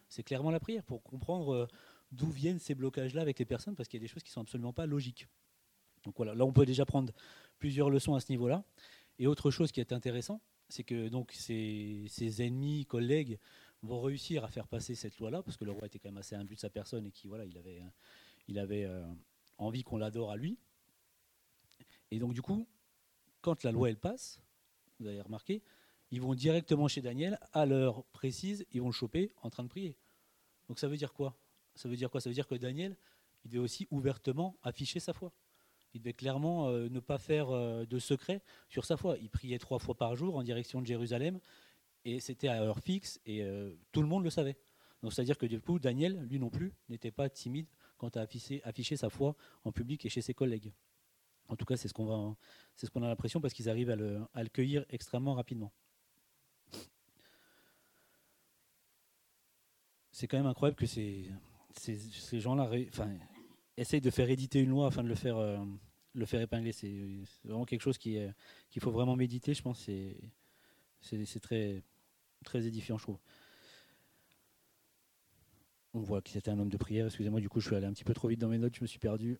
C'est 0.09 0.23
clairement 0.23 0.51
la 0.51 0.59
prière 0.59 0.83
pour 0.83 1.03
comprendre 1.03 1.53
euh, 1.53 1.67
d'où 2.11 2.29
viennent 2.29 2.59
ces 2.59 2.75
blocages-là 2.75 3.21
avec 3.21 3.39
les 3.39 3.45
personnes, 3.45 3.75
parce 3.75 3.89
qu'il 3.89 3.99
y 3.99 4.03
a 4.03 4.05
des 4.05 4.11
choses 4.11 4.23
qui 4.23 4.31
sont 4.31 4.41
absolument 4.41 4.73
pas 4.73 4.85
logiques. 4.85 5.27
Donc 6.03 6.15
voilà, 6.17 6.33
là 6.35 6.45
on 6.45 6.53
peut 6.53 6.65
déjà 6.65 6.85
prendre 6.85 7.13
plusieurs 7.59 7.89
leçons 7.89 8.15
à 8.15 8.19
ce 8.19 8.31
niveau-là. 8.31 8.63
Et 9.19 9.27
autre 9.27 9.51
chose 9.51 9.71
qui 9.71 9.79
est 9.79 9.93
intéressant, 9.93 10.41
c'est 10.69 10.83
que 10.83 11.09
donc 11.09 11.31
ses, 11.31 12.07
ennemis, 12.39 12.85
collègues 12.85 13.39
vont 13.81 14.01
réussir 14.01 14.43
à 14.43 14.49
faire 14.49 14.67
passer 14.67 14.95
cette 14.95 15.17
loi-là, 15.19 15.43
parce 15.43 15.57
que 15.57 15.65
le 15.65 15.71
roi 15.71 15.87
était 15.87 15.99
quand 15.99 16.09
même 16.09 16.17
assez 16.17 16.35
imbu 16.35 16.55
de 16.55 16.59
sa 16.59 16.69
personne 16.69 17.05
et 17.05 17.11
qui 17.11 17.27
voilà, 17.27 17.45
il 17.45 17.57
avait, 17.57 17.81
avait 18.59 18.85
euh, 18.85 19.05
envie 19.57 19.83
qu'on 19.83 19.97
l'adore 19.97 20.31
à 20.31 20.37
lui. 20.37 20.57
Et 22.11 22.19
donc 22.19 22.33
du 22.33 22.41
coup, 22.41 22.67
quand 23.41 23.63
la 23.63 23.71
loi 23.71 23.89
elle 23.89 23.97
passe, 23.97 24.39
vous 24.99 25.07
avez 25.07 25.21
remarqué, 25.21 25.61
ils 26.11 26.21
vont 26.21 26.35
directement 26.35 26.87
chez 26.87 27.01
Daniel 27.01 27.39
à 27.53 27.65
l'heure 27.65 28.03
précise, 28.05 28.65
ils 28.71 28.81
vont 28.81 28.87
le 28.87 28.93
choper 28.93 29.31
en 29.41 29.49
train 29.49 29.63
de 29.63 29.69
prier. 29.69 29.97
Donc 30.67 30.79
ça 30.79 30.87
veut 30.87 30.97
dire 30.97 31.13
quoi? 31.13 31.35
Ça 31.77 31.87
veut 31.87 31.95
dire 31.95 32.09
quoi? 32.09 32.19
Ça 32.19 32.29
veut 32.29 32.33
dire 32.33 32.47
que 32.47 32.55
Daniel, 32.55 32.97
il 33.45 33.51
devait 33.51 33.63
aussi 33.63 33.87
ouvertement 33.91 34.57
afficher 34.63 34.99
sa 34.99 35.13
foi. 35.13 35.31
Il 35.93 36.01
devait 36.01 36.13
clairement 36.13 36.67
euh, 36.67 36.89
ne 36.89 36.99
pas 36.99 37.17
faire 37.17 37.49
euh, 37.49 37.85
de 37.85 37.99
secret 37.99 38.41
sur 38.69 38.85
sa 38.85 38.97
foi. 38.97 39.17
Il 39.19 39.29
priait 39.29 39.59
trois 39.59 39.79
fois 39.79 39.95
par 39.95 40.15
jour 40.15 40.35
en 40.35 40.43
direction 40.43 40.81
de 40.81 40.85
Jérusalem, 40.85 41.39
et 42.05 42.19
c'était 42.19 42.47
à 42.47 42.61
heure 42.61 42.79
fixe, 42.79 43.19
et 43.25 43.43
euh, 43.43 43.73
tout 43.91 44.01
le 44.01 44.07
monde 44.07 44.23
le 44.23 44.29
savait. 44.29 44.57
Donc 45.01 45.13
c'est-à-dire 45.13 45.37
que 45.37 45.45
du 45.45 45.61
coup, 45.61 45.79
Daniel, 45.79 46.19
lui 46.29 46.39
non 46.39 46.49
plus, 46.49 46.73
n'était 46.89 47.11
pas 47.11 47.29
timide 47.29 47.67
quant 47.97 48.09
à 48.09 48.21
afficher, 48.21 48.97
sa 48.97 49.09
foi 49.09 49.35
en 49.63 49.71
public 49.71 50.05
et 50.05 50.09
chez 50.09 50.21
ses 50.21 50.33
collègues. 50.33 50.71
En 51.47 51.55
tout 51.55 51.65
cas, 51.65 51.77
c'est 51.77 51.87
ce 51.87 51.93
qu'on 51.93 52.35
c'est 52.75 52.85
ce 52.85 52.91
qu'on 52.91 53.03
a 53.03 53.07
l'impression 53.07 53.39
parce 53.39 53.53
qu'ils 53.53 53.69
arrivent 53.69 53.89
à 53.89 53.95
le, 53.95 54.49
cueillir 54.51 54.85
extrêmement 54.89 55.33
rapidement. 55.33 55.71
C'est 60.11 60.27
quand 60.27 60.37
même 60.37 60.47
incroyable 60.47 60.77
que 60.77 60.85
ces, 61.75 62.39
gens-là, 62.39 62.69
enfin, 62.89 63.09
essaye 63.77 64.01
de 64.01 64.09
faire 64.09 64.29
éditer 64.29 64.59
une 64.59 64.69
loi 64.69 64.87
afin 64.87 65.03
de 65.03 65.09
le 65.09 65.15
faire, 65.15 65.37
euh, 65.37 65.57
le 66.13 66.25
faire 66.25 66.41
épingler. 66.41 66.71
C'est 66.71 66.93
vraiment 67.43 67.65
quelque 67.65 67.81
chose 67.81 67.97
qu'il 67.97 68.33
faut 68.79 68.91
vraiment 68.91 69.15
méditer, 69.15 69.53
je 69.53 69.61
pense. 69.61 69.87
C'est 71.01 71.39
très, 71.41 71.83
très 72.43 72.65
édifiant, 72.65 72.97
je 72.97 73.03
trouve. 73.03 73.19
On 75.93 76.01
voit 76.01 76.21
qu'il 76.21 76.37
était 76.37 76.51
un 76.51 76.59
homme 76.59 76.69
de 76.69 76.77
prière. 76.77 77.07
Excusez-moi, 77.07 77.39
du 77.39 77.49
coup, 77.49 77.59
je 77.59 77.67
suis 77.67 77.75
allé 77.75 77.85
un 77.85 77.93
petit 77.93 78.03
peu 78.03 78.13
trop 78.13 78.27
vite 78.27 78.39
dans 78.39 78.49
mes 78.49 78.57
notes, 78.57 78.75
je 78.75 78.81
me 78.81 78.87
suis 78.87 78.99
perdu. 78.99 79.39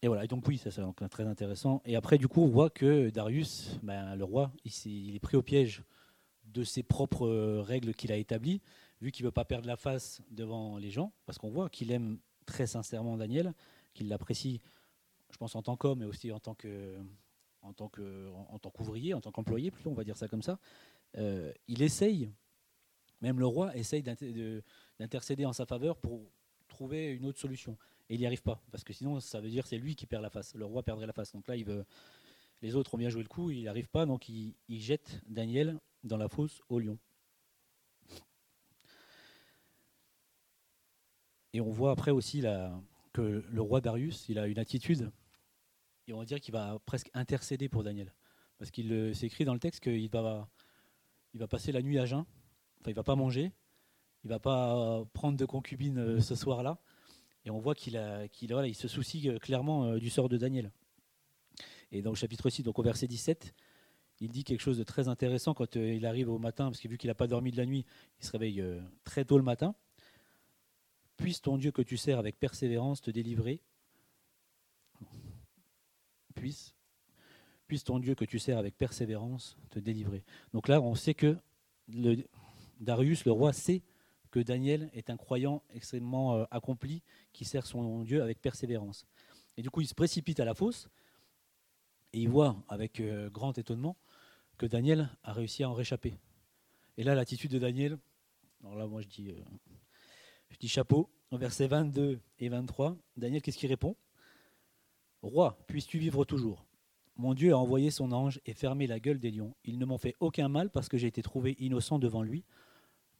Et 0.00 0.06
voilà, 0.06 0.24
et 0.24 0.28
donc 0.28 0.46
oui, 0.46 0.58
ça 0.58 0.70
c'est 0.70 0.82
très 1.08 1.24
intéressant. 1.24 1.82
Et 1.84 1.96
après, 1.96 2.18
du 2.18 2.28
coup, 2.28 2.42
on 2.42 2.46
voit 2.46 2.70
que 2.70 3.10
Darius, 3.10 3.78
ben, 3.82 4.14
le 4.14 4.22
roi, 4.22 4.52
il, 4.64 5.16
est 5.16 5.18
pris 5.18 5.36
au 5.36 5.42
piège 5.42 5.82
de 6.44 6.62
ses 6.62 6.84
propres 6.84 7.26
euh, 7.26 7.62
règles 7.62 7.94
qu'il 7.94 8.12
a 8.12 8.16
établies, 8.16 8.60
vu 9.00 9.12
qu'il 9.12 9.24
ne 9.24 9.28
veut 9.28 9.32
pas 9.32 9.44
perdre 9.44 9.66
la 9.66 9.76
face 9.76 10.22
devant 10.30 10.78
les 10.78 10.90
gens, 10.90 11.12
parce 11.26 11.38
qu'on 11.38 11.50
voit 11.50 11.68
qu'il 11.68 11.90
aime 11.92 12.18
très 12.46 12.66
sincèrement 12.66 13.16
Daniel, 13.16 13.54
qu'il 13.94 14.08
l'apprécie, 14.08 14.60
je 15.30 15.36
pense, 15.36 15.54
en 15.54 15.62
tant 15.62 15.76
qu'homme, 15.76 16.00
mais 16.00 16.06
aussi 16.06 16.32
en 16.32 16.40
tant 16.40 16.54
qu'ouvrier, 18.70 19.14
en 19.14 19.20
tant 19.20 19.32
qu'employé, 19.32 19.70
plutôt, 19.70 19.90
on 19.90 19.94
va 19.94 20.04
dire 20.04 20.16
ça 20.16 20.28
comme 20.28 20.42
ça. 20.42 20.58
Euh, 21.16 21.52
il 21.68 21.82
essaye, 21.82 22.30
même 23.20 23.38
le 23.38 23.46
roi 23.46 23.76
essaye 23.76 24.02
d'intercéder 24.02 25.44
en 25.46 25.52
sa 25.52 25.66
faveur 25.66 25.96
pour 25.96 26.30
trouver 26.68 27.12
une 27.12 27.26
autre 27.26 27.38
solution. 27.38 27.76
Et 28.08 28.14
il 28.14 28.20
n'y 28.20 28.26
arrive 28.26 28.42
pas, 28.42 28.62
parce 28.70 28.84
que 28.84 28.92
sinon, 28.92 29.20
ça 29.20 29.40
veut 29.40 29.50
dire 29.50 29.66
c'est 29.66 29.78
lui 29.78 29.94
qui 29.94 30.06
perd 30.06 30.22
la 30.22 30.30
face. 30.30 30.54
Le 30.54 30.64
roi 30.64 30.82
perdrait 30.82 31.06
la 31.06 31.12
face. 31.12 31.32
Donc 31.32 31.46
là, 31.46 31.54
les 32.62 32.74
autres 32.74 32.94
ont 32.94 32.98
bien 32.98 33.10
joué 33.10 33.22
le 33.22 33.28
coup, 33.28 33.50
il 33.50 33.64
n'arrive 33.64 33.88
pas, 33.88 34.06
donc 34.06 34.28
il, 34.28 34.54
jette 34.68 35.20
Daniel 35.26 35.78
dans 36.04 36.16
la 36.16 36.28
fosse 36.28 36.62
au 36.68 36.78
lion. 36.78 36.98
Et 41.58 41.60
on 41.60 41.70
voit 41.70 41.90
après 41.90 42.12
aussi 42.12 42.44
que 43.12 43.44
le 43.50 43.60
roi 43.60 43.80
Darius, 43.80 44.28
il 44.28 44.38
a 44.38 44.46
une 44.46 44.60
attitude, 44.60 45.10
et 46.06 46.12
on 46.12 46.20
va 46.20 46.24
dire 46.24 46.38
qu'il 46.38 46.52
va 46.52 46.78
presque 46.86 47.10
intercéder 47.14 47.68
pour 47.68 47.82
Daniel. 47.82 48.14
Parce 48.58 48.70
qu'il 48.70 49.12
s'écrit 49.12 49.44
dans 49.44 49.54
le 49.54 49.58
texte 49.58 49.80
qu'il 49.80 50.08
va, 50.08 50.48
passer 51.50 51.72
la 51.72 51.82
nuit 51.82 51.98
à 51.98 52.06
jeun, 52.06 52.24
enfin 52.80 52.92
il 52.92 52.94
va 52.94 53.02
pas 53.02 53.16
manger, 53.16 53.50
il 54.22 54.30
va 54.30 54.38
pas 54.38 55.04
prendre 55.14 55.36
de 55.36 55.44
concubine 55.44 55.98
euh, 55.98 56.20
ce 56.20 56.36
soir-là, 56.36 56.78
et 57.44 57.50
on 57.50 57.58
voit 57.58 57.74
qu'il 57.74 58.00
il 58.40 58.74
se 58.76 58.86
soucie 58.86 59.28
euh, 59.28 59.40
clairement 59.40 59.86
euh, 59.86 59.98
du 59.98 60.10
sort 60.10 60.28
de 60.28 60.36
Daniel. 60.36 60.70
Et 61.90 62.02
dans 62.02 62.10
le 62.10 62.16
chapitre 62.16 62.50
6, 62.50 62.62
donc 62.62 62.78
au 62.78 62.84
verset 62.84 63.08
17, 63.08 63.52
il 64.20 64.30
dit 64.30 64.44
quelque 64.44 64.60
chose 64.60 64.78
de 64.78 64.84
très 64.84 65.08
intéressant 65.08 65.54
quand 65.54 65.76
euh, 65.76 65.92
il 65.92 66.06
arrive 66.06 66.28
au 66.28 66.38
matin, 66.38 66.66
parce 66.66 66.78
que 66.78 66.86
vu 66.86 66.98
qu'il 66.98 67.08
n'a 67.08 67.16
pas 67.16 67.26
dormi 67.26 67.50
de 67.50 67.56
la 67.56 67.66
nuit, 67.66 67.84
il 68.20 68.24
se 68.24 68.30
réveille 68.30 68.64
très 69.02 69.24
tôt 69.24 69.38
le 69.38 69.44
matin. 69.44 69.74
Puisse 71.18 71.42
ton 71.42 71.58
Dieu 71.58 71.70
que 71.70 71.82
tu 71.82 71.98
sers 71.98 72.18
avec 72.18 72.38
persévérance 72.38 73.02
te 73.02 73.10
délivrer. 73.10 73.60
Puisse, 76.34 76.74
puisse 77.66 77.84
ton 77.84 77.98
Dieu 77.98 78.14
que 78.14 78.24
tu 78.24 78.38
sers 78.38 78.56
avec 78.56 78.76
persévérance 78.76 79.58
te 79.68 79.78
délivrer. 79.78 80.24
Donc 80.54 80.68
là, 80.68 80.80
on 80.80 80.94
sait 80.94 81.14
que 81.14 81.36
Darius, 82.80 83.24
le 83.24 83.32
roi, 83.32 83.52
sait 83.52 83.82
que 84.30 84.40
Daniel 84.40 84.90
est 84.94 85.10
un 85.10 85.16
croyant 85.16 85.62
extrêmement 85.70 86.36
euh, 86.36 86.44
accompli 86.50 87.02
qui 87.32 87.44
sert 87.44 87.66
son 87.66 88.04
Dieu 88.04 88.22
avec 88.22 88.40
persévérance. 88.40 89.06
Et 89.56 89.62
du 89.62 89.70
coup, 89.70 89.80
il 89.80 89.88
se 89.88 89.94
précipite 89.94 90.38
à 90.38 90.44
la 90.44 90.54
fosse 90.54 90.88
et 92.12 92.20
il 92.20 92.28
voit 92.28 92.62
avec 92.68 93.00
euh, 93.00 93.28
grand 93.30 93.58
étonnement 93.58 93.96
que 94.56 94.66
Daniel 94.66 95.10
a 95.24 95.32
réussi 95.32 95.64
à 95.64 95.70
en 95.70 95.74
réchapper. 95.74 96.14
Et 96.96 97.04
là, 97.04 97.14
l'attitude 97.14 97.50
de 97.50 97.58
Daniel, 97.58 97.98
alors 98.62 98.76
là, 98.76 98.86
moi 98.86 99.00
je 99.02 99.08
dis, 99.08 99.30
euh, 99.30 99.42
je 100.50 100.56
dis 100.58 100.68
chapeau. 100.68 101.10
En 101.30 101.36
versets 101.36 101.66
22 101.66 102.20
et 102.38 102.48
23, 102.48 102.96
Daniel, 103.16 103.42
qu'est-ce 103.42 103.58
qu'il 103.58 103.68
répond? 103.68 103.96
Roi, 105.20 105.58
puisses-tu 105.66 105.98
vivre 105.98 106.24
toujours? 106.24 106.64
Mon 107.16 107.34
Dieu 107.34 107.52
a 107.52 107.58
envoyé 107.58 107.90
son 107.90 108.12
ange 108.12 108.40
et 108.46 108.54
fermé 108.54 108.86
la 108.86 108.98
gueule 108.98 109.18
des 109.18 109.30
lions. 109.30 109.54
Ils 109.64 109.78
ne 109.78 109.84
m'ont 109.84 109.98
fait 109.98 110.14
aucun 110.20 110.48
mal 110.48 110.70
parce 110.70 110.88
que 110.88 110.96
j'ai 110.96 111.08
été 111.08 111.20
trouvé 111.20 111.56
innocent 111.58 111.98
devant 111.98 112.22
lui. 112.22 112.44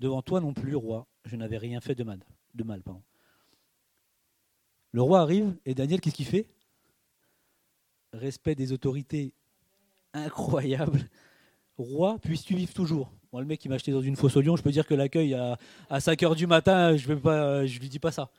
Devant 0.01 0.23
toi 0.23 0.41
non 0.41 0.55
plus, 0.55 0.75
roi, 0.75 1.07
je 1.25 1.37
n'avais 1.37 1.59
rien 1.59 1.81
fait 1.81 1.95
de 1.95 2.05
mal. 2.05 2.21
De 2.55 2.64
mal 2.64 2.83
pardon. 2.83 3.03
Le 4.93 5.03
roi 5.03 5.21
arrive 5.21 5.55
et 5.67 5.75
Daniel, 5.75 6.01
qu'est-ce 6.01 6.14
qu'il 6.14 6.27
fait? 6.27 6.49
Respect 8.12 8.55
des 8.55 8.73
autorités 8.73 9.35
incroyable. 10.14 11.01
Roi, 11.77 12.19
puisses-tu 12.21 12.55
vivre 12.55 12.73
toujours? 12.73 13.12
Le 13.40 13.46
mec 13.46 13.61
qui 13.61 13.68
m'a 13.68 13.77
acheté 13.77 13.92
dans 13.92 14.03
une 14.03 14.16
fosse 14.16 14.37
au 14.37 14.40
lion, 14.40 14.57
je 14.57 14.62
peux 14.62 14.70
dire 14.70 14.87
que 14.87 14.94
l'accueil 14.94 15.35
à, 15.35 15.59
à 15.90 16.01
5 16.01 16.22
heures 16.22 16.35
du 16.35 16.46
matin, 16.46 16.96
je 16.96 17.11
ne 17.12 17.79
lui 17.81 17.88
dis 17.88 17.98
pas 17.98 18.12
ça. 18.12 18.31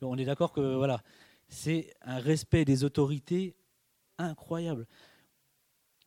On 0.00 0.16
est 0.16 0.24
d'accord 0.24 0.52
que 0.52 0.76
voilà, 0.76 1.02
c'est 1.48 1.94
un 2.02 2.18
respect 2.18 2.64
des 2.64 2.84
autorités 2.84 3.56
incroyable. 4.18 4.86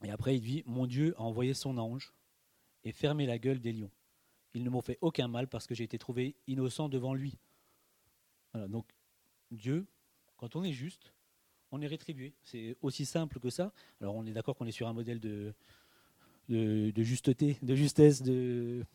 Et 0.03 0.11
après, 0.11 0.35
il 0.35 0.41
dit 0.41 0.63
Mon 0.65 0.85
Dieu 0.85 1.13
a 1.17 1.21
envoyé 1.21 1.53
son 1.53 1.77
ange 1.77 2.13
et 2.83 2.91
fermé 2.91 3.25
la 3.25 3.37
gueule 3.37 3.59
des 3.59 3.73
lions. 3.73 3.91
Ils 4.53 4.63
ne 4.63 4.69
m'ont 4.69 4.81
fait 4.81 4.97
aucun 5.01 5.27
mal 5.27 5.47
parce 5.47 5.67
que 5.67 5.75
j'ai 5.75 5.83
été 5.83 5.97
trouvé 5.97 6.35
innocent 6.47 6.89
devant 6.89 7.13
lui. 7.13 7.37
Voilà, 8.53 8.67
donc 8.67 8.85
Dieu, 9.49 9.85
quand 10.37 10.55
on 10.55 10.63
est 10.63 10.73
juste, 10.73 11.13
on 11.71 11.81
est 11.81 11.87
rétribué. 11.87 12.33
C'est 12.43 12.75
aussi 12.81 13.05
simple 13.05 13.39
que 13.39 13.49
ça. 13.49 13.71
Alors 14.01 14.15
on 14.15 14.25
est 14.25 14.33
d'accord 14.33 14.55
qu'on 14.57 14.65
est 14.65 14.71
sur 14.71 14.87
un 14.87 14.93
modèle 14.93 15.19
de, 15.19 15.53
de, 16.51 17.03
justeté, 17.03 17.57
de 17.61 17.75
justesse. 17.75 18.21
De, 18.21 18.85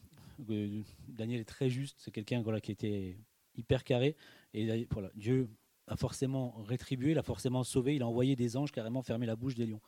Daniel 1.09 1.41
est 1.41 1.45
très 1.45 1.71
juste. 1.71 1.97
C'est 1.99 2.11
quelqu'un 2.11 2.43
qui 2.61 2.73
était 2.73 3.17
hyper 3.57 3.85
carré. 3.85 4.17
Et 4.55 4.87
voilà, 4.91 5.11
Dieu 5.15 5.49
a 5.87 5.97
forcément 5.97 6.63
rétribué, 6.63 7.13
il 7.13 7.19
a 7.19 7.23
forcément 7.23 7.65
sauvé. 7.65 7.97
Il 7.97 8.03
a 8.03 8.07
envoyé 8.07 8.37
des 8.37 8.57
anges 8.57 8.73
carrément 8.73 9.03
fermer 9.03 9.27
la 9.27 9.37
bouche 9.37 9.55
des 9.55 9.67
lions. 9.67 9.81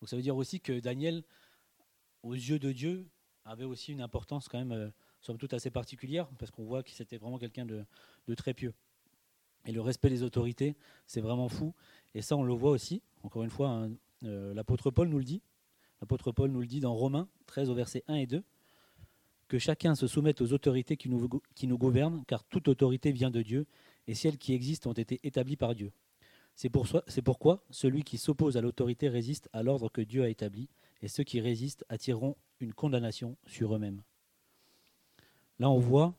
Donc 0.00 0.08
ça 0.08 0.16
veut 0.16 0.22
dire 0.22 0.36
aussi 0.36 0.60
que 0.60 0.80
Daniel, 0.80 1.22
aux 2.22 2.34
yeux 2.34 2.58
de 2.58 2.72
Dieu, 2.72 3.08
avait 3.44 3.64
aussi 3.64 3.92
une 3.92 4.00
importance 4.00 4.48
quand 4.48 4.58
même, 4.58 4.72
euh, 4.72 4.90
somme 5.20 5.38
toute 5.38 5.54
assez 5.54 5.70
particulière, 5.70 6.28
parce 6.38 6.50
qu'on 6.50 6.64
voit 6.64 6.82
que 6.82 6.90
c'était 6.90 7.18
vraiment 7.18 7.38
quelqu'un 7.38 7.66
de, 7.66 7.84
très 8.34 8.54
pieux. 8.54 8.74
Et 9.64 9.72
le 9.72 9.80
respect 9.80 10.10
des 10.10 10.24
autorités, 10.24 10.76
c'est 11.06 11.20
vraiment 11.20 11.48
fou. 11.48 11.72
Et 12.14 12.22
ça, 12.22 12.36
on 12.36 12.42
le 12.42 12.52
voit 12.52 12.70
aussi, 12.70 13.02
encore 13.22 13.44
une 13.44 13.50
fois, 13.50 13.68
hein, 13.68 13.92
euh, 14.24 14.52
l'apôtre 14.54 14.90
Paul 14.90 15.08
nous 15.08 15.18
le 15.18 15.24
dit. 15.24 15.42
L'apôtre 16.02 16.32
Paul 16.32 16.50
nous 16.50 16.60
le 16.60 16.66
dit 16.66 16.80
dans 16.80 16.94
Romains 16.94 17.28
13 17.46 17.70
au 17.70 17.74
verset 17.74 18.02
1 18.08 18.16
et 18.16 18.26
2, 18.26 18.42
que 19.46 19.58
chacun 19.60 19.94
se 19.94 20.08
soumette 20.08 20.40
aux 20.40 20.52
autorités 20.52 20.96
qui 20.96 21.08
nous, 21.08 21.28
qui 21.54 21.68
nous 21.68 21.78
gouvernent, 21.78 22.24
car 22.26 22.42
toute 22.42 22.66
autorité 22.66 23.12
vient 23.12 23.30
de 23.30 23.40
Dieu, 23.40 23.66
et 24.08 24.16
celles 24.16 24.36
qui 24.36 24.52
existent 24.52 24.90
ont 24.90 24.94
été 24.94 25.20
établies 25.22 25.56
par 25.56 25.76
Dieu. 25.76 25.92
C'est 26.56 26.70
pourquoi 26.70 27.64
celui 27.70 28.02
qui 28.02 28.18
s'oppose 28.18 28.56
à 28.56 28.60
l'autorité 28.60 29.08
résiste 29.08 29.48
à 29.52 29.62
l'ordre 29.62 29.88
que 29.90 30.00
Dieu 30.00 30.24
a 30.24 30.28
établi, 30.28 30.68
et 31.02 31.08
ceux 31.08 31.22
qui 31.22 31.40
résistent 31.40 31.84
attireront 31.88 32.36
une 32.58 32.74
condamnation 32.74 33.36
sur 33.46 33.72
eux-mêmes. 33.72 34.02
Là, 35.60 35.70
on 35.70 35.78
voit 35.78 36.16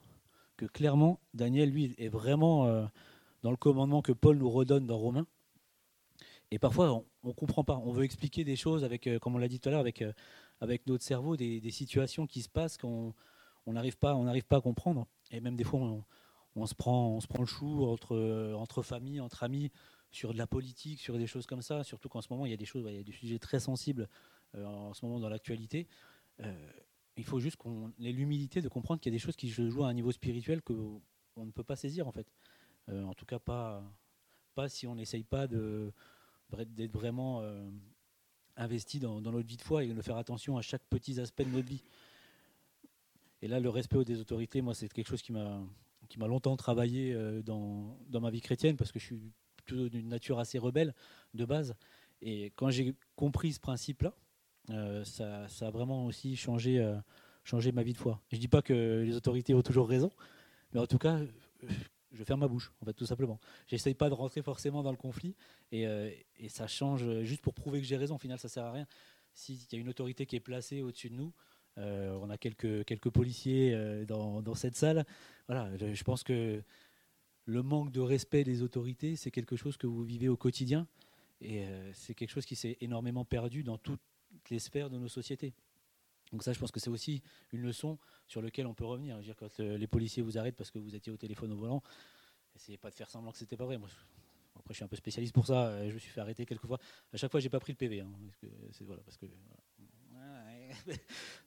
que 0.56 0.66
clairement, 0.66 1.20
Daniel, 1.34 1.70
lui, 1.70 1.94
est 1.98 2.08
vraiment 2.08 2.68
euh, 2.68 2.86
dans 3.42 3.52
le 3.52 3.58
commandement 3.58 4.02
que 4.02 4.14
Paul 4.14 4.38
nous 4.38 4.50
redonne 4.50 4.88
dans 4.88 4.98
Romains. 4.98 5.28
Et 6.52 6.60
parfois, 6.60 7.04
ne 7.30 7.34
comprend 7.34 7.64
pas. 7.64 7.78
On 7.78 7.92
veut 7.92 8.04
expliquer 8.04 8.44
des 8.44 8.56
choses 8.56 8.84
avec, 8.84 9.08
euh, 9.08 9.20
comme 9.20 9.36
on 9.36 9.38
l'a 9.38 9.48
dit 9.48 9.60
tout 9.60 9.70
à 9.70 9.72
l'heure, 9.72 9.82
avec, 9.82 10.02
euh, 10.02 10.12
avec 10.62 10.88
notre 10.88 11.04
cerveau, 11.04 11.38
des, 11.38 11.72
situations 11.72 12.28
qui 12.28 12.42
se 12.42 12.50
passent 12.50 12.78
qu'on 12.78 13.14
n'arrive 13.68 13.98
pas, 13.98 14.16
on 14.16 14.26
pas 14.42 14.58
à 14.58 14.62
comprendre. 14.62 15.08
Et 15.32 15.40
même 15.40 15.56
des 15.56 15.64
fois, 15.64 15.80
on, 16.56 16.66
se, 16.66 16.76
prend, 16.76 17.18
on 17.18 17.40
le 17.42 17.46
chou 17.46 17.86
entre, 17.86 18.54
entre 18.56 18.82
familles, 18.82 19.20
entre 19.22 19.44
amis, 19.44 19.72
sur 20.12 20.34
de 20.34 20.38
la 20.38 20.48
politique, 20.48 21.00
sur 21.00 21.18
des 21.18 21.28
choses 21.28 21.46
comme 21.46 21.62
ça. 21.62 21.84
Surtout 21.84 22.10
qu'en 22.10 22.22
ce 22.22 22.28
moment, 22.30 22.46
il 22.46 22.52
y 22.52 22.54
a 22.54 22.58
des 22.58 22.66
choses, 22.66 22.86
il 22.88 22.96
y 22.96 23.00
a 23.00 23.04
des 23.04 23.12
sujets 23.12 23.40
très 23.40 23.60
sensibles 23.60 24.08
en 24.56 24.94
ce 24.94 25.06
moment 25.06 25.20
dans 25.20 25.30
l'actualité. 25.30 25.88
Euh, 26.42 26.72
il 27.16 27.24
faut 27.24 27.40
juste 27.40 27.58
qu'on 27.58 27.94
ait 28.02 28.12
l'humilité 28.12 28.62
de 28.62 28.70
comprendre 28.70 29.00
qu'il 29.00 29.12
y 29.12 29.16
a 29.16 29.18
des 29.18 29.24
choses 29.24 29.36
qui 29.36 29.50
se 29.50 29.70
jouent 29.70 29.84
à 29.84 29.90
un 29.90 29.94
niveau 29.94 30.12
spirituel 30.12 30.62
qu'on 30.62 31.02
ne 31.38 31.52
peut 31.52 31.64
pas 31.64 31.76
saisir 31.76 32.08
en 32.08 32.12
fait. 32.12 32.28
Euh, 32.90 33.04
en 33.04 33.14
tout 33.14 33.26
cas 33.26 33.40
pas, 33.40 33.84
pas 34.56 34.68
si 34.68 34.88
on 34.88 34.96
n'essaye 34.96 35.24
pas 35.24 35.48
d'être 36.52 36.92
vraiment 36.92 37.42
euh, 37.42 37.70
investi 38.56 39.00
dans, 39.00 39.22
notre 39.22 39.48
vie 39.48 39.58
de 39.58 39.62
foi 39.62 39.84
et 39.84 39.88
de 39.88 40.02
faire 40.02 40.18
attention 40.18 40.58
à 40.58 40.62
chaque 40.62 40.84
petit 40.90 41.20
aspect 41.20 41.46
de 41.46 41.52
notre 41.52 41.68
vie. 41.68 41.84
Et 43.42 43.48
là, 43.48 43.60
le 43.60 43.70
respect 43.70 44.04
des 44.06 44.20
autorités, 44.20 44.62
moi, 44.62 44.74
c'est 44.74 44.88
quelque 44.88 45.08
chose 45.08 45.22
qui 45.22 45.32
m'a 45.32 45.68
longtemps 46.28 46.56
travaillé 46.56 47.14
dans, 47.44 47.98
dans, 48.08 48.22
ma 48.22 48.30
vie 48.30 48.40
chrétienne 48.40 48.78
parce 48.78 48.92
que 48.92 49.00
je 49.00 49.06
suis 49.06 49.20
plutôt 49.58 49.90
d'une 49.90 50.08
nature 50.08 50.40
assez 50.40 50.58
rebelle 50.58 50.94
de 51.34 51.44
base. 51.44 51.76
Et 52.22 52.52
quand 52.56 52.70
j'ai 52.70 52.96
compris 53.16 53.54
ce 53.54 53.60
principe-là, 53.60 54.14
euh, 54.70 55.04
ça, 55.04 55.46
a 55.46 55.72
vraiment 55.72 56.06
aussi 56.06 56.36
changé, 56.36 56.80
euh, 56.80 56.96
changé 57.44 57.72
ma 57.72 57.84
vie 57.84 57.94
de 57.94 57.98
foi. 57.98 58.22
je 58.32 58.38
ne 58.38 58.42
dis 58.42 58.48
pas 58.48 58.62
que 58.62 59.04
les 59.06 59.16
autorités 59.16 59.54
ont 59.54 59.62
toujours 59.62 59.90
raison, 59.90 60.10
mais 60.72 60.80
en 60.80 60.88
tout 60.88 60.98
cas, 60.98 61.20
je 62.14 62.24
ferme 62.24 62.42
ma 62.42 62.48
bouche, 62.48 62.72
en 62.82 62.86
fait, 62.86 62.94
tout 62.94 63.06
simplement. 63.06 63.40
J'essaye 63.68 63.94
pas 63.94 64.10
de 64.10 64.14
rentrer 64.14 64.42
forcément 64.42 64.84
dans 64.84 64.92
le 64.92 64.98
conflit, 64.98 65.36
et, 65.72 65.88
euh, 65.88 66.10
ça 66.48 66.68
change 66.68 67.22
juste 67.24 67.42
pour 67.42 67.54
prouver 67.54 67.82
que 67.82 67.88
j'ai 67.88 67.98
raison. 67.98 68.16
Au 68.16 68.20
final, 68.20 68.40
ça 68.40 68.50
sert 68.50 68.64
à 68.64 68.72
rien. 68.72 68.88
S'il 69.34 69.58
y 69.72 69.76
a 69.76 69.80
une 69.80 69.90
autorité 69.90 70.26
qui 70.26 70.36
est 70.36 70.42
placée 70.42 70.82
au-dessus 70.82 71.10
de 71.10 71.16
nous, 71.16 71.34
on 71.78 72.30
a 72.30 72.38
quelques, 72.38 73.10
policiers 73.10 74.06
dans, 74.06 74.56
cette 74.56 74.76
salle. 74.76 75.06
Voilà, 75.48 75.76
je, 75.76 76.04
pense 76.04 76.24
que 76.24 76.62
le 77.46 77.64
manque 77.64 77.92
de 77.92 78.00
respect 78.00 78.44
des 78.44 78.62
autorités, 78.62 79.16
c'est 79.16 79.32
quelque 79.32 79.56
chose 79.56 79.76
que 79.76 79.88
vous 79.88 80.04
vivez 80.04 80.30
au 80.30 80.38
quotidien, 80.38 80.88
et 81.42 81.66
c'est 81.94 82.14
quelque 82.14 82.30
chose 82.30 82.46
qui 82.46 82.56
s'est 82.56 82.78
énormément 82.80 83.26
perdu 83.26 83.64
dans 83.64 83.80
tout, 83.80 83.98
toutes 84.34 84.50
les 84.50 84.60
sphères 84.60 84.90
de 84.90 84.98
nos 84.98 85.08
sociétés. 85.08 85.54
Donc 86.34 86.44
ça, 86.44 86.52
je 86.52 86.60
pense 86.60 86.72
que 86.72 86.80
c'est 86.80 86.90
aussi 86.90 87.22
une 87.54 87.62
leçon 87.62 87.98
sur 88.28 88.42
laquelle 88.42 88.66
on 88.68 88.74
peut 88.74 88.86
revenir. 88.86 89.18
dire, 89.20 89.36
quand 89.38 89.60
les 89.60 89.88
policiers 89.88 90.24
vous 90.24 90.38
arrêtent 90.38 90.58
parce 90.58 90.72
que 90.72 90.80
vous 90.80 90.96
étiez 90.96 91.12
au 91.12 91.18
téléphone 91.18 91.54
au 91.54 91.56
volant, 91.56 91.84
essayez 92.56 92.78
pas 92.78 92.90
de 92.90 92.96
faire 92.96 93.10
semblant 93.10 93.32
que 93.32 93.38
c'était 93.38 93.56
pas 93.56 93.66
vrai. 93.66 93.78
Moi, 93.78 93.88
après, 94.56 94.74
je 94.74 94.78
suis 94.78 94.84
un 94.84 94.88
peu 94.88 94.96
spécialiste 94.96 95.34
pour 95.34 95.46
ça. 95.46 95.88
Je 95.88 95.94
me 95.94 96.00
suis 96.00 96.12
fait 96.12 96.22
arrêter 96.22 96.46
quelques 96.46 96.66
fois. 96.66 96.80
À 97.14 97.18
chaque 97.18 97.32
fois, 97.32 97.40
j'ai 97.40 97.50
pas 97.50 97.60
pris 97.60 97.72
le 97.72 97.78
PV. 97.78 98.02
Hein, 98.02 98.12
parce 99.06 99.18
que, 99.18 99.28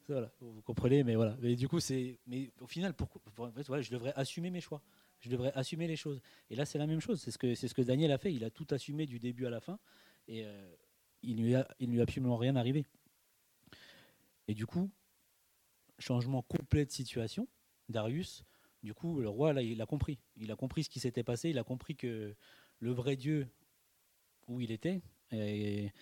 voilà. 0.09 0.31
vous 0.41 0.63
comprenez, 0.63 1.03
mais 1.03 1.17
voilà. 1.17 1.33
Du 1.35 1.69
coup, 1.69 1.81
c'est. 1.81 2.21
Mais 2.27 2.51
au 2.61 2.67
final, 2.67 2.95
pourquoi 2.95 3.21
voilà, 3.35 3.83
je 3.83 3.91
devrais 3.91 4.13
assumer 4.15 4.51
mes 4.51 4.61
choix. 4.61 4.83
Je 5.21 5.31
devrais 5.31 5.53
assumer 5.55 5.89
les 5.89 5.97
choses. 5.97 6.21
Et 6.51 6.57
là, 6.57 6.65
c'est 6.65 6.79
la 6.79 6.87
même 6.87 7.01
chose. 7.01 7.21
C'est 7.21 7.31
ce 7.31 7.39
que 7.39 7.55
c'est 7.55 7.69
ce 7.69 7.75
que 7.75 7.83
Daniel 7.83 8.13
a 8.13 8.19
fait. 8.19 8.33
Il 8.33 8.45
a 8.45 8.51
tout 8.51 8.67
assumé 8.71 9.07
du 9.07 9.19
début 9.19 9.47
à 9.47 9.51
la 9.51 9.61
fin, 9.61 9.79
et 10.29 10.45
euh, 10.45 10.75
il 11.23 11.43
lui 11.43 11.55
a 11.55 11.67
il 11.81 11.91
lui 11.91 12.01
a 12.01 12.03
absolument 12.05 12.37
rien 12.37 12.55
arrivé. 12.55 12.87
Et 14.49 14.55
du 14.55 14.67
coup, 14.67 14.91
changement 15.99 16.43
complet 16.43 16.85
de 16.85 16.91
situation. 16.91 17.49
Darius, 17.89 18.45
du 18.83 18.95
coup, 18.95 19.21
le 19.21 19.29
roi 19.29 19.53
là, 19.53 19.63
il 19.63 19.81
a 19.81 19.87
compris. 19.87 20.19
Il 20.37 20.51
a 20.51 20.57
compris 20.57 20.85
ce 20.85 20.91
qui 20.91 21.01
s'était 21.01 21.23
passé. 21.23 21.51
Il 21.51 21.59
a 21.59 21.65
compris 21.65 21.97
que 21.97 22.35
le 22.81 22.91
vrai 22.93 23.17
Dieu 23.17 23.49
où 24.49 24.61
il 24.61 24.71
était. 24.71 25.03
Et, 25.33 25.93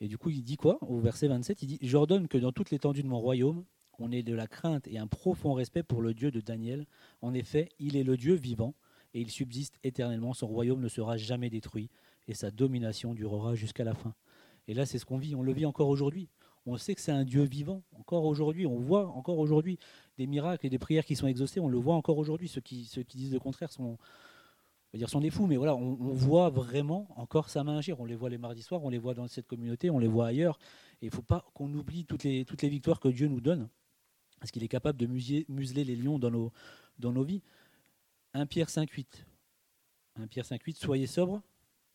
du 0.00 0.16
coup, 0.16 0.30
il 0.30 0.42
dit 0.42 0.56
quoi 0.56 0.78
Au 0.82 0.98
verset 0.98 1.28
27, 1.28 1.62
il 1.62 1.66
dit 1.66 1.78
J'ordonne 1.82 2.28
que 2.28 2.38
dans 2.38 2.52
toute 2.52 2.70
l'étendue 2.70 3.02
de 3.02 3.08
mon 3.08 3.20
royaume, 3.20 3.64
on 3.98 4.10
ait 4.10 4.22
de 4.22 4.34
la 4.34 4.46
crainte 4.46 4.88
et 4.88 4.98
un 4.98 5.06
profond 5.06 5.52
respect 5.52 5.82
pour 5.82 6.00
le 6.00 6.14
Dieu 6.14 6.30
de 6.30 6.40
Daniel. 6.40 6.86
En 7.20 7.34
effet, 7.34 7.68
il 7.78 7.96
est 7.96 8.02
le 8.02 8.16
Dieu 8.16 8.34
vivant 8.34 8.74
et 9.12 9.20
il 9.20 9.30
subsiste 9.30 9.78
éternellement. 9.84 10.32
Son 10.32 10.46
royaume 10.46 10.80
ne 10.80 10.88
sera 10.88 11.18
jamais 11.18 11.50
détruit 11.50 11.90
et 12.26 12.34
sa 12.34 12.50
domination 12.50 13.12
durera 13.12 13.54
jusqu'à 13.54 13.84
la 13.84 13.94
fin. 13.94 14.14
Et 14.68 14.74
là, 14.74 14.86
c'est 14.86 14.98
ce 14.98 15.04
qu'on 15.04 15.18
vit. 15.18 15.34
On 15.34 15.42
le 15.42 15.52
vit 15.52 15.66
encore 15.66 15.88
aujourd'hui. 15.88 16.30
On 16.66 16.76
sait 16.76 16.94
que 16.94 17.00
c'est 17.00 17.12
un 17.12 17.24
Dieu 17.24 17.42
vivant. 17.42 17.82
Encore 17.98 18.24
aujourd'hui, 18.24 18.66
on 18.66 18.78
voit 18.78 19.08
encore 19.08 19.38
aujourd'hui 19.38 19.78
des 20.18 20.26
miracles 20.26 20.66
et 20.66 20.70
des 20.70 20.78
prières 20.78 21.04
qui 21.04 21.16
sont 21.16 21.26
exaucées. 21.26 21.60
On 21.60 21.68
le 21.68 21.78
voit 21.78 21.94
encore 21.94 22.18
aujourd'hui. 22.18 22.48
Ceux 22.48 22.60
qui, 22.60 22.88
disent 23.14 23.32
le 23.32 23.40
contraire 23.40 23.72
sont, 23.72 23.98
on 24.92 24.98
dire 24.98 25.08
sont 25.08 25.20
des 25.20 25.30
fous, 25.30 25.46
mais 25.46 25.56
voilà, 25.56 25.74
on, 25.74 25.94
voit 26.12 26.50
vraiment 26.50 27.08
encore 27.16 27.48
sa 27.48 27.64
main 27.64 27.78
agir. 27.78 27.98
On 28.00 28.04
les 28.04 28.16
voit 28.16 28.28
les 28.28 28.38
mardis 28.38 28.62
soirs, 28.62 28.84
on 28.84 28.90
les 28.90 28.98
voit 28.98 29.14
dans 29.14 29.26
cette 29.26 29.46
communauté, 29.46 29.88
on 29.88 29.98
les 29.98 30.08
voit 30.08 30.26
ailleurs. 30.26 30.58
Et 31.00 31.06
il 31.06 31.08
ne 31.08 31.14
faut 31.14 31.22
pas 31.22 31.46
qu'on 31.54 31.72
oublie 31.72 32.04
toutes 32.04 32.24
les, 32.24 32.44
toutes 32.44 32.62
les 32.62 32.68
victoires 32.68 33.00
que 33.00 33.08
Dieu 33.08 33.28
nous 33.28 33.40
donne, 33.40 33.68
parce 34.38 34.50
qu'il 34.50 34.62
est 34.62 34.68
capable 34.68 34.98
de 34.98 35.06
museler 35.06 35.84
les 35.84 35.96
lions 35.96 36.18
dans 36.18 36.30
nos, 36.30 36.52
dans 36.98 37.12
nos 37.12 37.24
vies. 37.24 37.42
1 38.34 38.46
Pierre 38.46 38.68
5,8. 38.68 39.06
1 40.16 40.26
Pierre 40.26 40.44
5,8 40.44 40.76
Soyez 40.76 41.06
sobres, 41.06 41.40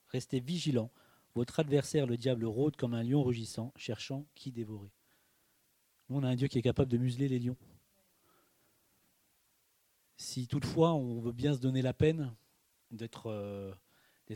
restez 0.09 0.39
vigilants. 0.39 0.89
Votre 1.35 1.59
adversaire, 1.59 2.07
le 2.07 2.17
diable, 2.17 2.45
rôde 2.45 2.75
comme 2.75 2.93
un 2.93 3.03
lion 3.03 3.23
rugissant, 3.23 3.73
cherchant 3.75 4.25
qui 4.35 4.51
dévorer. 4.51 4.91
Nous, 6.09 6.17
on 6.17 6.23
a 6.23 6.29
un 6.29 6.35
Dieu 6.35 6.47
qui 6.47 6.57
est 6.57 6.63
capable 6.63 6.91
de 6.91 6.97
museler 6.97 7.27
les 7.27 7.39
lions. 7.39 7.57
Si 10.17 10.47
toutefois 10.47 10.93
on 10.93 11.19
veut 11.19 11.33
bien 11.33 11.53
se 11.53 11.59
donner 11.59 11.81
la 11.81 11.93
peine, 11.93 12.33
d'être 12.91 13.27
euh, 13.27 13.73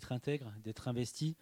intègre, 0.10 0.54
d'être 0.64 0.88
investi. 0.88 1.36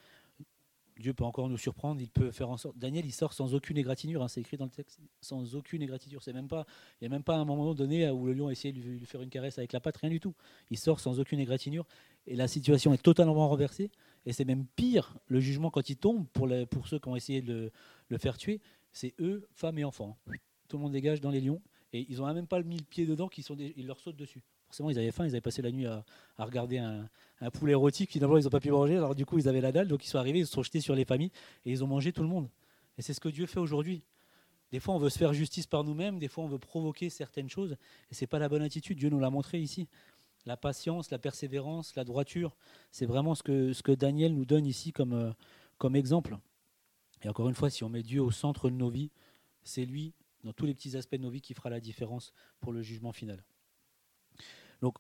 Dieu 0.98 1.14
peut 1.14 1.24
encore 1.24 1.48
nous 1.48 1.58
surprendre, 1.58 2.02
il 2.02 2.10
peut 2.10 2.32
faire 2.32 2.50
en 2.50 2.58
sorte. 2.58 2.78
Daniel, 2.78 3.06
il 3.06 3.12
sort 3.12 3.34
sans 3.34 3.54
aucune 3.54 3.78
égratignure, 3.78 4.24
hein, 4.24 4.28
c'est 4.28 4.42
écrit 4.42 4.58
dans 4.58 4.66
le 4.66 4.72
texte, 4.72 5.00
sans 5.22 5.54
aucune 5.54 5.84
égratignure. 5.84 6.22
Il 6.26 6.34
n'y 6.34 6.40
a 6.40 7.10
même 7.10 7.24
pas 7.24 7.36
un 7.36 7.46
moment 7.46 7.76
donné 7.76 8.10
où 8.10 8.26
le 8.26 8.34
lion 8.34 8.48
a 8.48 8.54
de 8.54 8.80
lui, 8.80 9.06
faire 9.06 9.22
une 9.22 9.30
caresse 9.30 9.60
avec 9.60 9.74
la 9.74 9.80
patte, 9.80 9.98
rien 9.98 10.10
du 10.10 10.20
tout. 10.20 10.34
Il 10.72 10.78
sort 10.78 11.00
sans 11.00 11.20
aucune 11.20 11.40
égratignure 11.40 11.86
et 12.26 12.36
la 12.36 12.48
situation 12.48 12.94
est 12.94 13.02
totalement 13.02 13.48
renversée. 13.48 13.92
Et 14.28 14.34
c'est 14.34 14.46
même 14.46 14.68
pire, 14.76 15.18
le 15.28 15.40
jugement 15.40 15.72
quand 15.72 15.90
il 15.90 15.96
tombe 15.96 16.28
pour, 16.28 16.48
ceux 16.88 17.00
qui 17.00 17.08
ont 17.08 17.16
essayé 17.16 17.42
de 17.42 17.72
le, 18.10 18.18
faire 18.20 18.38
tuer, 18.38 18.62
c'est 18.92 19.16
eux, 19.20 19.48
femmes 19.54 19.80
et 19.80 19.84
enfants. 19.84 20.20
Tout 20.68 20.78
le 20.78 20.84
monde 20.84 20.92
dégage 20.92 21.22
dans 21.22 21.32
les 21.32 21.42
lions 21.42 21.62
et 21.94 22.06
ils 22.10 22.18
n'ont 22.18 22.32
même 22.32 22.46
pas 22.46 22.62
mis 22.62 22.78
le 22.78 22.84
pied 22.84 23.06
dedans, 23.06 23.30
qu'ils 23.30 23.44
sont 23.44 23.56
ils 23.58 23.88
leur 23.88 24.00
sautent 24.00 24.18
dessus 24.18 24.44
forcément, 24.68 24.90
ils 24.90 25.00
avaient 25.00 25.12
faim, 25.12 25.26
ils 25.26 25.30
avaient 25.32 25.42
passé 25.42 25.62
la 25.62 25.72
nuit 25.72 25.86
à, 25.86 26.04
regarder 26.38 26.78
un, 26.78 27.10
poulet 27.52 27.72
érotique. 27.72 28.12
Finalement, 28.12 28.38
ils 28.38 28.44
n'ont 28.44 28.50
pas 28.50 28.60
pu 28.60 28.72
manger. 28.72 28.98
Alors, 28.98 29.16
du 29.16 29.26
coup, 29.26 29.40
ils 29.40 29.48
avaient 29.48 29.62
la 29.62 29.72
dalle. 29.72 29.88
Donc, 29.88 30.06
ils 30.06 30.10
sont 30.10 30.18
arrivés, 30.18 30.40
ils 30.40 30.48
se 30.48 30.54
sont 30.54 30.64
jetés 30.64 30.82
sur 30.82 30.96
les 30.96 31.06
familles 31.06 31.32
et 31.66 31.72
ils 31.72 31.84
ont 31.84 31.88
mangé 31.88 32.12
tout 32.12 32.22
le 32.22 32.28
monde. 32.28 32.50
Et 32.98 33.02
c'est 33.02 33.14
ce 33.14 33.20
que 33.20 33.30
Dieu 33.30 33.46
fait 33.46 33.60
aujourd'hui. 33.60 34.04
Des 34.72 34.80
fois, 34.80 34.96
on 34.96 34.98
veut 34.98 35.10
se 35.10 35.18
faire 35.18 35.34
justice 35.34 35.66
par 35.66 35.84
nous-mêmes. 35.84 36.20
Des 36.20 36.28
fois, 36.28 36.44
on 36.44 36.48
veut 36.48 36.60
provoquer 36.60 37.10
certaines 37.10 37.50
choses. 37.50 37.78
Et 38.12 38.16
ce 38.16 38.24
n'est 38.24 38.28
pas 38.28 38.40
la 38.40 38.50
bonne 38.50 38.62
attitude. 38.62 38.98
Dieu 38.98 39.10
nous 39.10 39.20
l'a 39.20 39.30
montré 39.30 39.60
ici. 39.60 39.88
La 40.48 40.56
patience, 40.56 41.12
la 41.12 41.20
persévérance, 41.20 41.94
la 41.98 42.06
droiture, 42.06 42.56
c'est 42.90 43.06
vraiment 43.06 43.36
ce 43.36 43.44
que, 43.44 43.92
Daniel 43.92 44.34
nous 44.34 44.46
donne 44.46 44.66
ici 44.66 44.94
comme, 44.94 45.12
euh, 45.12 45.34
comme 45.78 45.98
exemple. 45.98 46.38
Et 47.22 47.28
encore 47.28 47.50
une 47.50 47.54
fois, 47.54 47.70
si 47.70 47.84
on 47.84 47.90
met 47.90 48.02
Dieu 48.02 48.22
au 48.22 48.32
centre 48.32 48.70
de 48.70 48.76
nos 48.76 48.90
vies, 48.90 49.12
c'est 49.64 49.84
lui, 49.84 50.14
dans 50.46 50.54
tous 50.54 50.66
les 50.66 50.74
petits 50.74 50.96
aspects 50.96 51.16
de 51.16 51.22
nos 51.22 51.30
vies, 51.30 51.42
qui 51.42 51.54
fera 51.54 51.70
la 51.70 51.82
différence 51.82 52.32
pour 52.62 52.72
le 52.72 52.82
jugement 52.82 53.12
final. 53.12 53.44
Donc, 54.82 54.96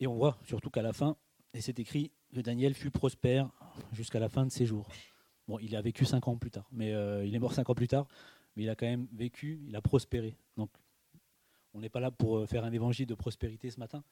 et 0.00 0.08
on 0.08 0.14
voit 0.14 0.36
surtout 0.44 0.70
qu'à 0.70 0.82
la 0.82 0.92
fin, 0.92 1.16
et 1.54 1.60
c'est 1.60 1.78
écrit 1.78 2.10
que 2.34 2.40
Daniel 2.40 2.74
fut 2.74 2.90
prospère 2.90 3.48
jusqu'à 3.92 4.18
la 4.18 4.28
fin 4.28 4.44
de 4.44 4.50
ses 4.50 4.66
jours. 4.66 4.88
Bon, 5.46 5.60
il 5.60 5.76
a 5.76 5.82
vécu 5.82 6.04
cinq 6.04 6.26
ans 6.26 6.36
plus 6.36 6.50
tard, 6.50 6.68
mais 6.72 6.92
euh, 6.92 7.24
il 7.24 7.32
est 7.32 7.38
mort 7.38 7.52
cinq 7.52 7.70
ans 7.70 7.76
plus 7.76 7.86
tard, 7.86 8.08
mais 8.56 8.64
il 8.64 8.68
a 8.68 8.74
quand 8.74 8.86
même 8.86 9.06
vécu, 9.12 9.60
il 9.68 9.76
a 9.76 9.80
prospéré. 9.80 10.36
Donc, 10.56 10.70
on 11.74 11.80
n'est 11.80 11.88
pas 11.88 12.00
là 12.00 12.10
pour 12.10 12.38
euh, 12.38 12.46
faire 12.46 12.64
un 12.64 12.72
évangile 12.72 13.06
de 13.06 13.14
prospérité 13.14 13.70
ce 13.70 13.78
matin, 13.78 14.02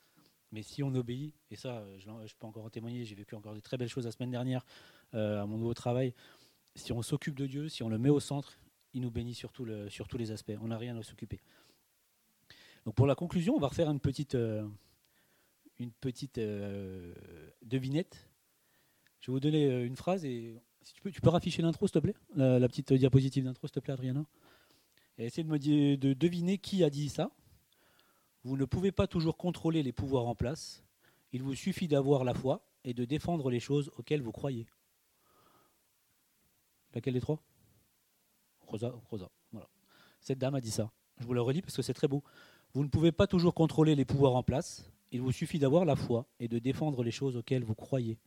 mais 0.52 0.62
si 0.62 0.82
on 0.82 0.94
obéit, 0.94 1.34
et 1.50 1.56
ça, 1.56 1.84
je, 1.98 2.34
peux 2.38 2.46
encore 2.46 2.64
en 2.64 2.70
témoigner, 2.70 3.04
j'ai 3.04 3.14
vécu 3.14 3.34
encore 3.34 3.54
des 3.54 3.62
très 3.62 3.76
belles 3.76 3.88
choses 3.88 4.04
la 4.04 4.12
semaine 4.12 4.30
dernière 4.30 4.64
euh, 5.14 5.42
à 5.42 5.46
mon 5.46 5.58
nouveau 5.58 5.74
travail. 5.74 6.14
Si 6.74 6.92
on 6.92 7.02
s'occupe 7.02 7.36
de 7.36 7.46
Dieu, 7.46 7.68
si 7.68 7.82
on 7.82 7.88
le 7.88 7.98
met 7.98 8.10
au 8.10 8.20
centre, 8.20 8.58
il 8.94 9.02
nous 9.02 9.10
bénit 9.10 9.34
sur, 9.34 9.52
tous 9.52 9.64
les 9.64 10.30
aspects. 10.30 10.52
On 10.60 10.68
n'a 10.68 10.78
rien 10.78 10.96
à 10.96 11.02
s'occuper. 11.02 11.40
Donc 12.84 12.94
pour 12.94 13.06
la 13.06 13.14
conclusion, 13.14 13.54
on 13.54 13.60
va 13.60 13.68
refaire 13.68 13.90
une 13.90 14.00
petite, 14.00 14.34
euh, 14.34 14.66
une 15.78 15.92
petite 15.92 16.38
euh, 16.38 17.14
devinette. 17.62 18.28
Je 19.20 19.30
vais 19.30 19.34
vous 19.34 19.40
donner 19.40 19.66
euh, 19.66 19.86
une 19.86 19.96
phrase 19.96 20.24
et 20.24 20.60
si 20.82 20.94
tu 20.94 21.02
peux, 21.02 21.10
tu 21.10 21.20
peux 21.20 21.28
rafficher 21.28 21.62
l'intro, 21.62 21.86
s'il 21.86 21.94
te 21.94 21.98
plaît, 21.98 22.14
la, 22.36 22.66
petite 22.68 22.92
diapositive 22.92 23.44
d'intro, 23.44 23.66
s'il 23.66 23.74
te 23.74 23.80
plaît, 23.80 23.92
Adriana? 23.92 24.24
Et 25.18 25.26
essayez 25.26 25.44
de 25.44 25.50
me 25.50 25.58
de 25.58 26.12
deviner 26.14 26.56
qui 26.56 26.82
a 26.82 26.90
dit 26.90 27.10
ça. 27.10 27.30
Vous 28.44 28.56
ne 28.56 28.64
pouvez 28.64 28.92
pas 28.92 29.06
toujours 29.06 29.36
contrôler 29.36 29.82
les 29.82 29.92
pouvoirs 29.92 30.26
en 30.26 30.34
place. 30.34 30.82
Il 31.32 31.42
vous 31.42 31.54
suffit 31.54 31.88
d'avoir 31.88 32.24
la 32.24 32.34
foi 32.34 32.64
et 32.84 32.94
de 32.94 33.04
défendre 33.04 33.50
les 33.50 33.60
choses 33.60 33.90
auxquelles 33.96 34.22
vous 34.22 34.32
croyez. 34.32 34.66
Laquelle 36.94 37.14
des 37.14 37.20
trois? 37.20 37.42
Rosa, 38.60 38.94
Rosa. 39.10 39.30
Voilà. 39.52 39.68
Cette 40.20 40.38
dame 40.38 40.54
a 40.54 40.60
dit 40.60 40.70
ça. 40.70 40.90
Je 41.18 41.26
vous 41.26 41.34
la 41.34 41.42
relis 41.42 41.62
parce 41.62 41.76
que 41.76 41.82
c'est 41.82 41.94
très 41.94 42.08
beau. 42.08 42.22
Vous 42.72 42.82
ne 42.82 42.88
pouvez 42.88 43.12
pas 43.12 43.26
toujours 43.26 43.54
contrôler 43.54 43.94
les 43.94 44.04
pouvoirs 44.04 44.34
en 44.34 44.42
place. 44.42 44.90
Il 45.12 45.20
vous 45.20 45.32
suffit 45.32 45.58
d'avoir 45.58 45.84
la 45.84 45.96
foi 45.96 46.26
et 46.38 46.48
de 46.48 46.58
défendre 46.58 47.02
les 47.02 47.10
choses 47.10 47.36
auxquelles 47.36 47.64
vous 47.64 47.74
croyez. 47.74 48.18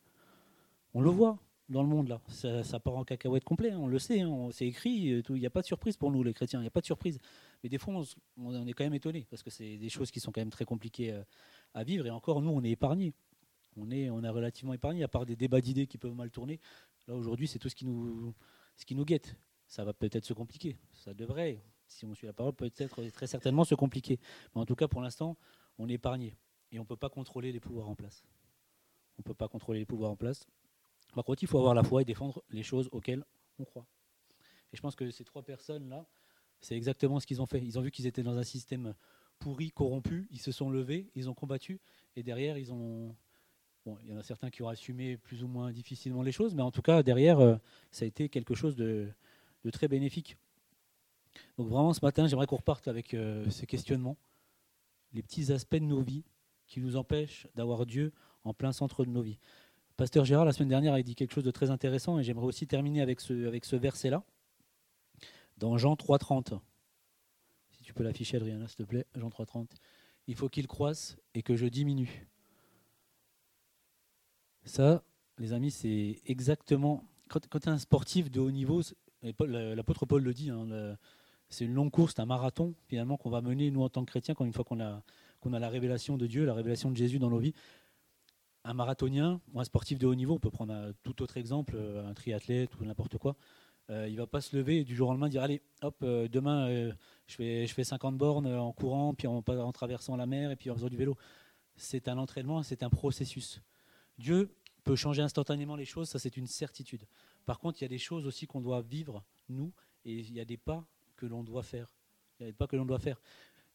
On 0.94 1.02
le 1.02 1.10
voit 1.10 1.40
dans 1.74 1.84
le 1.84 1.90
monde 1.90 2.08
là. 2.08 2.22
Ça, 2.30 2.80
part 2.80 2.96
en 2.96 3.04
cacahuète 3.04 3.44
complet, 3.44 3.72
hein. 3.72 3.80
on 3.80 3.88
le 3.88 4.00
sait, 4.00 4.22
hein. 4.22 4.50
c'est 4.52 4.66
écrit, 4.66 4.92
il 4.92 5.24
n'y 5.36 5.46
a 5.46 5.50
pas 5.50 5.62
de 5.62 5.66
surprise 5.66 5.98
pour 5.98 6.12
nous 6.12 6.24
les 6.24 6.34
chrétiens, 6.34 6.60
il 6.60 6.64
n'y 6.64 6.68
a 6.68 6.72
pas 6.72 6.80
de 6.80 6.86
surprise. 6.86 7.20
Mais 7.62 7.70
des 7.70 7.78
fois, 7.78 8.02
on, 8.38 8.68
est 8.68 8.74
quand 8.74 8.84
même 8.84 8.94
étonné 8.94 9.28
parce 9.30 9.44
que 9.44 9.50
c'est 9.50 9.78
des 9.78 9.90
choses 9.90 10.12
qui 10.12 10.20
sont 10.20 10.32
quand 10.32 10.42
même 10.42 10.50
très 10.50 10.66
compliquées 10.66 11.12
euh, 11.12 11.24
à 11.74 11.84
vivre 11.84 12.06
et 12.06 12.12
encore 12.12 12.42
nous, 12.42 12.52
on 12.52 12.64
est 12.64 12.72
épargnés. 12.72 13.14
On 13.76 13.90
est, 13.90 14.10
on 14.10 14.24
est 14.24 14.30
relativement 14.30 14.74
épargnés, 14.74 15.04
à 15.04 15.08
part 15.08 15.26
des 15.26 15.36
débats 15.36 15.60
d'idées 15.60 15.88
qui 15.88 15.98
peuvent 15.98 16.14
mal 16.14 16.30
tourner. 16.30 16.60
Là 17.08 17.16
aujourd'hui, 17.16 17.48
c'est 17.48 17.58
tout 17.58 17.70
ce 17.70 17.76
qui 17.76 17.86
nous, 17.86 18.34
ce 18.78 18.86
qui 18.86 18.96
nous 18.96 19.04
guette. 19.04 19.36
Ça 19.68 19.84
va 19.84 19.94
peut-être 19.94 20.26
se 20.26 20.34
compliquer, 20.34 20.78
ça 20.92 21.16
devrait, 21.16 21.64
si 21.88 22.06
on 22.06 22.14
suit 22.14 22.28
la 22.28 22.34
parole, 22.34 22.54
peut-être 22.54 23.04
très 23.10 23.26
certainement 23.26 23.64
se 23.64 23.74
compliquer. 23.74 24.20
Mais 24.54 24.62
en 24.62 24.66
tout 24.66 24.76
cas, 24.76 24.88
pour 24.88 25.02
l'instant, 25.02 25.36
on 25.80 25.90
est 25.90 25.94
épargné. 25.94 26.36
Et 26.72 26.78
on 26.78 26.84
ne 26.84 26.88
peut 26.88 26.98
pas 26.98 27.10
contrôler 27.10 27.52
les 27.52 27.60
pouvoirs 27.60 27.90
en 27.90 27.96
place. 27.96 28.24
On 29.18 29.22
ne 29.22 29.24
peut 29.24 29.34
pas 29.34 29.48
contrôler 29.48 29.80
les 29.80 29.86
pouvoirs 29.86 30.12
en 30.12 30.16
place. 30.16 30.46
Par 31.14 31.24
contre, 31.24 31.44
il 31.44 31.48
faut 31.48 31.58
avoir 31.58 31.74
la 31.74 31.84
foi 31.84 32.02
et 32.02 32.06
défendre 32.06 32.44
les 32.50 32.64
choses 32.64 32.90
auxquelles 32.92 33.24
on 33.60 33.66
croit. 33.66 33.86
Et 34.72 34.78
je 34.78 34.82
pense 34.82 34.96
que 34.96 35.10
ces 35.12 35.24
trois 35.24 35.44
personnes-là, 35.44 36.06
c'est 36.60 36.76
exactement 36.76 37.20
ce 37.20 37.28
qu'ils 37.28 37.42
ont 37.42 37.46
fait. 37.46 37.62
Ils 37.62 37.78
ont 37.78 37.82
vu 37.82 37.92
qu'ils 37.92 38.08
étaient 38.08 38.24
dans 38.24 38.38
un 38.38 38.44
système 38.44 38.96
pourri, 39.40 39.72
corrompu, 39.72 40.28
ils 40.32 40.40
se 40.40 40.52
sont 40.52 40.70
levés, 40.70 41.10
ils 41.16 41.30
ont 41.30 41.34
combattu, 41.34 41.80
et 42.16 42.24
derrière, 42.24 42.58
ils 42.58 42.72
ont... 42.72 43.16
Bon, 43.86 43.98
il 44.02 44.10
y 44.10 44.14
en 44.14 44.18
a 44.18 44.24
certains 44.24 44.50
qui 44.50 44.64
ont 44.64 44.70
assumé 44.70 45.18
plus 45.18 45.44
ou 45.44 45.48
moins 45.48 45.72
difficilement 45.74 46.22
les 46.22 46.32
choses, 46.32 46.56
mais 46.56 46.62
en 46.62 46.72
tout 46.72 46.82
cas, 46.82 47.04
derrière, 47.04 47.42
euh, 47.42 47.58
ça 47.92 48.06
a 48.06 48.08
été 48.08 48.30
quelque 48.30 48.56
chose 48.56 48.78
de 48.78 49.14
très 49.74 49.90
bénéfique. 49.90 50.38
Donc 51.58 51.68
vraiment, 51.68 51.94
ce 51.94 52.04
matin, 52.04 52.28
j'aimerais 52.28 52.48
qu'on 52.48 52.58
reparte 52.58 52.88
avec 52.88 53.14
euh, 53.14 53.50
ces 53.50 53.66
questionnements, 53.66 54.18
les 55.14 55.22
petits 55.22 55.52
aspects 55.52 55.76
de 55.76 55.86
nos 55.86 56.02
vies 56.02 56.24
qui 56.68 56.80
nous 56.80 56.96
empêchent 56.96 57.48
d'avoir 57.56 57.86
Dieu 57.86 58.12
en 58.44 58.54
plein 58.54 58.72
centre 58.72 59.06
de 59.06 59.10
nos 59.10 59.22
vies. 59.22 59.38
Pasteur 59.96 60.26
Gérard, 60.26 60.46
la 60.46 60.54
semaine 60.54 60.70
dernière, 60.70 60.94
a 60.94 61.02
dit 61.04 61.14
quelque 61.14 61.34
chose 61.34 61.44
de 61.44 61.52
très 61.52 61.70
intéressant 61.70 62.18
et 62.18 62.24
j'aimerais 62.24 62.48
aussi 62.48 62.66
terminer 62.66 63.02
avec 63.02 63.22
ce, 63.22 63.76
verset-là, 63.76 64.24
dans 65.58 65.78
Jean 65.78 65.94
3,30. 65.94 66.60
Si 67.72 67.84
tu 67.84 67.94
peux 67.94 68.04
l'afficher, 68.04 68.38
Adriana, 68.38 68.68
s'il 68.68 68.78
te 68.78 68.84
plaît, 68.84 69.06
Jean 69.16 69.30
3,30. 69.30 69.68
Il 70.26 70.36
faut 70.36 70.50
qu'il 70.50 70.68
croisse 70.68 71.18
et 71.36 71.44
que 71.44 71.56
je 71.56 71.68
diminue. 71.68 72.28
Ça, 74.64 75.04
les 75.38 75.54
amis, 75.54 75.70
c'est 75.70 76.22
exactement. 76.26 77.04
Quand, 77.30 77.48
quand 77.48 77.60
tu 77.60 77.70
es 77.70 77.72
un 77.72 77.78
sportif 77.78 78.32
de 78.32 78.40
haut 78.40 78.52
niveau, 78.52 78.82
l'apôtre 79.22 80.08
Paul 80.08 80.24
le 80.24 80.34
dit, 80.34 80.50
hein, 80.50 80.98
c'est 81.50 81.66
une 81.66 81.74
longue 81.74 81.92
course, 81.92 82.14
c'est 82.16 82.22
un 82.22 82.26
marathon 82.26 82.74
finalement 82.88 83.18
qu'on 83.18 83.30
va 83.30 83.42
mener 83.42 83.70
nous 83.70 83.84
en 83.84 83.90
tant 83.90 84.04
que 84.04 84.10
chrétiens, 84.10 84.34
quand 84.34 84.46
une 84.46 84.54
fois 84.54 84.64
qu'on 84.64 84.80
a, 84.80 85.04
qu'on 85.40 85.54
a 85.54 85.60
la 85.60 85.70
révélation 85.70 86.18
de 86.18 86.26
Dieu, 86.26 86.46
la 86.46 86.54
révélation 86.56 86.90
de 86.90 86.98
Jésus 86.98 87.20
dans 87.20 87.30
nos 87.30 87.38
vies. 87.38 87.54
Un 88.66 88.74
marathonien 88.74 89.42
ou 89.54 89.60
un 89.60 89.64
sportif 89.64 90.00
de 90.00 90.08
haut 90.08 90.16
niveau, 90.16 90.36
on 90.36 90.40
peut 90.40 90.52
prendre 90.52 90.74
un 90.74 90.94
tout 91.04 91.22
autre 91.22 91.38
exemple, 91.38 91.74
euh, 91.76 92.08
un 92.08 92.14
triathlète 92.14 92.76
ou 92.80 92.86
n'importe 92.86 93.18
quoi, 93.18 93.36
euh, 93.90 94.08
il 94.08 94.16
va 94.16 94.28
pas 94.28 94.40
se 94.40 94.56
lever 94.56 94.84
du 94.84 94.96
jour 94.96 95.10
au 95.10 95.12
lendemain 95.12 95.28
dire 95.28 95.44
allez 95.44 95.62
hop 95.82 95.98
euh, 96.04 96.30
demain 96.30 96.70
je, 97.28 97.36
fais, 97.36 97.68
je 97.68 97.74
fais 97.74 97.84
50 97.84 98.18
bornes 98.18 98.48
en 98.48 98.72
courant 98.72 99.14
puis 99.14 99.28
en, 99.28 99.44
en 99.46 99.72
traversant 99.74 100.16
la 100.16 100.26
mer 100.26 100.52
et 100.52 100.56
puis 100.56 100.70
en 100.70 100.76
faisant 100.76 100.88
du 100.88 100.96
vélo. 100.96 101.18
C'est 101.76 102.08
un 102.08 102.18
entraînement, 102.18 102.64
c'est 102.64 102.84
un 102.84 102.90
processus. 102.90 103.62
Dieu 104.18 104.56
peut 104.84 104.96
changer 104.96 105.22
instantanément 105.22 105.76
les 105.76 105.86
choses, 105.86 106.10
ça 106.10 106.20
c'est 106.20 106.38
une 106.38 106.48
certitude. 106.48 107.06
Par 107.46 107.60
contre, 107.60 107.82
il 107.82 107.84
y 107.84 107.86
a 107.86 107.90
des 107.90 107.98
choses 107.98 108.26
aussi 108.26 108.48
qu'on 108.48 108.62
doit 108.62 108.82
vivre, 108.82 109.24
nous, 109.50 109.74
et 110.06 110.14
il 110.14 110.34
y 110.34 110.40
a 110.40 110.46
des 110.46 110.58
pas 110.58 110.86
que 111.16 111.26
l'on 111.26 111.44
doit 111.44 111.64
faire. 111.64 111.94
Il 112.40 112.44
y 112.44 112.46
a 112.46 112.52
des 112.52 112.58
pas 112.58 112.68
que 112.68 112.76
l'on 112.76 112.86
doit 112.86 113.00
faire. 113.00 113.22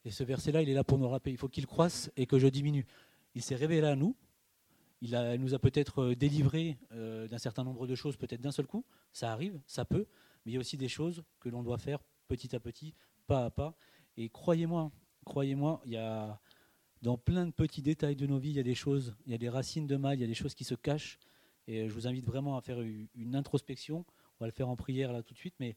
Et 0.05 0.11
ce 0.11 0.24
verset-là, 0.24 0.62
il 0.62 0.68
est 0.68 0.74
là 0.74 0.84
pour 0.84 0.99
nous 0.99 1.09
rappeler. 1.09 1.32
Il 1.32 1.39
faut 1.39 1.49
qu'il 1.49 1.66
croisse 1.66 2.11
et 2.16 2.26
que 2.26 2.39
je 2.39 2.47
diminue. 2.47 2.86
Il 3.34 3.43
s'est 3.43 3.57
révélé 3.57 3.86
à 3.86 3.97
nous. 3.97 4.16
Il, 5.01 5.16
nous 5.38 5.55
a 5.55 5.59
peut-être 5.59 6.03
euh, 6.03 6.16
délivré 6.16 6.76
euh, 6.92 7.28
d'un 7.28 7.38
certain 7.38 7.64
nombre 7.64 7.86
de 7.86 7.94
choses, 7.94 8.16
peut-être 8.16 8.40
d'un 8.40 8.51
seul 8.51 8.66
coup. 8.66 8.84
Ça 9.12 9.32
arrive, 9.32 9.61
ça 9.66 9.84
peut. 9.84 10.07
Mais 10.44 10.53
il 10.53 10.55
y 10.55 10.57
a 10.57 10.61
aussi 10.61 10.76
des 10.76 10.88
choses 10.88 11.22
que 11.40 11.49
l'on 11.49 11.62
doit 11.62 11.78
faire 11.78 12.01
petit 12.26 12.55
à 12.57 12.61
petit, 12.61 12.94
pas 13.26 13.44
à 13.44 13.51
pas. 13.51 13.76
Et 14.16 14.28
croyez-moi, 14.28 14.90
croyez-moi, 15.24 15.80
il 15.86 15.92
y 15.92 15.96
a 15.96 16.40
dans 17.03 17.16
plein 17.16 17.46
de 17.46 17.53
petits 17.53 17.82
détails 17.82 18.16
de 18.16 18.26
nos 18.26 18.38
vies, 18.38 18.51
il 18.51 18.57
y 18.57 18.61
a 18.61 18.64
des 18.64 18.74
choses, 18.74 19.14
il 19.26 19.32
y 19.32 19.34
a 19.34 19.38
des 19.38 19.49
racines 19.49 19.86
de 19.86 19.96
mal, 19.96 20.18
il 20.18 20.20
y 20.20 20.24
a 20.24 20.26
des 20.26 20.34
choses 20.34 20.55
qui 20.55 20.64
se 20.64 20.74
cachent. 20.74 21.18
Et 21.68 21.88
je 21.88 21.94
vous 21.94 22.09
invite 22.09 22.24
vraiment 22.24 22.57
à 22.57 22.61
faire 22.61 22.80
une 22.80 23.36
introspection. 23.36 24.05
On 24.40 24.44
va 24.44 24.46
le 24.46 24.53
faire 24.53 24.68
en 24.68 24.76
prière 24.76 25.12
là 25.12 25.22
tout 25.22 25.34
de 25.34 25.38
suite, 25.38 25.55
mais 25.61 25.76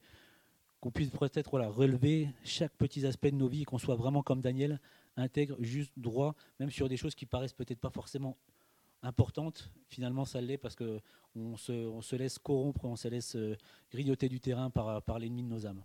qu'on 0.80 0.90
puisse 0.90 1.10
peut-être 1.10 1.50
voilà, 1.50 1.68
relever 1.68 2.28
chaque 2.42 2.72
petit 2.72 3.06
aspect 3.06 3.30
de 3.30 3.36
nos 3.36 3.46
vies, 3.46 3.62
qu'on 3.62 3.78
soit 3.78 3.94
vraiment 3.94 4.22
comme 4.22 4.40
Daniel, 4.40 4.80
intègre, 5.16 5.56
juste, 5.60 5.92
droit, 5.96 6.34
même 6.58 6.70
sur 6.70 6.88
des 6.88 6.96
choses 6.96 7.14
qui 7.14 7.24
paraissent 7.24 7.52
peut-être 7.52 7.78
pas 7.78 7.90
forcément 7.90 8.36
importantes. 9.02 9.70
Finalement, 9.88 10.24
ça 10.24 10.40
l'est 10.40 10.58
parce 10.58 10.76
qu'on 10.76 11.56
se, 11.56 11.72
on 11.72 12.02
se 12.02 12.16
laisse 12.16 12.38
corrompre, 12.38 12.84
on 12.84 12.96
se 12.96 13.08
laisse 13.08 13.36
euh, 13.36 13.56
grignoter 13.90 14.28
du 14.28 14.40
terrain 14.40 14.70
par, 14.70 15.02
par 15.02 15.18
l'ennemi 15.18 15.42
de 15.42 15.48
nos 15.48 15.66
âmes. 15.66 15.82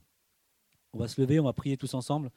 On 0.93 0.99
va 0.99 1.07
se 1.07 1.19
lever, 1.19 1.39
on 1.39 1.43
va 1.43 1.53
prier 1.53 1.77
tous 1.77 1.93
ensemble. 1.93 2.31